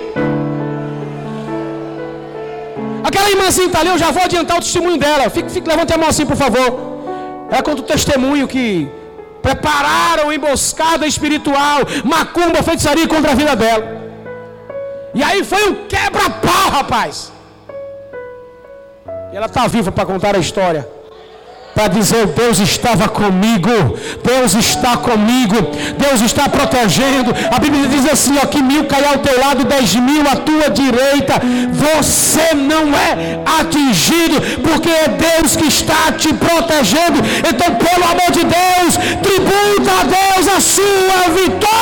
Aquela 3.05 3.30
irmãzinha 3.30 3.66
está 3.66 3.80
ali, 3.80 3.90
eu 3.90 3.98
já 3.98 4.11
vou 4.11 4.22
adiantar 4.22 4.57
o 4.57 4.61
testemunho 4.61 4.96
dela. 4.96 5.28
Fique, 5.30 5.50
fique, 5.50 5.68
levante 5.68 5.92
a 5.92 5.98
mão 5.98 6.09
assim, 6.09 6.26
por 6.26 6.36
favor. 6.36 6.68
É 7.50 7.61
quanto 7.62 7.80
o 7.80 7.82
testemunho 7.82 8.48
que 8.48 8.88
prepararam 9.42 10.32
emboscada 10.32 11.07
espiritual, 11.07 11.80
macumba, 12.02 12.62
feitiçaria 12.62 13.07
contra 13.07 13.32
a 13.32 13.34
vida 13.34 13.55
dela. 13.55 13.84
E 15.14 15.22
aí 15.22 15.44
foi 15.44 15.68
um 15.68 15.74
quebra-pau, 15.86 16.70
rapaz. 16.70 17.30
E 19.32 19.36
ela 19.36 19.46
está 19.46 19.66
viva 19.66 19.92
para 19.92 20.07
contar 20.07 20.34
a 20.34 20.38
história. 20.38 20.88
Para 21.75 21.89
dizer: 21.89 22.27
Deus 22.29 22.59
estava 22.59 23.09
comigo, 23.09 23.99
Deus 24.22 24.55
está 24.55 24.97
comigo, 24.97 25.57
Deus 25.99 26.20
está 26.20 26.49
protegendo. 26.49 27.35
A 27.55 27.59
Bíblia 27.59 27.89
diz 27.89 28.11
assim: 28.11 28.37
ó, 28.43 28.47
que 28.47 28.62
mil 28.62 28.85
cair 28.85 29.07
ao 29.07 29.18
teu 29.18 29.39
lado, 29.39 29.64
dez 29.64 29.95
mil 29.95 30.22
à 30.22 30.37
tua 30.37 30.70
direita, 30.70 31.35
você 31.72 32.55
não 32.55 32.97
é 32.97 33.41
atingido, 33.61 34.41
porque 34.62 34.89
é 34.89 35.09
Deus 35.09 35.57
que 35.57 35.66
está 35.66 36.12
te 36.16 36.33
protegendo. 36.33 37.18
Então, 37.49 37.75
pelo 37.75 38.05
amor 38.05 38.31
de 38.31 38.45
Deus, 38.45 38.97
tributa 39.22 39.91
a 40.01 40.05
Deus 40.05 40.49
a 40.57 40.61
sua 40.61 41.35
vitória. 41.35 41.75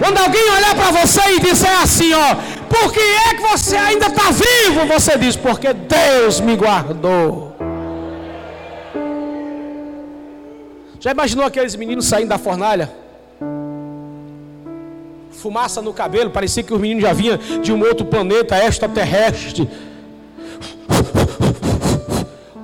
Quando 0.00 0.18
alguém 0.18 0.50
olhar 0.56 0.74
para 0.74 0.90
você 0.90 1.20
e 1.36 1.40
disser 1.40 1.82
assim, 1.82 2.12
ó, 2.14 2.57
por 2.68 2.92
que 2.92 3.00
é 3.00 3.34
que 3.34 3.42
você 3.42 3.76
ainda 3.76 4.06
está 4.06 4.30
vivo? 4.30 4.86
Você 4.86 5.16
diz, 5.18 5.36
porque 5.36 5.72
Deus 5.72 6.40
me 6.40 6.56
guardou. 6.56 7.56
Já 11.00 11.12
imaginou 11.12 11.46
aqueles 11.46 11.74
meninos 11.76 12.06
saindo 12.06 12.28
da 12.28 12.38
fornalha? 12.38 12.92
Fumaça 15.30 15.80
no 15.80 15.92
cabelo, 15.92 16.30
parecia 16.30 16.62
que 16.62 16.74
os 16.74 16.80
meninos 16.80 17.02
já 17.02 17.12
vinham 17.12 17.36
de 17.36 17.72
um 17.72 17.80
outro 17.80 18.04
planeta 18.04 18.56
extraterrestre. 18.58 19.68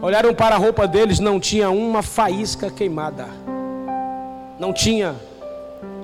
Olharam 0.02 0.34
para 0.34 0.56
a 0.56 0.58
roupa 0.58 0.86
deles, 0.86 1.18
não 1.18 1.40
tinha 1.40 1.70
uma 1.70 2.02
faísca 2.02 2.70
queimada. 2.70 3.26
Não 4.58 4.72
tinha 4.72 5.14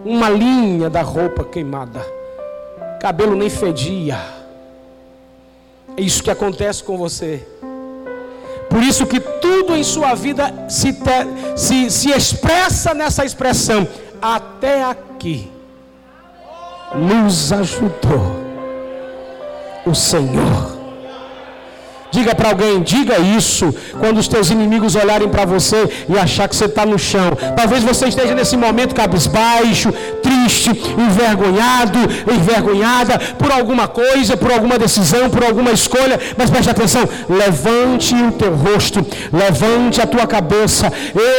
uma 0.05 0.31
linha 0.31 0.89
da 0.89 1.03
roupa 1.03 1.45
queimada 1.45 2.20
cabelo 3.01 3.35
nem 3.35 3.49
fedia. 3.49 4.19
É 5.97 6.03
isso 6.03 6.23
que 6.23 6.31
acontece 6.31 6.85
com 6.85 6.97
você. 6.97 7.47
Por 8.69 8.83
isso 8.83 9.07
que 9.07 9.19
tudo 9.19 9.75
em 9.75 9.83
sua 9.83 10.15
vida 10.15 10.69
se, 10.69 10.93
te, 10.93 11.57
se, 11.57 11.91
se 11.91 12.11
expressa 12.11 12.95
nessa 12.95 13.25
expressão. 13.25 13.89
Até 14.23 14.85
aqui 14.85 15.51
nos 16.95 17.53
ajudou 17.53 18.37
o 19.87 19.95
Senhor. 19.95 20.80
Diga 22.11 22.35
para 22.35 22.51
alguém, 22.51 22.83
diga 22.83 23.19
isso 23.19 23.73
quando 23.99 24.19
os 24.19 24.27
teus 24.27 24.51
inimigos 24.51 24.97
olharem 24.97 25.29
para 25.29 25.45
você 25.45 25.89
e 26.09 26.19
achar 26.19 26.49
que 26.49 26.57
você 26.57 26.65
está 26.65 26.85
no 26.85 26.99
chão. 26.99 27.31
Talvez 27.57 27.85
você 27.85 28.09
esteja 28.09 28.35
nesse 28.35 28.57
momento 28.57 28.95
cabisbaixo, 28.95 29.93
triste, 30.23 30.71
envergonhado, 30.99 31.99
envergonhada 32.33 33.19
por 33.39 33.53
alguma 33.53 33.87
coisa, 33.87 34.37
por 34.37 34.53
alguma 34.53 34.79
decisão, 34.79 35.31
por 35.31 35.45
alguma 35.45 35.71
escolha. 35.71 36.19
Mas 36.37 36.51
preste 36.51 36.71
atenção: 36.71 37.09
levante 37.29 38.15
o 38.15 38.33
teu 38.33 38.55
rosto, 38.55 39.07
levante 39.33 40.01
a 40.01 40.07
tua 40.07 40.27
cabeça, 40.27 40.93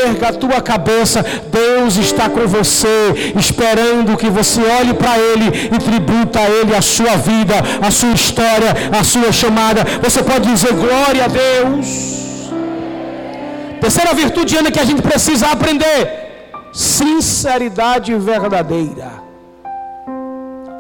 erga 0.06 0.30
a 0.30 0.34
tua 0.34 0.62
cabeça. 0.62 1.26
Deus 1.52 1.98
está 1.98 2.30
com 2.30 2.48
você, 2.48 3.34
esperando 3.38 4.18
que 4.18 4.30
você 4.30 4.62
olhe 4.80 4.94
para 4.94 5.18
Ele 5.18 5.70
e 5.74 5.78
tributa 5.80 6.40
a 6.40 6.50
Ele 6.50 6.74
a 6.76 6.82
sua 6.82 7.18
vida, 7.18 7.56
a 7.82 7.92
sua 7.92 8.12
história, 8.12 8.74
a 8.98 9.04
sua 9.04 9.32
chamada. 9.32 9.86
Você 10.02 10.24
pode 10.24 10.48
dizer 10.48 10.61
dizer 10.62 10.74
glória 10.74 11.26
a 11.26 11.28
Deus. 11.28 12.52
Terceira 13.80 14.14
virtude 14.14 14.56
Ana, 14.56 14.72
que 14.72 14.80
a 14.80 14.86
gente 14.86 15.02
precisa 15.02 15.48
aprender: 15.48 16.70
sinceridade 16.72 18.14
verdadeira. 18.16 19.12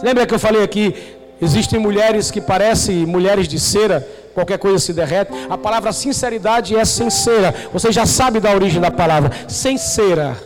Lembra 0.03 0.25
que 0.25 0.34
eu 0.34 0.39
falei 0.39 0.63
aqui? 0.63 0.95
Existem 1.41 1.79
mulheres 1.79 2.29
que 2.29 2.39
parecem 2.39 3.03
mulheres 3.05 3.47
de 3.47 3.59
cera, 3.59 4.07
qualquer 4.36 4.59
coisa 4.59 4.77
se 4.77 4.93
derrete. 4.93 5.32
A 5.49 5.57
palavra 5.57 5.91
sinceridade 5.91 6.75
é 6.75 6.86
sincera. 6.86 7.53
Você 7.73 7.91
já 7.91 8.05
sabe 8.05 8.39
da 8.39 8.51
origem 8.51 8.79
da 8.79 8.91
palavra. 8.91 9.32
Sincera. 9.47 10.38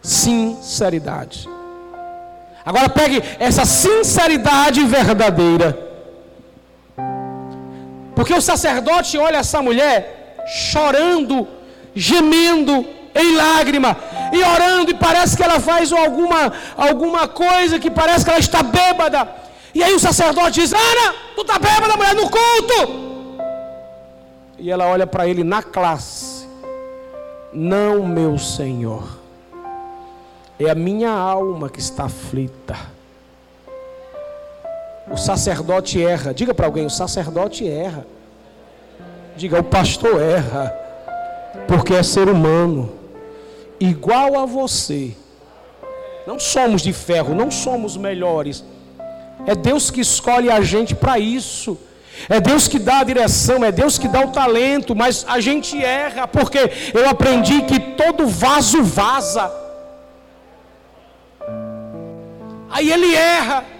Sinceridade. 0.00 1.48
Agora 2.64 2.88
pegue 2.88 3.20
essa 3.40 3.64
sinceridade 3.64 4.84
verdadeira 4.84 5.87
porque 8.18 8.34
o 8.34 8.42
sacerdote 8.42 9.16
olha 9.16 9.36
essa 9.36 9.62
mulher 9.62 10.42
chorando, 10.44 11.46
gemendo, 11.94 12.84
em 13.14 13.36
lágrima, 13.36 13.96
e 14.32 14.42
orando, 14.42 14.90
e 14.90 14.94
parece 14.94 15.36
que 15.36 15.42
ela 15.44 15.60
faz 15.60 15.92
alguma, 15.92 16.52
alguma 16.76 17.28
coisa 17.28 17.78
que 17.78 17.88
parece 17.88 18.24
que 18.24 18.30
ela 18.32 18.40
está 18.40 18.60
bêbada. 18.60 19.28
E 19.72 19.84
aí 19.84 19.94
o 19.94 20.00
sacerdote 20.00 20.60
diz: 20.60 20.72
Ana, 20.72 21.14
tu 21.36 21.42
está 21.42 21.60
bêbada, 21.60 21.96
mulher, 21.96 22.16
no 22.16 22.28
culto. 22.28 23.38
E 24.58 24.68
ela 24.68 24.88
olha 24.88 25.06
para 25.06 25.28
ele 25.28 25.44
na 25.44 25.62
classe: 25.62 26.44
Não, 27.52 28.04
meu 28.04 28.36
Senhor, 28.36 29.16
é 30.58 30.68
a 30.68 30.74
minha 30.74 31.12
alma 31.12 31.70
que 31.70 31.78
está 31.78 32.06
aflita. 32.06 32.97
O 35.10 35.16
sacerdote 35.16 36.02
erra. 36.02 36.34
Diga 36.34 36.54
para 36.54 36.66
alguém: 36.66 36.86
o 36.86 36.90
sacerdote 36.90 37.68
erra. 37.68 38.06
Diga: 39.36 39.60
o 39.60 39.64
pastor 39.64 40.20
erra. 40.20 40.74
Porque 41.66 41.94
é 41.94 42.02
ser 42.02 42.28
humano. 42.28 42.92
Igual 43.80 44.38
a 44.38 44.46
você. 44.46 45.14
Não 46.26 46.38
somos 46.38 46.82
de 46.82 46.92
ferro, 46.92 47.34
não 47.34 47.50
somos 47.50 47.96
melhores. 47.96 48.64
É 49.46 49.54
Deus 49.54 49.90
que 49.90 50.00
escolhe 50.00 50.50
a 50.50 50.60
gente 50.60 50.94
para 50.94 51.18
isso. 51.18 51.78
É 52.28 52.40
Deus 52.40 52.66
que 52.66 52.78
dá 52.78 52.98
a 52.98 53.04
direção, 53.04 53.64
é 53.64 53.70
Deus 53.70 53.96
que 53.96 54.08
dá 54.08 54.20
o 54.24 54.32
talento, 54.32 54.94
mas 54.94 55.24
a 55.28 55.40
gente 55.40 55.82
erra, 55.82 56.26
porque 56.26 56.58
eu 56.92 57.08
aprendi 57.08 57.62
que 57.62 57.78
todo 57.78 58.26
vaso 58.26 58.82
vaza. 58.82 59.50
Aí 62.70 62.90
ele 62.90 63.14
erra. 63.14 63.77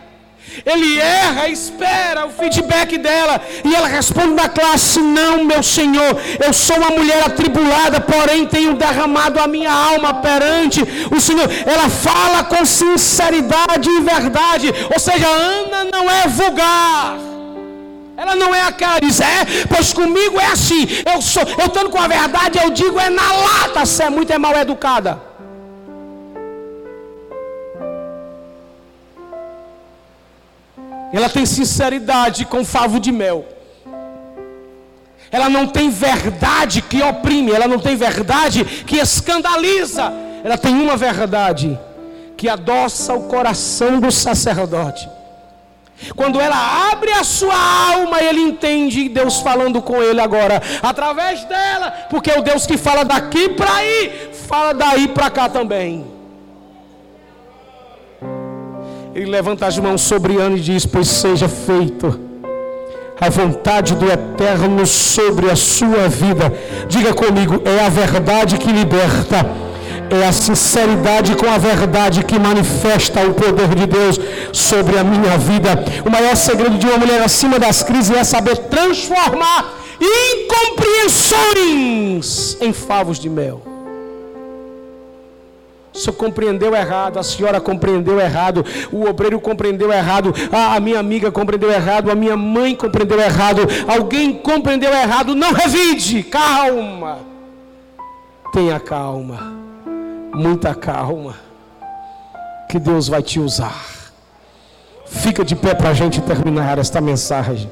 Ele 0.65 0.99
erra, 0.99 1.49
espera 1.49 2.27
o 2.27 2.31
feedback 2.31 2.99
dela. 2.99 3.41
E 3.65 3.75
ela 3.75 3.89
responde 3.89 4.35
na 4.35 4.49
classe: 4.49 5.01
Não, 5.01 5.45
meu 5.45 5.63
Senhor, 5.63 6.17
eu 6.45 6.53
sou 6.53 6.77
uma 6.77 6.91
mulher 6.91 7.23
atribulada, 7.25 8.01
porém 8.01 8.47
tenho 8.47 8.75
derramado 8.75 9.39
a 9.41 9.47
minha 9.47 9.73
alma 9.73 10.15
perante 10.15 10.83
o 11.11 11.21
Senhor. 11.21 11.49
Ela 11.67 11.89
fala 11.89 12.45
com 12.45 12.65
sinceridade 12.65 13.89
e 13.89 14.01
verdade. 14.01 14.73
Ou 14.93 14.99
seja, 14.99 15.27
Ana 15.27 15.85
não 15.85 16.11
é 16.11 16.27
vulgar. 16.29 17.29
Ela 18.17 18.35
não 18.35 18.53
é 18.53 18.63
a 18.63 18.75
diz, 19.01 19.21
é, 19.21 19.45
pois 19.69 19.93
comigo 19.93 20.41
é 20.41 20.47
assim. 20.47 20.89
Eu 21.07 21.23
sou, 21.23 21.45
eu 21.57 21.67
estando 21.67 21.89
com 21.89 22.01
a 22.01 22.09
verdade, 22.09 22.59
eu 22.59 22.71
digo 22.71 22.99
é 22.99 23.09
na 23.09 23.33
lata, 23.33 23.87
se 23.87 24.03
é 24.03 24.11
muito 24.11 24.33
é 24.33 24.39
mal 24.39 24.57
educada. 24.57 25.28
Ela 31.13 31.29
tem 31.29 31.47
sinceridade 31.47 32.45
com 32.45 32.65
favo 32.65 33.01
de 33.01 33.11
mel. 33.11 33.45
Ela 35.31 35.49
não 35.49 35.67
tem 35.67 35.91
verdade 35.91 36.81
que 36.83 37.03
oprime, 37.03 37.53
ela 37.53 37.69
não 37.69 37.79
tem 37.79 37.97
verdade 37.97 38.65
que 38.65 38.97
escandaliza. 38.97 40.13
Ela 40.43 40.57
tem 40.57 40.75
uma 40.75 40.97
verdade 40.97 41.79
que 42.37 42.49
adoça 42.49 43.13
o 43.15 43.25
coração 43.25 44.01
do 44.01 44.11
sacerdote. 44.11 45.09
Quando 46.15 46.41
ela 46.41 46.91
abre 46.93 47.11
a 47.11 47.25
sua 47.25 47.57
alma, 47.93 48.23
ele 48.23 48.41
entende 48.41 49.09
Deus 49.09 49.41
falando 49.41 49.83
com 49.83 50.01
ele 50.01 50.21
agora, 50.21 50.63
através 50.81 51.45
dela, 51.45 51.91
porque 52.09 52.31
é 52.31 52.39
o 52.39 52.43
Deus 52.43 52.67
que 52.67 52.77
fala 52.77 53.05
daqui 53.05 53.49
para 53.49 53.75
aí, 53.75 54.31
fala 54.47 54.73
daí 54.73 55.09
para 55.09 55.29
cá 55.29 55.49
também. 55.49 56.18
Ele 59.19 59.31
levanta 59.33 59.67
as 59.67 59.77
mãos 59.77 60.03
sobre 60.03 60.37
Ana 60.37 60.57
e 60.57 60.61
diz: 60.61 60.87
Pois 60.87 61.09
seja 61.09 61.49
feito 61.49 62.21
a 63.21 63.29
vontade 63.29 63.97
do 63.97 64.09
Eterno 64.09 64.87
sobre 64.87 65.51
a 65.51 65.57
sua 65.57 66.09
vida. 66.09 66.55
Diga 66.89 67.13
comigo: 67.13 67.61
é 67.65 67.85
a 67.85 67.89
verdade 67.89 68.59
que 68.59 68.71
liberta. 68.71 69.45
É 70.09 70.25
a 70.25 70.33
sinceridade 70.33 71.35
com 71.35 71.51
a 71.51 71.59
verdade 71.59 72.23
que 72.23 72.39
manifesta 72.39 73.27
o 73.27 73.35
poder 73.35 73.75
de 73.75 73.87
Deus 73.87 74.21
sobre 74.53 74.97
a 74.97 75.03
minha 75.03 75.37
vida. 75.37 75.71
O 76.07 76.11
maior 76.11 76.37
segredo 76.37 76.79
de 76.79 76.87
uma 76.87 76.99
mulher 76.99 77.21
acima 77.21 77.59
das 77.59 77.83
crises 77.83 78.17
é 78.17 78.23
saber 78.23 78.57
transformar 78.57 79.81
incompreensões 80.01 82.57
em 82.61 82.73
favos 82.73 83.19
de 83.19 83.29
mel. 83.29 83.68
Senhor 85.99 86.17
compreendeu 86.17 86.75
errado, 86.75 87.19
a 87.19 87.23
senhora 87.23 87.61
compreendeu 87.61 88.21
errado, 88.21 88.65
o 88.93 89.05
obreiro 89.05 89.41
compreendeu 89.41 89.93
errado, 89.93 90.33
a, 90.53 90.79
minha 90.79 91.01
amiga 91.01 91.33
compreendeu 91.33 91.71
errado, 91.71 92.11
a 92.11 92.15
minha 92.15 92.37
mãe 92.37 92.75
compreendeu 92.77 93.21
errado, 93.21 93.63
alguém 93.89 94.33
compreendeu 94.33 94.93
errado. 94.93 95.35
Não 95.35 95.53
revide, 95.53 96.23
calma. 96.23 97.19
Tenha 98.53 98.79
calma, 98.79 99.53
muita 100.33 100.75
calma, 100.75 101.35
que 102.69 102.79
Deus 102.79 103.09
vai 103.09 103.23
te 103.23 103.41
usar. 103.41 103.85
Fica 105.05 105.45
de 105.45 105.57
pé 105.57 105.75
para 105.75 105.91
a 105.91 105.95
gente 105.95 106.21
terminar 106.21 106.79
esta 106.79 107.01
mensagem. 107.01 107.71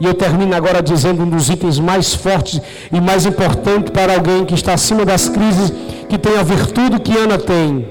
E 0.00 0.06
eu 0.06 0.14
termino 0.14 0.56
agora 0.56 0.82
dizendo 0.82 1.22
um 1.22 1.28
dos 1.28 1.50
itens 1.50 1.78
mais 1.78 2.14
fortes 2.14 2.58
e 2.90 2.98
mais 2.98 3.26
importantes 3.26 3.90
para 3.90 4.14
alguém 4.14 4.46
que 4.46 4.54
está 4.54 4.72
acima 4.72 5.04
das 5.04 5.28
crises, 5.28 5.70
que 6.08 6.16
tem 6.16 6.38
a 6.38 6.42
virtude 6.42 6.98
que 7.00 7.16
Ana 7.16 7.38
tem. 7.38 7.86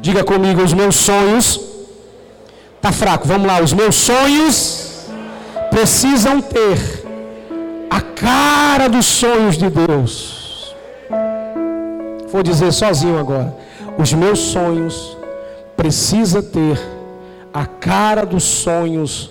Diga 0.00 0.24
comigo, 0.24 0.62
os 0.62 0.72
meus 0.72 0.96
sonhos. 0.96 1.60
Tá 2.80 2.90
fraco, 2.90 3.28
vamos 3.28 3.46
lá. 3.46 3.60
Os 3.60 3.74
meus 3.74 3.94
sonhos 3.94 5.06
precisam 5.70 6.40
ter 6.40 7.04
a 7.90 8.00
cara 8.00 8.88
dos 8.88 9.04
sonhos 9.04 9.58
de 9.58 9.68
Deus. 9.68 10.74
Vou 12.32 12.42
dizer 12.42 12.72
sozinho 12.72 13.18
agora. 13.18 13.54
Os 13.98 14.14
meus 14.14 14.38
sonhos 14.38 15.18
precisam 15.76 16.42
ter 16.42 16.80
a 17.52 17.66
cara 17.66 18.24
dos 18.24 18.42
sonhos 18.42 19.30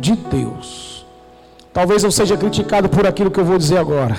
de 0.00 0.14
Deus. 0.14 0.91
Talvez 1.72 2.04
eu 2.04 2.10
seja 2.10 2.36
criticado 2.36 2.88
por 2.88 3.06
aquilo 3.06 3.30
que 3.30 3.40
eu 3.40 3.44
vou 3.44 3.56
dizer 3.56 3.78
agora. 3.78 4.18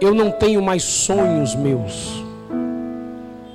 Eu 0.00 0.14
não 0.14 0.30
tenho 0.30 0.60
mais 0.60 0.82
sonhos 0.82 1.54
meus. 1.54 2.22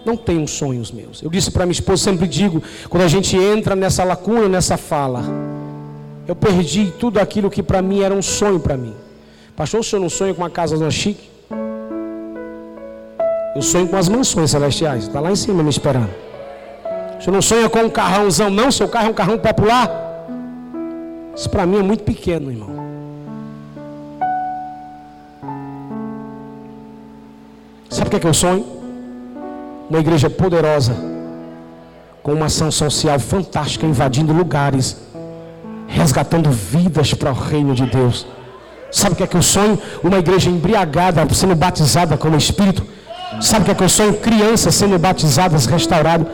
Não 0.03 0.15
tenho 0.17 0.47
sonhos 0.47 0.91
meus. 0.91 1.21
Eu 1.21 1.29
disse 1.29 1.51
para 1.51 1.65
minha 1.65 1.73
esposa, 1.73 2.03
sempre 2.03 2.27
digo, 2.27 2.63
quando 2.89 3.03
a 3.03 3.07
gente 3.07 3.35
entra 3.35 3.75
nessa 3.75 4.03
lacuna, 4.03 4.47
nessa 4.47 4.77
fala, 4.77 5.23
eu 6.27 6.35
perdi 6.35 6.93
tudo 6.97 7.19
aquilo 7.19 7.49
que 7.49 7.61
para 7.61 7.81
mim 7.81 8.01
era 8.01 8.13
um 8.13 8.21
sonho 8.21 8.59
para 8.59 8.77
mim. 8.77 8.95
Pastor, 9.55 9.81
o 9.81 9.83
senhor 9.83 10.01
não 10.01 10.09
sonha 10.09 10.33
com 10.33 10.41
uma 10.41 10.49
casa 10.49 10.77
na 10.77 10.89
chique? 10.89 11.29
Eu 13.55 13.61
sonho 13.61 13.87
com 13.87 13.97
as 13.97 14.07
mansões 14.07 14.51
celestiais. 14.51 15.03
Está 15.07 15.19
lá 15.19 15.31
em 15.31 15.35
cima 15.35 15.61
me 15.61 15.69
esperando. 15.69 16.09
Você 17.19 17.29
não 17.29 17.41
sonha 17.41 17.67
com 17.69 17.79
um 17.79 17.89
carrãozão, 17.89 18.49
não? 18.49 18.71
Seu 18.71 18.87
carro 18.87 19.07
é 19.07 19.09
um 19.09 19.13
carrão 19.13 19.37
popular? 19.37 20.06
Isso 21.37 21.47
para 21.51 21.67
mim 21.67 21.77
é 21.77 21.83
muito 21.83 22.03
pequeno, 22.03 22.49
irmão. 22.49 22.71
Sabe 27.91 28.07
o 28.07 28.09
que 28.09 28.15
é 28.15 28.19
que 28.19 28.25
eu 28.25 28.33
sonho? 28.33 28.65
Uma 29.87 29.99
igreja 29.99 30.31
poderosa, 30.31 30.97
com 32.23 32.33
uma 32.33 32.47
ação 32.47 32.71
social 32.71 33.19
fantástica, 33.19 33.85
invadindo 33.85 34.33
lugares, 34.33 34.97
resgatando 35.87 36.49
vidas 36.49 37.13
para 37.13 37.29
o 37.29 37.35
reino 37.35 37.75
de 37.75 37.85
Deus. 37.85 38.25
Sabe 38.91 39.13
o 39.13 39.15
que 39.15 39.23
é 39.23 39.27
que 39.27 39.37
eu 39.37 39.43
sonho? 39.43 39.79
Uma 40.03 40.17
igreja 40.17 40.49
embriagada, 40.49 41.23
sendo 41.35 41.55
batizada 41.55 42.17
com 42.17 42.29
o 42.29 42.35
Espírito. 42.35 42.83
Sabe 43.39 43.61
o 43.61 43.65
que 43.65 43.71
é 43.71 43.75
que 43.75 43.83
eu 43.83 43.89
sonho? 43.89 44.15
Crianças 44.15 44.73
sendo 44.73 44.97
batizadas, 44.97 45.67
restauradas. 45.67 46.27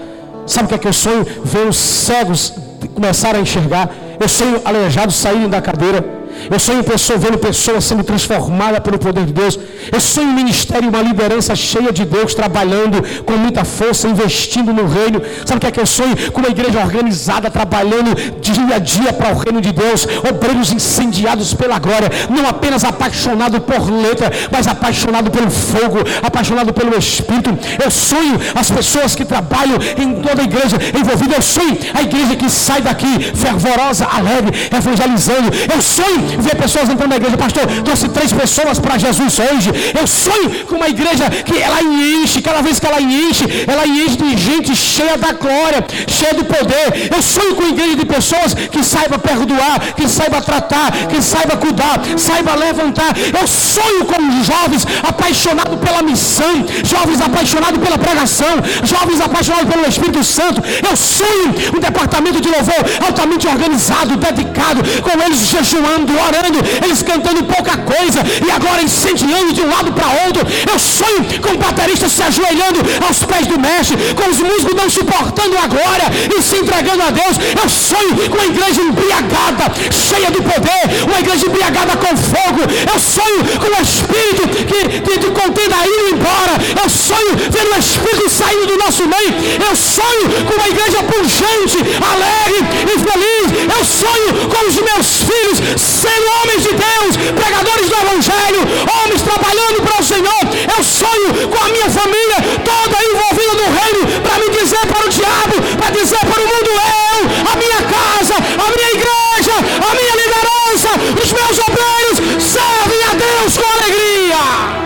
Sabe 0.48 0.66
o 0.66 0.70
que 0.70 0.76
é 0.76 0.78
que 0.78 0.88
eu 0.88 0.94
sonho? 0.94 1.26
Ver 1.44 1.68
os 1.68 1.76
cegos 1.76 2.54
começarem 2.96 3.40
a 3.40 3.44
enxergar. 3.44 3.90
Eu 4.24 4.30
sonho 4.30 4.62
aleijados 4.64 5.16
saírem 5.18 5.50
da 5.50 5.62
cadeira. 5.62 6.23
Eu 6.50 6.60
sonho 6.60 6.84
pessoa, 6.84 7.18
vendo 7.18 7.38
pessoas 7.38 7.84
sendo 7.84 8.04
transformadas 8.04 8.80
pelo 8.80 9.00
poder 9.00 9.26
de 9.26 9.34
Deus. 9.34 9.60
Eu 9.92 10.00
sonho 10.00 10.30
um 10.30 10.34
ministério, 10.34 10.90
uma 10.90 11.02
liderança 11.02 11.56
cheia 11.56 11.92
de 11.92 12.06
Deus, 12.06 12.34
trabalhando 12.34 13.04
com 13.24 13.34
muita 13.34 13.64
força, 13.64 14.08
investindo 14.08 14.74
no 14.74 14.88
reino. 14.88 15.22
Sabe 15.46 15.58
o 15.58 15.62
que 15.62 15.68
é 15.68 15.72
que 15.72 15.80
eu 15.80 15.86
sonho? 15.86 16.16
Com 16.32 16.42
uma 16.42 16.50
igreja 16.50 16.80
organizada, 16.80 17.50
trabalhando 17.50 18.16
dia 18.40 18.76
a 18.76 18.80
dia 18.80 19.14
para 19.14 19.34
o 19.34 19.38
reino 19.38 19.62
de 19.62 19.72
Deus. 19.72 20.08
Obreiros 20.30 20.72
incendiados 20.72 21.54
pela 21.54 21.80
glória. 21.80 22.10
Não 22.30 22.48
apenas 22.48 22.84
apaixonado 22.84 23.60
por 23.62 23.90
letra, 23.90 24.32
mas 24.52 24.68
apaixonado 24.68 25.32
pelo 25.32 25.50
fogo, 25.50 26.00
apaixonado 26.22 26.74
pelo 26.74 26.98
Espírito. 26.98 27.58
Eu 27.84 27.92
sonho 27.92 28.40
as 28.56 28.70
pessoas 28.70 29.16
que 29.16 29.26
trabalham 29.26 29.78
em 29.98 30.22
toda 30.22 30.42
a 30.42 30.46
igreja 30.46 30.78
envolvida. 30.98 31.36
Eu 31.36 31.42
sonho 31.42 31.78
a 31.94 32.02
igreja 32.02 32.36
que 32.36 32.50
sai 32.50 32.82
daqui 32.82 33.32
fervorosa, 33.36 34.06
alegre, 34.06 34.52
evangelizando. 34.76 35.50
Eu 35.74 35.82
sonho 35.82 36.23
ver 36.40 36.56
pessoas 36.56 36.90
entrando 36.90 37.10
na 37.10 37.18
igreja, 37.18 37.38
pastor, 37.38 37.66
trouxe 37.84 38.10
três 38.10 38.32
pessoas 38.32 38.80
para 38.80 38.98
Jesus 38.98 39.40
hoje. 39.40 39.70
Eu 40.00 40.06
sonho 40.08 40.66
com 40.66 40.76
uma 40.76 40.90
igreja 40.90 41.30
que 41.30 41.58
ela 41.58 41.82
enche, 41.82 42.42
cada 42.42 42.62
vez 42.62 42.80
que 42.80 42.88
ela 42.88 43.02
enche, 43.02 43.46
ela 43.68 43.86
enche 43.88 44.18
de 44.18 44.38
gente 44.38 44.76
cheia 44.76 45.18
da 45.18 45.32
glória, 45.34 45.86
cheia 46.08 46.34
do 46.34 46.46
poder. 46.46 47.10
Eu 47.16 47.22
sonho 47.22 47.56
com 47.56 47.64
uma 47.64 47.70
igreja 47.72 47.96
de 47.96 48.06
pessoas 48.06 48.54
que 48.54 48.84
saiba 48.84 49.18
perdoar, 49.18 49.80
que 49.96 50.08
saiba 50.08 50.42
tratar, 50.42 50.92
que 51.08 51.22
saiba 51.22 51.58
cuidar, 51.58 52.02
saiba 52.18 52.56
levantar. 52.56 53.12
Eu 53.40 53.48
sonho 53.48 54.06
com 54.06 54.22
jovens 54.44 54.86
apaixonados 55.02 55.80
pela 55.80 56.02
missão, 56.02 56.66
jovens 56.84 57.22
apaixonados 57.22 57.80
pela 57.84 57.98
pregação, 57.98 58.54
jovens 58.84 59.20
apaixonados 59.22 59.74
pelo 59.74 59.88
Espírito 59.88 60.24
Santo. 60.24 60.62
Eu 60.90 60.96
sonho 60.96 61.54
um 61.76 61.80
departamento 61.80 62.40
de 62.42 62.50
louvor 62.50 62.84
altamente 63.06 63.48
organizado, 63.48 64.18
dedicado, 64.18 64.82
com 65.02 65.22
eles 65.26 65.40
jejuando, 65.48 66.13
orando, 66.18 66.60
eles 66.84 67.02
cantando 67.02 67.44
pouca 67.44 67.78
coisa 67.78 68.24
e 68.46 68.52
agora 68.52 68.82
incendiando 68.82 69.54
de 69.54 69.62
um 69.62 69.70
lado 69.70 69.92
para 69.92 70.26
outro. 70.26 70.42
Eu 70.72 70.80
sonho 70.80 71.24
com 71.42 71.54
o 71.54 71.58
baterista 71.58 72.10
se 72.10 72.22
ajoelhando 72.22 72.80
aos 73.06 73.24
pés 73.24 73.48
do 73.48 73.60
mestre, 73.60 73.98
com 74.14 74.30
os 74.30 74.40
músicos 74.40 74.76
não 74.76 74.90
suportando 74.90 75.58
a 75.58 75.68
glória 75.68 76.08
e 76.36 76.42
se 76.42 76.58
entregando 76.58 77.04
a 77.04 77.12
Deus. 77.12 77.36
Eu 77.62 77.70
sonho 77.70 78.30
com 78.30 78.36
uma 78.38 78.46
igreja 78.46 78.82
embriagada, 78.82 79.66
cheia 79.92 80.30
do 80.32 80.42
poder, 80.42 80.84
uma 81.08 81.20
igreja 81.20 81.46
embriagada 81.46 81.98
com 81.98 82.18
fogo. 82.18 82.62
Eu 82.92 83.00
sonho 83.00 83.42
com 83.60 83.68
o 83.68 83.82
Espírito 83.82 84.48
que, 84.50 85.02
que, 85.02 85.20
que 85.20 85.34
a 85.74 85.88
indo 85.88 86.16
embora. 86.16 86.54
Eu 86.82 86.90
sonho 86.90 87.36
vendo 87.38 87.76
o 87.76 87.80
Espírito 87.80 88.30
saindo 88.30 88.68
do 88.68 88.78
nosso 88.78 89.04
meio. 89.08 89.34
Eu 89.68 89.76
sonho 89.76 90.46
com 90.46 90.54
uma 90.56 90.68
igreja 90.68 91.04
pungente, 91.04 91.78
alegre 92.00 92.64
e 92.84 93.00
feliz. 93.00 93.48
Eu 93.78 93.86
sonho 93.86 94.50
com 94.50 94.68
os 94.68 94.76
meus 94.76 95.08
filhos 95.30 95.82
sendo 96.04 96.28
homens 96.42 96.64
de 96.64 96.74
Deus, 96.74 97.12
pregadores 97.34 97.88
do 97.90 97.96
Evangelho, 97.96 98.62
homens 99.00 99.22
trabalhando 99.22 99.82
para 99.84 100.02
o 100.02 100.04
Senhor. 100.04 100.44
Eu 100.76 100.84
sonho 100.84 101.48
com 101.48 101.60
a 101.64 101.70
minha 101.70 101.90
família 101.90 102.38
toda 102.66 102.98
envolvida 103.08 103.54
no 103.62 103.68
reino, 103.80 104.22
para 104.22 104.40
me 104.40 104.50
dizer 104.50 104.86
para 104.86 105.06
o 105.06 105.10
diabo, 105.10 105.56
para 105.78 105.90
dizer 105.92 106.20
para 106.20 106.44
o 106.44 106.48
mundo, 106.52 106.72
eu, 106.72 107.20
a 107.52 107.56
minha 107.56 107.82
casa, 107.96 108.36
a 108.36 108.68
minha 108.76 108.92
igreja, 108.98 109.56
a 109.56 109.96
minha 109.96 110.16
liderança, 110.22 110.90
os 111.24 111.32
meus 111.32 111.58
obreiros 111.68 112.44
servem 112.44 113.04
a 113.10 113.14
Deus 113.16 113.58
com 113.58 113.70
alegria. 113.80 114.83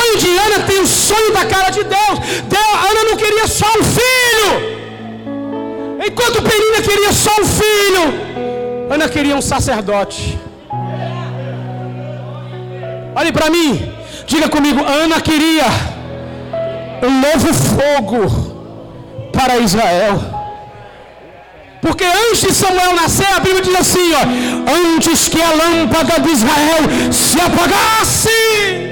Sonho 0.00 0.16
de 0.18 0.28
Ana 0.38 0.60
tem 0.66 0.80
o 0.80 0.86
sonho 0.86 1.32
da 1.32 1.44
cara 1.44 1.70
de 1.70 1.84
Deus. 1.84 2.18
Deus 2.48 2.90
Ana 2.90 3.04
não 3.10 3.16
queria 3.16 3.46
só 3.46 3.66
um 3.78 3.84
filho. 3.84 4.80
Enquanto 6.06 6.42
Penina 6.42 6.82
queria 6.82 7.12
só 7.12 7.30
um 7.40 7.44
filho, 7.44 8.04
Ana 8.90 9.08
queria 9.08 9.36
um 9.36 9.42
sacerdote. 9.42 10.38
Olhe 13.14 13.32
para 13.32 13.50
mim, 13.50 13.92
diga 14.26 14.48
comigo, 14.48 14.82
Ana 14.82 15.20
queria 15.20 15.66
um 17.02 17.20
novo 17.20 17.52
fogo 17.52 19.30
para 19.32 19.58
Israel. 19.58 20.40
Porque 21.82 22.04
antes 22.04 22.42
de 22.42 22.54
Samuel 22.54 22.94
nascer, 22.94 23.26
a 23.34 23.40
Bíblia 23.40 23.62
diz 23.62 23.74
assim: 23.74 24.12
ó, 24.14 24.22
antes 24.96 25.28
que 25.28 25.40
a 25.40 25.52
lâmpada 25.52 26.20
de 26.20 26.30
Israel 26.30 27.12
se 27.12 27.40
apagasse. 27.40 28.89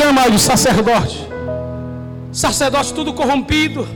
Chama 0.00 0.30
do 0.30 0.38
sacerdote. 0.38 1.28
Sacerdote 2.32 2.94
tudo 2.94 3.12
corrompido. 3.12 3.86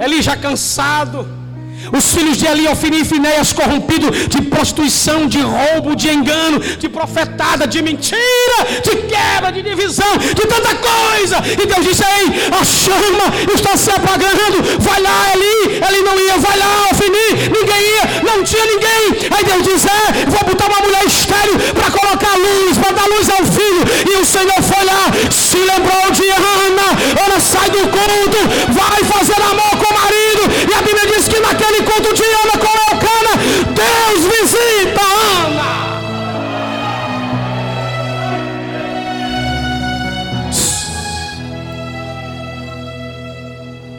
Eli 0.00 0.20
já 0.20 0.36
cansado. 0.36 1.43
Os 1.92 2.14
filhos 2.14 2.36
de 2.36 2.46
Eli, 2.46 2.68
Ofini 2.68 3.00
e 3.00 3.04
Finéias 3.04 3.52
corrompidos 3.52 4.28
de 4.28 4.42
prostituição, 4.42 5.26
de 5.26 5.40
roubo, 5.40 5.94
de 5.94 6.08
engano, 6.08 6.58
de 6.60 6.88
profetada, 6.88 7.66
de 7.66 7.82
mentira, 7.82 8.58
de 8.82 8.96
quebra, 9.12 9.52
de 9.52 9.62
divisão, 9.62 10.16
de 10.18 10.46
tanta 10.46 10.74
coisa. 10.74 11.36
E 11.62 11.66
Deus 11.66 11.84
disse: 11.86 12.02
Ei, 12.02 12.48
a 12.60 12.64
chama 12.64 13.26
está 13.54 13.76
se 13.76 13.90
apagando. 13.90 14.80
Vai 14.80 15.00
lá, 15.00 15.32
Eli. 15.34 15.80
Eli 15.88 16.02
não 16.02 16.18
ia, 16.18 16.38
vai 16.38 16.56
lá, 16.58 16.88
Ofini. 16.90 17.28
Ninguém 17.52 17.82
ia, 17.94 18.22
não 18.22 18.42
tinha 18.42 18.64
ninguém. 18.64 19.28
Aí 19.30 19.44
Deus 19.44 19.62
disse: 19.62 19.88
É, 19.88 20.26
vou 20.26 20.44
botar 20.48 20.66
uma 20.66 20.80
mulher 20.80 21.04
estéreo 21.06 21.58
para 21.74 21.90
colocar 21.90 22.36
luz, 22.36 22.78
para 22.78 22.92
dar 22.92 23.06
luz 23.06 23.28
ao 23.28 23.44
filho. 23.44 23.84
E 24.10 24.22
o 24.22 24.24
Senhor 24.24 24.62
foi 24.62 24.84
lá, 24.84 25.10
se 25.30 25.58
lembrou 25.58 26.10
de 26.12 26.28
Ana. 26.30 26.88
Ana 27.26 27.40
sai 27.40 27.70
do 27.70 27.80
culto, 27.88 28.40
vai 28.72 29.04
fazer 29.04 29.40
amor 29.42 29.76
com 29.78 29.94
o 29.94 29.98
marido. 29.98 30.42
E 30.70 30.74
a 30.74 30.82
Bíblia 30.82 31.06
diz 31.06 31.28
que 31.28 31.40
naquele 31.64 31.82
culto 31.82 32.14
de 32.14 32.22
Ana 32.22 32.58
com 32.58 32.94
Elcana, 32.94 33.34
Deus 33.74 34.20
visita 34.34 35.00
Ana. 35.46 35.84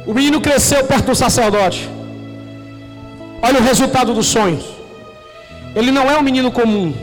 O 0.05 0.13
menino 0.13 0.39
cresceu 0.39 0.84
perto 0.86 1.07
do 1.07 1.16
sacerdote. 1.16 1.89
Olha 3.41 3.59
o 3.59 3.63
resultado 3.63 4.13
dos 4.13 4.28
sonhos. 4.28 4.63
Ele 5.76 5.91
não 5.91 6.09
é 6.09 6.18
um 6.18 6.22
menino 6.22 6.51
comum. 6.51 6.93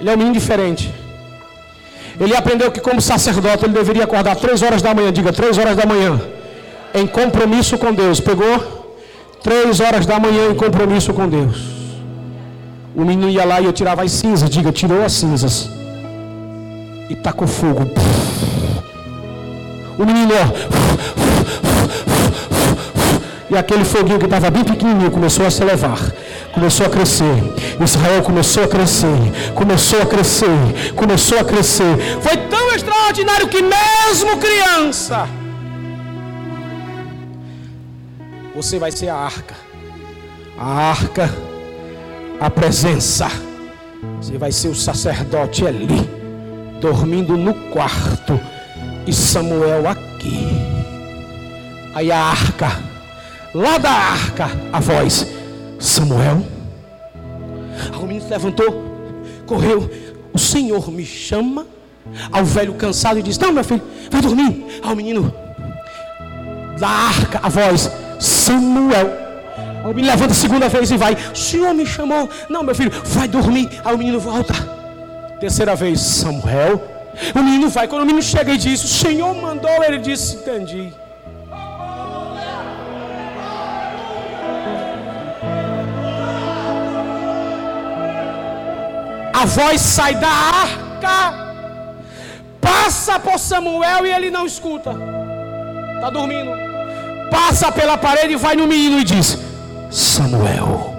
Ele 0.00 0.10
é 0.10 0.14
um 0.14 0.16
menino 0.16 0.34
diferente. 0.34 0.92
Ele 2.18 2.34
aprendeu 2.34 2.70
que, 2.72 2.80
como 2.80 3.00
sacerdote, 3.00 3.64
ele 3.64 3.74
deveria 3.74 4.04
acordar 4.04 4.34
três 4.36 4.62
horas 4.62 4.82
da 4.82 4.94
manhã. 4.94 5.12
Diga, 5.12 5.32
três 5.32 5.56
horas 5.56 5.76
da 5.76 5.86
manhã. 5.86 6.20
Em 6.94 7.06
compromisso 7.06 7.78
com 7.78 7.92
Deus. 7.92 8.18
Pegou? 8.18 8.77
Três 9.42 9.80
horas 9.80 10.04
da 10.04 10.18
manhã 10.18 10.50
em 10.50 10.54
compromisso 10.54 11.12
com 11.12 11.28
Deus. 11.28 11.56
O 12.94 13.04
menino 13.04 13.30
ia 13.30 13.44
lá 13.44 13.60
e 13.60 13.64
eu 13.64 13.72
tirava 13.72 14.02
as 14.02 14.12
cinzas. 14.12 14.50
Diga, 14.50 14.72
tirou 14.72 15.04
as 15.04 15.12
cinzas. 15.12 15.68
E 17.08 17.14
tacou 17.14 17.46
fogo. 17.46 17.88
O 19.98 20.04
menino, 20.04 20.32
ó. 20.34 20.78
E 23.50 23.56
aquele 23.56 23.84
foguinho 23.84 24.18
que 24.18 24.26
estava 24.26 24.50
bem 24.50 24.62
pequenininho 24.62 25.10
começou 25.10 25.46
a 25.46 25.50
se 25.50 25.62
elevar, 25.62 25.98
começou 26.52 26.84
a 26.84 26.90
crescer. 26.90 27.42
Israel 27.82 28.22
começou 28.22 28.64
a 28.64 28.68
crescer, 28.68 29.16
começou 29.54 30.02
a 30.02 30.06
crescer, 30.06 30.92
começou 30.94 31.38
a 31.40 31.44
crescer. 31.44 31.96
Foi 32.20 32.36
tão 32.36 32.74
extraordinário 32.74 33.48
que 33.48 33.62
mesmo 33.62 34.36
criança, 34.36 35.26
você 38.58 38.76
vai 38.76 38.90
ser 38.90 39.08
a 39.08 39.14
arca. 39.14 39.54
A 40.58 40.90
arca, 40.90 41.30
a 42.40 42.50
presença. 42.50 43.28
Você 44.20 44.36
vai 44.36 44.50
ser 44.50 44.66
o 44.66 44.74
sacerdote 44.74 45.64
ali, 45.64 46.08
dormindo 46.80 47.36
no 47.36 47.54
quarto, 47.70 48.38
e 49.06 49.12
Samuel 49.12 49.88
aqui. 49.88 50.48
Aí 51.94 52.10
a 52.10 52.18
arca 52.18 52.82
lá 53.54 53.78
da 53.78 53.90
arca, 53.90 54.50
a 54.72 54.80
voz: 54.80 55.24
Samuel. 55.78 56.44
Aí 57.92 57.96
o 57.96 58.06
menino 58.06 58.24
se 58.24 58.30
levantou, 58.30 58.66
correu. 59.46 59.88
O 60.32 60.38
Senhor 60.38 60.90
me 60.90 61.06
chama. 61.06 61.64
Ao 62.32 62.44
velho 62.44 62.74
cansado 62.74 63.20
e 63.20 63.22
diz: 63.22 63.38
Não, 63.38 63.52
meu 63.52 63.62
filho, 63.62 63.82
vai 64.10 64.20
dormir. 64.20 64.80
Ao 64.82 64.96
menino 64.96 65.32
da 66.80 66.88
arca, 66.88 67.38
a 67.40 67.48
voz: 67.48 67.88
Samuel. 68.18 69.28
Aí 69.84 69.84
o 69.84 69.94
menino 69.94 70.08
levanta 70.08 70.32
a 70.32 70.36
segunda 70.36 70.68
vez 70.68 70.90
e 70.90 70.96
vai: 70.96 71.14
O 71.14 71.36
Senhor 71.36 71.72
me 71.74 71.86
chamou. 71.86 72.28
Não, 72.48 72.62
meu 72.62 72.74
filho, 72.74 72.90
vai 73.04 73.28
dormir. 73.28 73.68
Aí 73.84 73.94
o 73.94 73.98
menino 73.98 74.20
volta. 74.20 74.54
Terceira 75.40 75.74
vez: 75.74 76.00
Samuel. 76.00 76.82
O 77.34 77.42
menino 77.42 77.68
vai. 77.68 77.88
Quando 77.88 78.02
o 78.02 78.06
menino 78.06 78.22
chega 78.22 78.52
e 78.52 78.58
diz: 78.58 78.82
O 78.82 78.88
Senhor 78.88 79.34
mandou, 79.34 79.82
ele 79.84 79.98
disse: 79.98 80.36
Entendi. 80.36 80.92
A 89.32 89.44
voz 89.44 89.80
sai 89.80 90.16
da 90.16 90.28
arca, 90.28 91.54
passa 92.60 93.20
por 93.20 93.38
Samuel 93.38 94.04
e 94.04 94.10
ele 94.10 94.30
não 94.30 94.44
escuta. 94.44 94.90
Está 95.94 96.10
dormindo. 96.10 96.67
Passa 97.30 97.70
pela 97.70 97.96
parede 97.96 98.34
e 98.34 98.36
vai 98.36 98.56
no 98.56 98.66
menino 98.66 98.98
e 99.00 99.04
diz: 99.04 99.38
Samuel. 99.90 100.94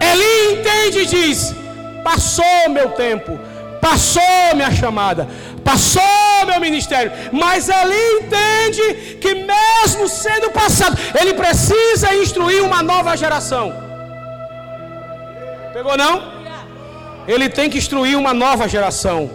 Ele 0.00 0.52
entende 0.52 0.98
e 1.00 1.06
diz: 1.06 1.54
Passou 2.02 2.68
meu 2.68 2.90
tempo, 2.90 3.38
passou 3.80 4.54
minha 4.54 4.70
chamada, 4.70 5.28
passou 5.64 6.02
meu 6.46 6.60
ministério. 6.60 7.12
Mas 7.32 7.68
ele 7.68 7.94
entende 8.18 9.16
que, 9.16 9.34
mesmo 9.34 10.08
sendo 10.08 10.50
passado, 10.50 10.96
ele 11.20 11.34
precisa 11.34 12.14
instruir 12.14 12.62
uma 12.62 12.82
nova 12.82 13.16
geração. 13.16 13.72
Pegou 15.72 15.96
não? 15.96 16.34
Ele 17.26 17.48
tem 17.48 17.70
que 17.70 17.78
instruir 17.78 18.16
uma 18.18 18.34
nova 18.34 18.68
geração. 18.68 19.30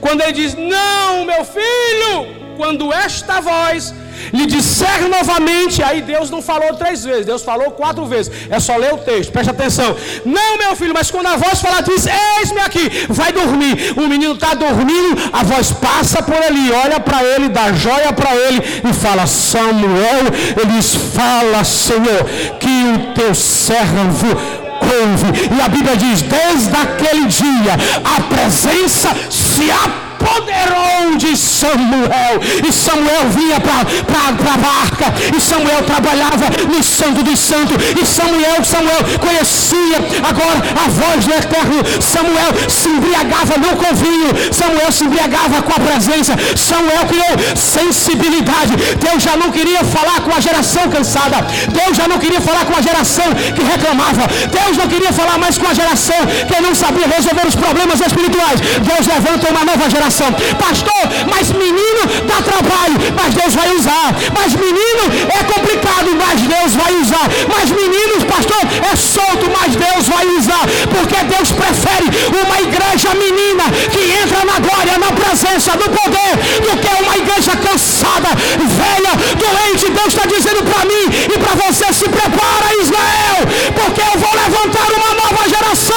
Quando 0.00 0.22
ele 0.22 0.32
diz: 0.32 0.54
Não, 0.54 1.24
meu 1.24 1.44
filho, 1.44 2.43
quando 2.56 2.92
esta 2.92 3.40
voz 3.40 3.94
lhe 4.32 4.46
disser 4.46 5.08
novamente, 5.08 5.82
aí 5.82 6.00
Deus 6.00 6.30
não 6.30 6.40
falou 6.40 6.74
três 6.74 7.04
vezes, 7.04 7.26
Deus 7.26 7.42
falou 7.42 7.72
quatro 7.72 8.06
vezes. 8.06 8.32
É 8.48 8.58
só 8.58 8.76
ler 8.76 8.94
o 8.94 8.98
texto, 8.98 9.32
preste 9.32 9.50
atenção. 9.50 9.94
Não, 10.24 10.56
meu 10.56 10.74
filho, 10.76 10.94
mas 10.94 11.10
quando 11.10 11.26
a 11.26 11.36
voz 11.36 11.60
falar, 11.60 11.82
diz: 11.82 12.06
Eis-me 12.06 12.60
aqui, 12.60 13.06
vai 13.08 13.32
dormir. 13.32 13.94
O 13.96 14.08
menino 14.08 14.34
está 14.34 14.54
dormindo, 14.54 15.30
a 15.32 15.42
voz 15.42 15.72
passa 15.72 16.22
por 16.22 16.36
ali, 16.36 16.72
olha 16.72 17.00
para 17.00 17.22
ele, 17.22 17.48
dá 17.48 17.72
joia 17.72 18.12
para 18.12 18.34
ele 18.34 18.62
e 18.88 18.92
fala: 18.92 19.26
Samuel, 19.26 20.26
ele 20.62 20.82
Fala, 21.14 21.64
Senhor, 21.64 22.24
que 22.58 22.66
o 22.66 23.14
teu 23.14 23.34
servo 23.34 24.28
ouve. 24.28 25.56
E 25.56 25.60
a 25.60 25.68
Bíblia 25.68 25.96
diz: 25.96 26.22
desde 26.22 26.76
aquele 26.76 27.26
dia 27.26 27.74
a 28.04 28.20
presença 28.22 29.10
se 29.30 29.70
apaga 29.70 30.13
apoderou 30.24 31.16
de 31.16 31.36
Samuel. 31.36 32.34
E 32.66 32.72
Samuel 32.72 33.24
vinha 33.30 33.60
para 33.60 33.80
a 33.80 34.58
barca. 34.68 35.06
E 35.36 35.40
Samuel 35.40 35.82
trabalhava 35.84 36.46
no 36.72 36.82
Santo 36.82 37.22
dos 37.22 37.38
Santos. 37.38 37.76
E 38.00 38.06
Samuel, 38.06 38.64
Samuel 38.64 39.02
conhecia 39.20 39.98
agora 40.30 40.58
a 40.84 40.88
voz 40.88 41.24
do 41.26 41.32
Eterno. 41.32 41.80
Samuel 42.00 42.50
se 42.68 42.88
embriagava 42.88 43.54
não 43.58 43.76
com 43.76 43.94
vinho. 43.94 44.30
Samuel 44.52 44.90
se 44.90 45.04
embriagava 45.04 45.62
com 45.62 45.72
a 45.72 45.80
presença. 45.80 46.34
Samuel 46.56 47.04
criou 47.06 47.34
sensibilidade. 47.56 48.72
Deus 48.98 49.22
já 49.22 49.36
não 49.36 49.50
queria 49.50 49.84
falar 49.84 50.20
com 50.22 50.34
a 50.34 50.40
geração 50.40 50.88
cansada. 50.88 51.38
Deus 51.68 51.96
já 51.96 52.08
não 52.08 52.18
queria 52.18 52.40
falar 52.40 52.64
com 52.64 52.76
a 52.76 52.82
geração 52.82 53.26
que 53.54 53.62
reclamava. 53.62 54.24
Deus 54.58 54.76
não 54.76 54.88
queria 54.88 55.12
falar 55.12 55.38
mais 55.38 55.58
com 55.58 55.68
a 55.68 55.74
geração 55.74 56.20
que 56.48 56.60
não 56.60 56.74
sabia 56.74 57.06
resolver 57.06 57.46
os 57.46 57.54
problemas 57.54 58.00
espirituais. 58.00 58.60
Deus 58.60 59.06
levanta 59.06 59.50
uma 59.50 59.64
nova 59.64 59.88
geração 59.90 60.13
coração. 60.14 60.32
Pastor, 60.58 61.02
mas 61.28 61.50
menino 61.50 62.02
dá 62.26 62.40
trabalho, 62.42 62.96
mas 63.16 63.34
Deus 63.34 63.54
vai 63.54 63.74
usar. 63.74 64.14
Mas 64.32 64.54
menino 64.54 65.04
é 65.28 65.42
complicado, 65.44 66.08
mas 66.16 66.40
Deus 66.40 66.74
vai 66.74 66.94
usar. 66.94 67.26
Mas 67.52 67.70
menino, 67.70 68.24
pastor, 68.26 68.62
é 68.92 68.96
solto, 68.96 69.50
mas 69.58 69.74
Deus 69.74 70.08
vai 70.08 70.26
usar. 70.38 70.64
Porque 70.94 71.24
Deus 71.24 71.50
prefere 71.52 72.08
uma 72.30 72.60
igreja 72.60 73.10
menina 73.14 73.64
que 73.90 74.02
entra 74.22 74.44
na 74.44 74.58
glória, 74.60 74.98
na 74.98 75.10
presença, 75.12 75.72
do 75.72 75.90
poder, 75.90 76.32
do 76.62 76.76
que 76.78 77.02
uma 77.02 77.16
igreja 77.16 77.56
cansada, 77.56 78.30
velha, 78.58 79.12
doente. 79.36 79.90
Deus 79.90 80.08
está 80.08 80.26
dizendo 80.26 80.62
para 80.62 80.84
mim 80.84 81.04
e 81.34 81.38
para 81.38 81.54
você: 81.66 81.92
se 81.92 82.08
prepara, 82.08 82.66
Israel, 82.80 83.40
porque 83.74 84.00
eu 84.00 84.20
vou 84.20 84.34
levantar 84.34 84.88
uma 84.92 85.14
nova 85.14 85.48
geração 85.48 85.94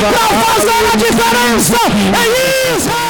para 0.00 0.26
fazer 0.44 0.92
a 0.92 0.96
diferença 0.96 1.78
em 2.24 3.03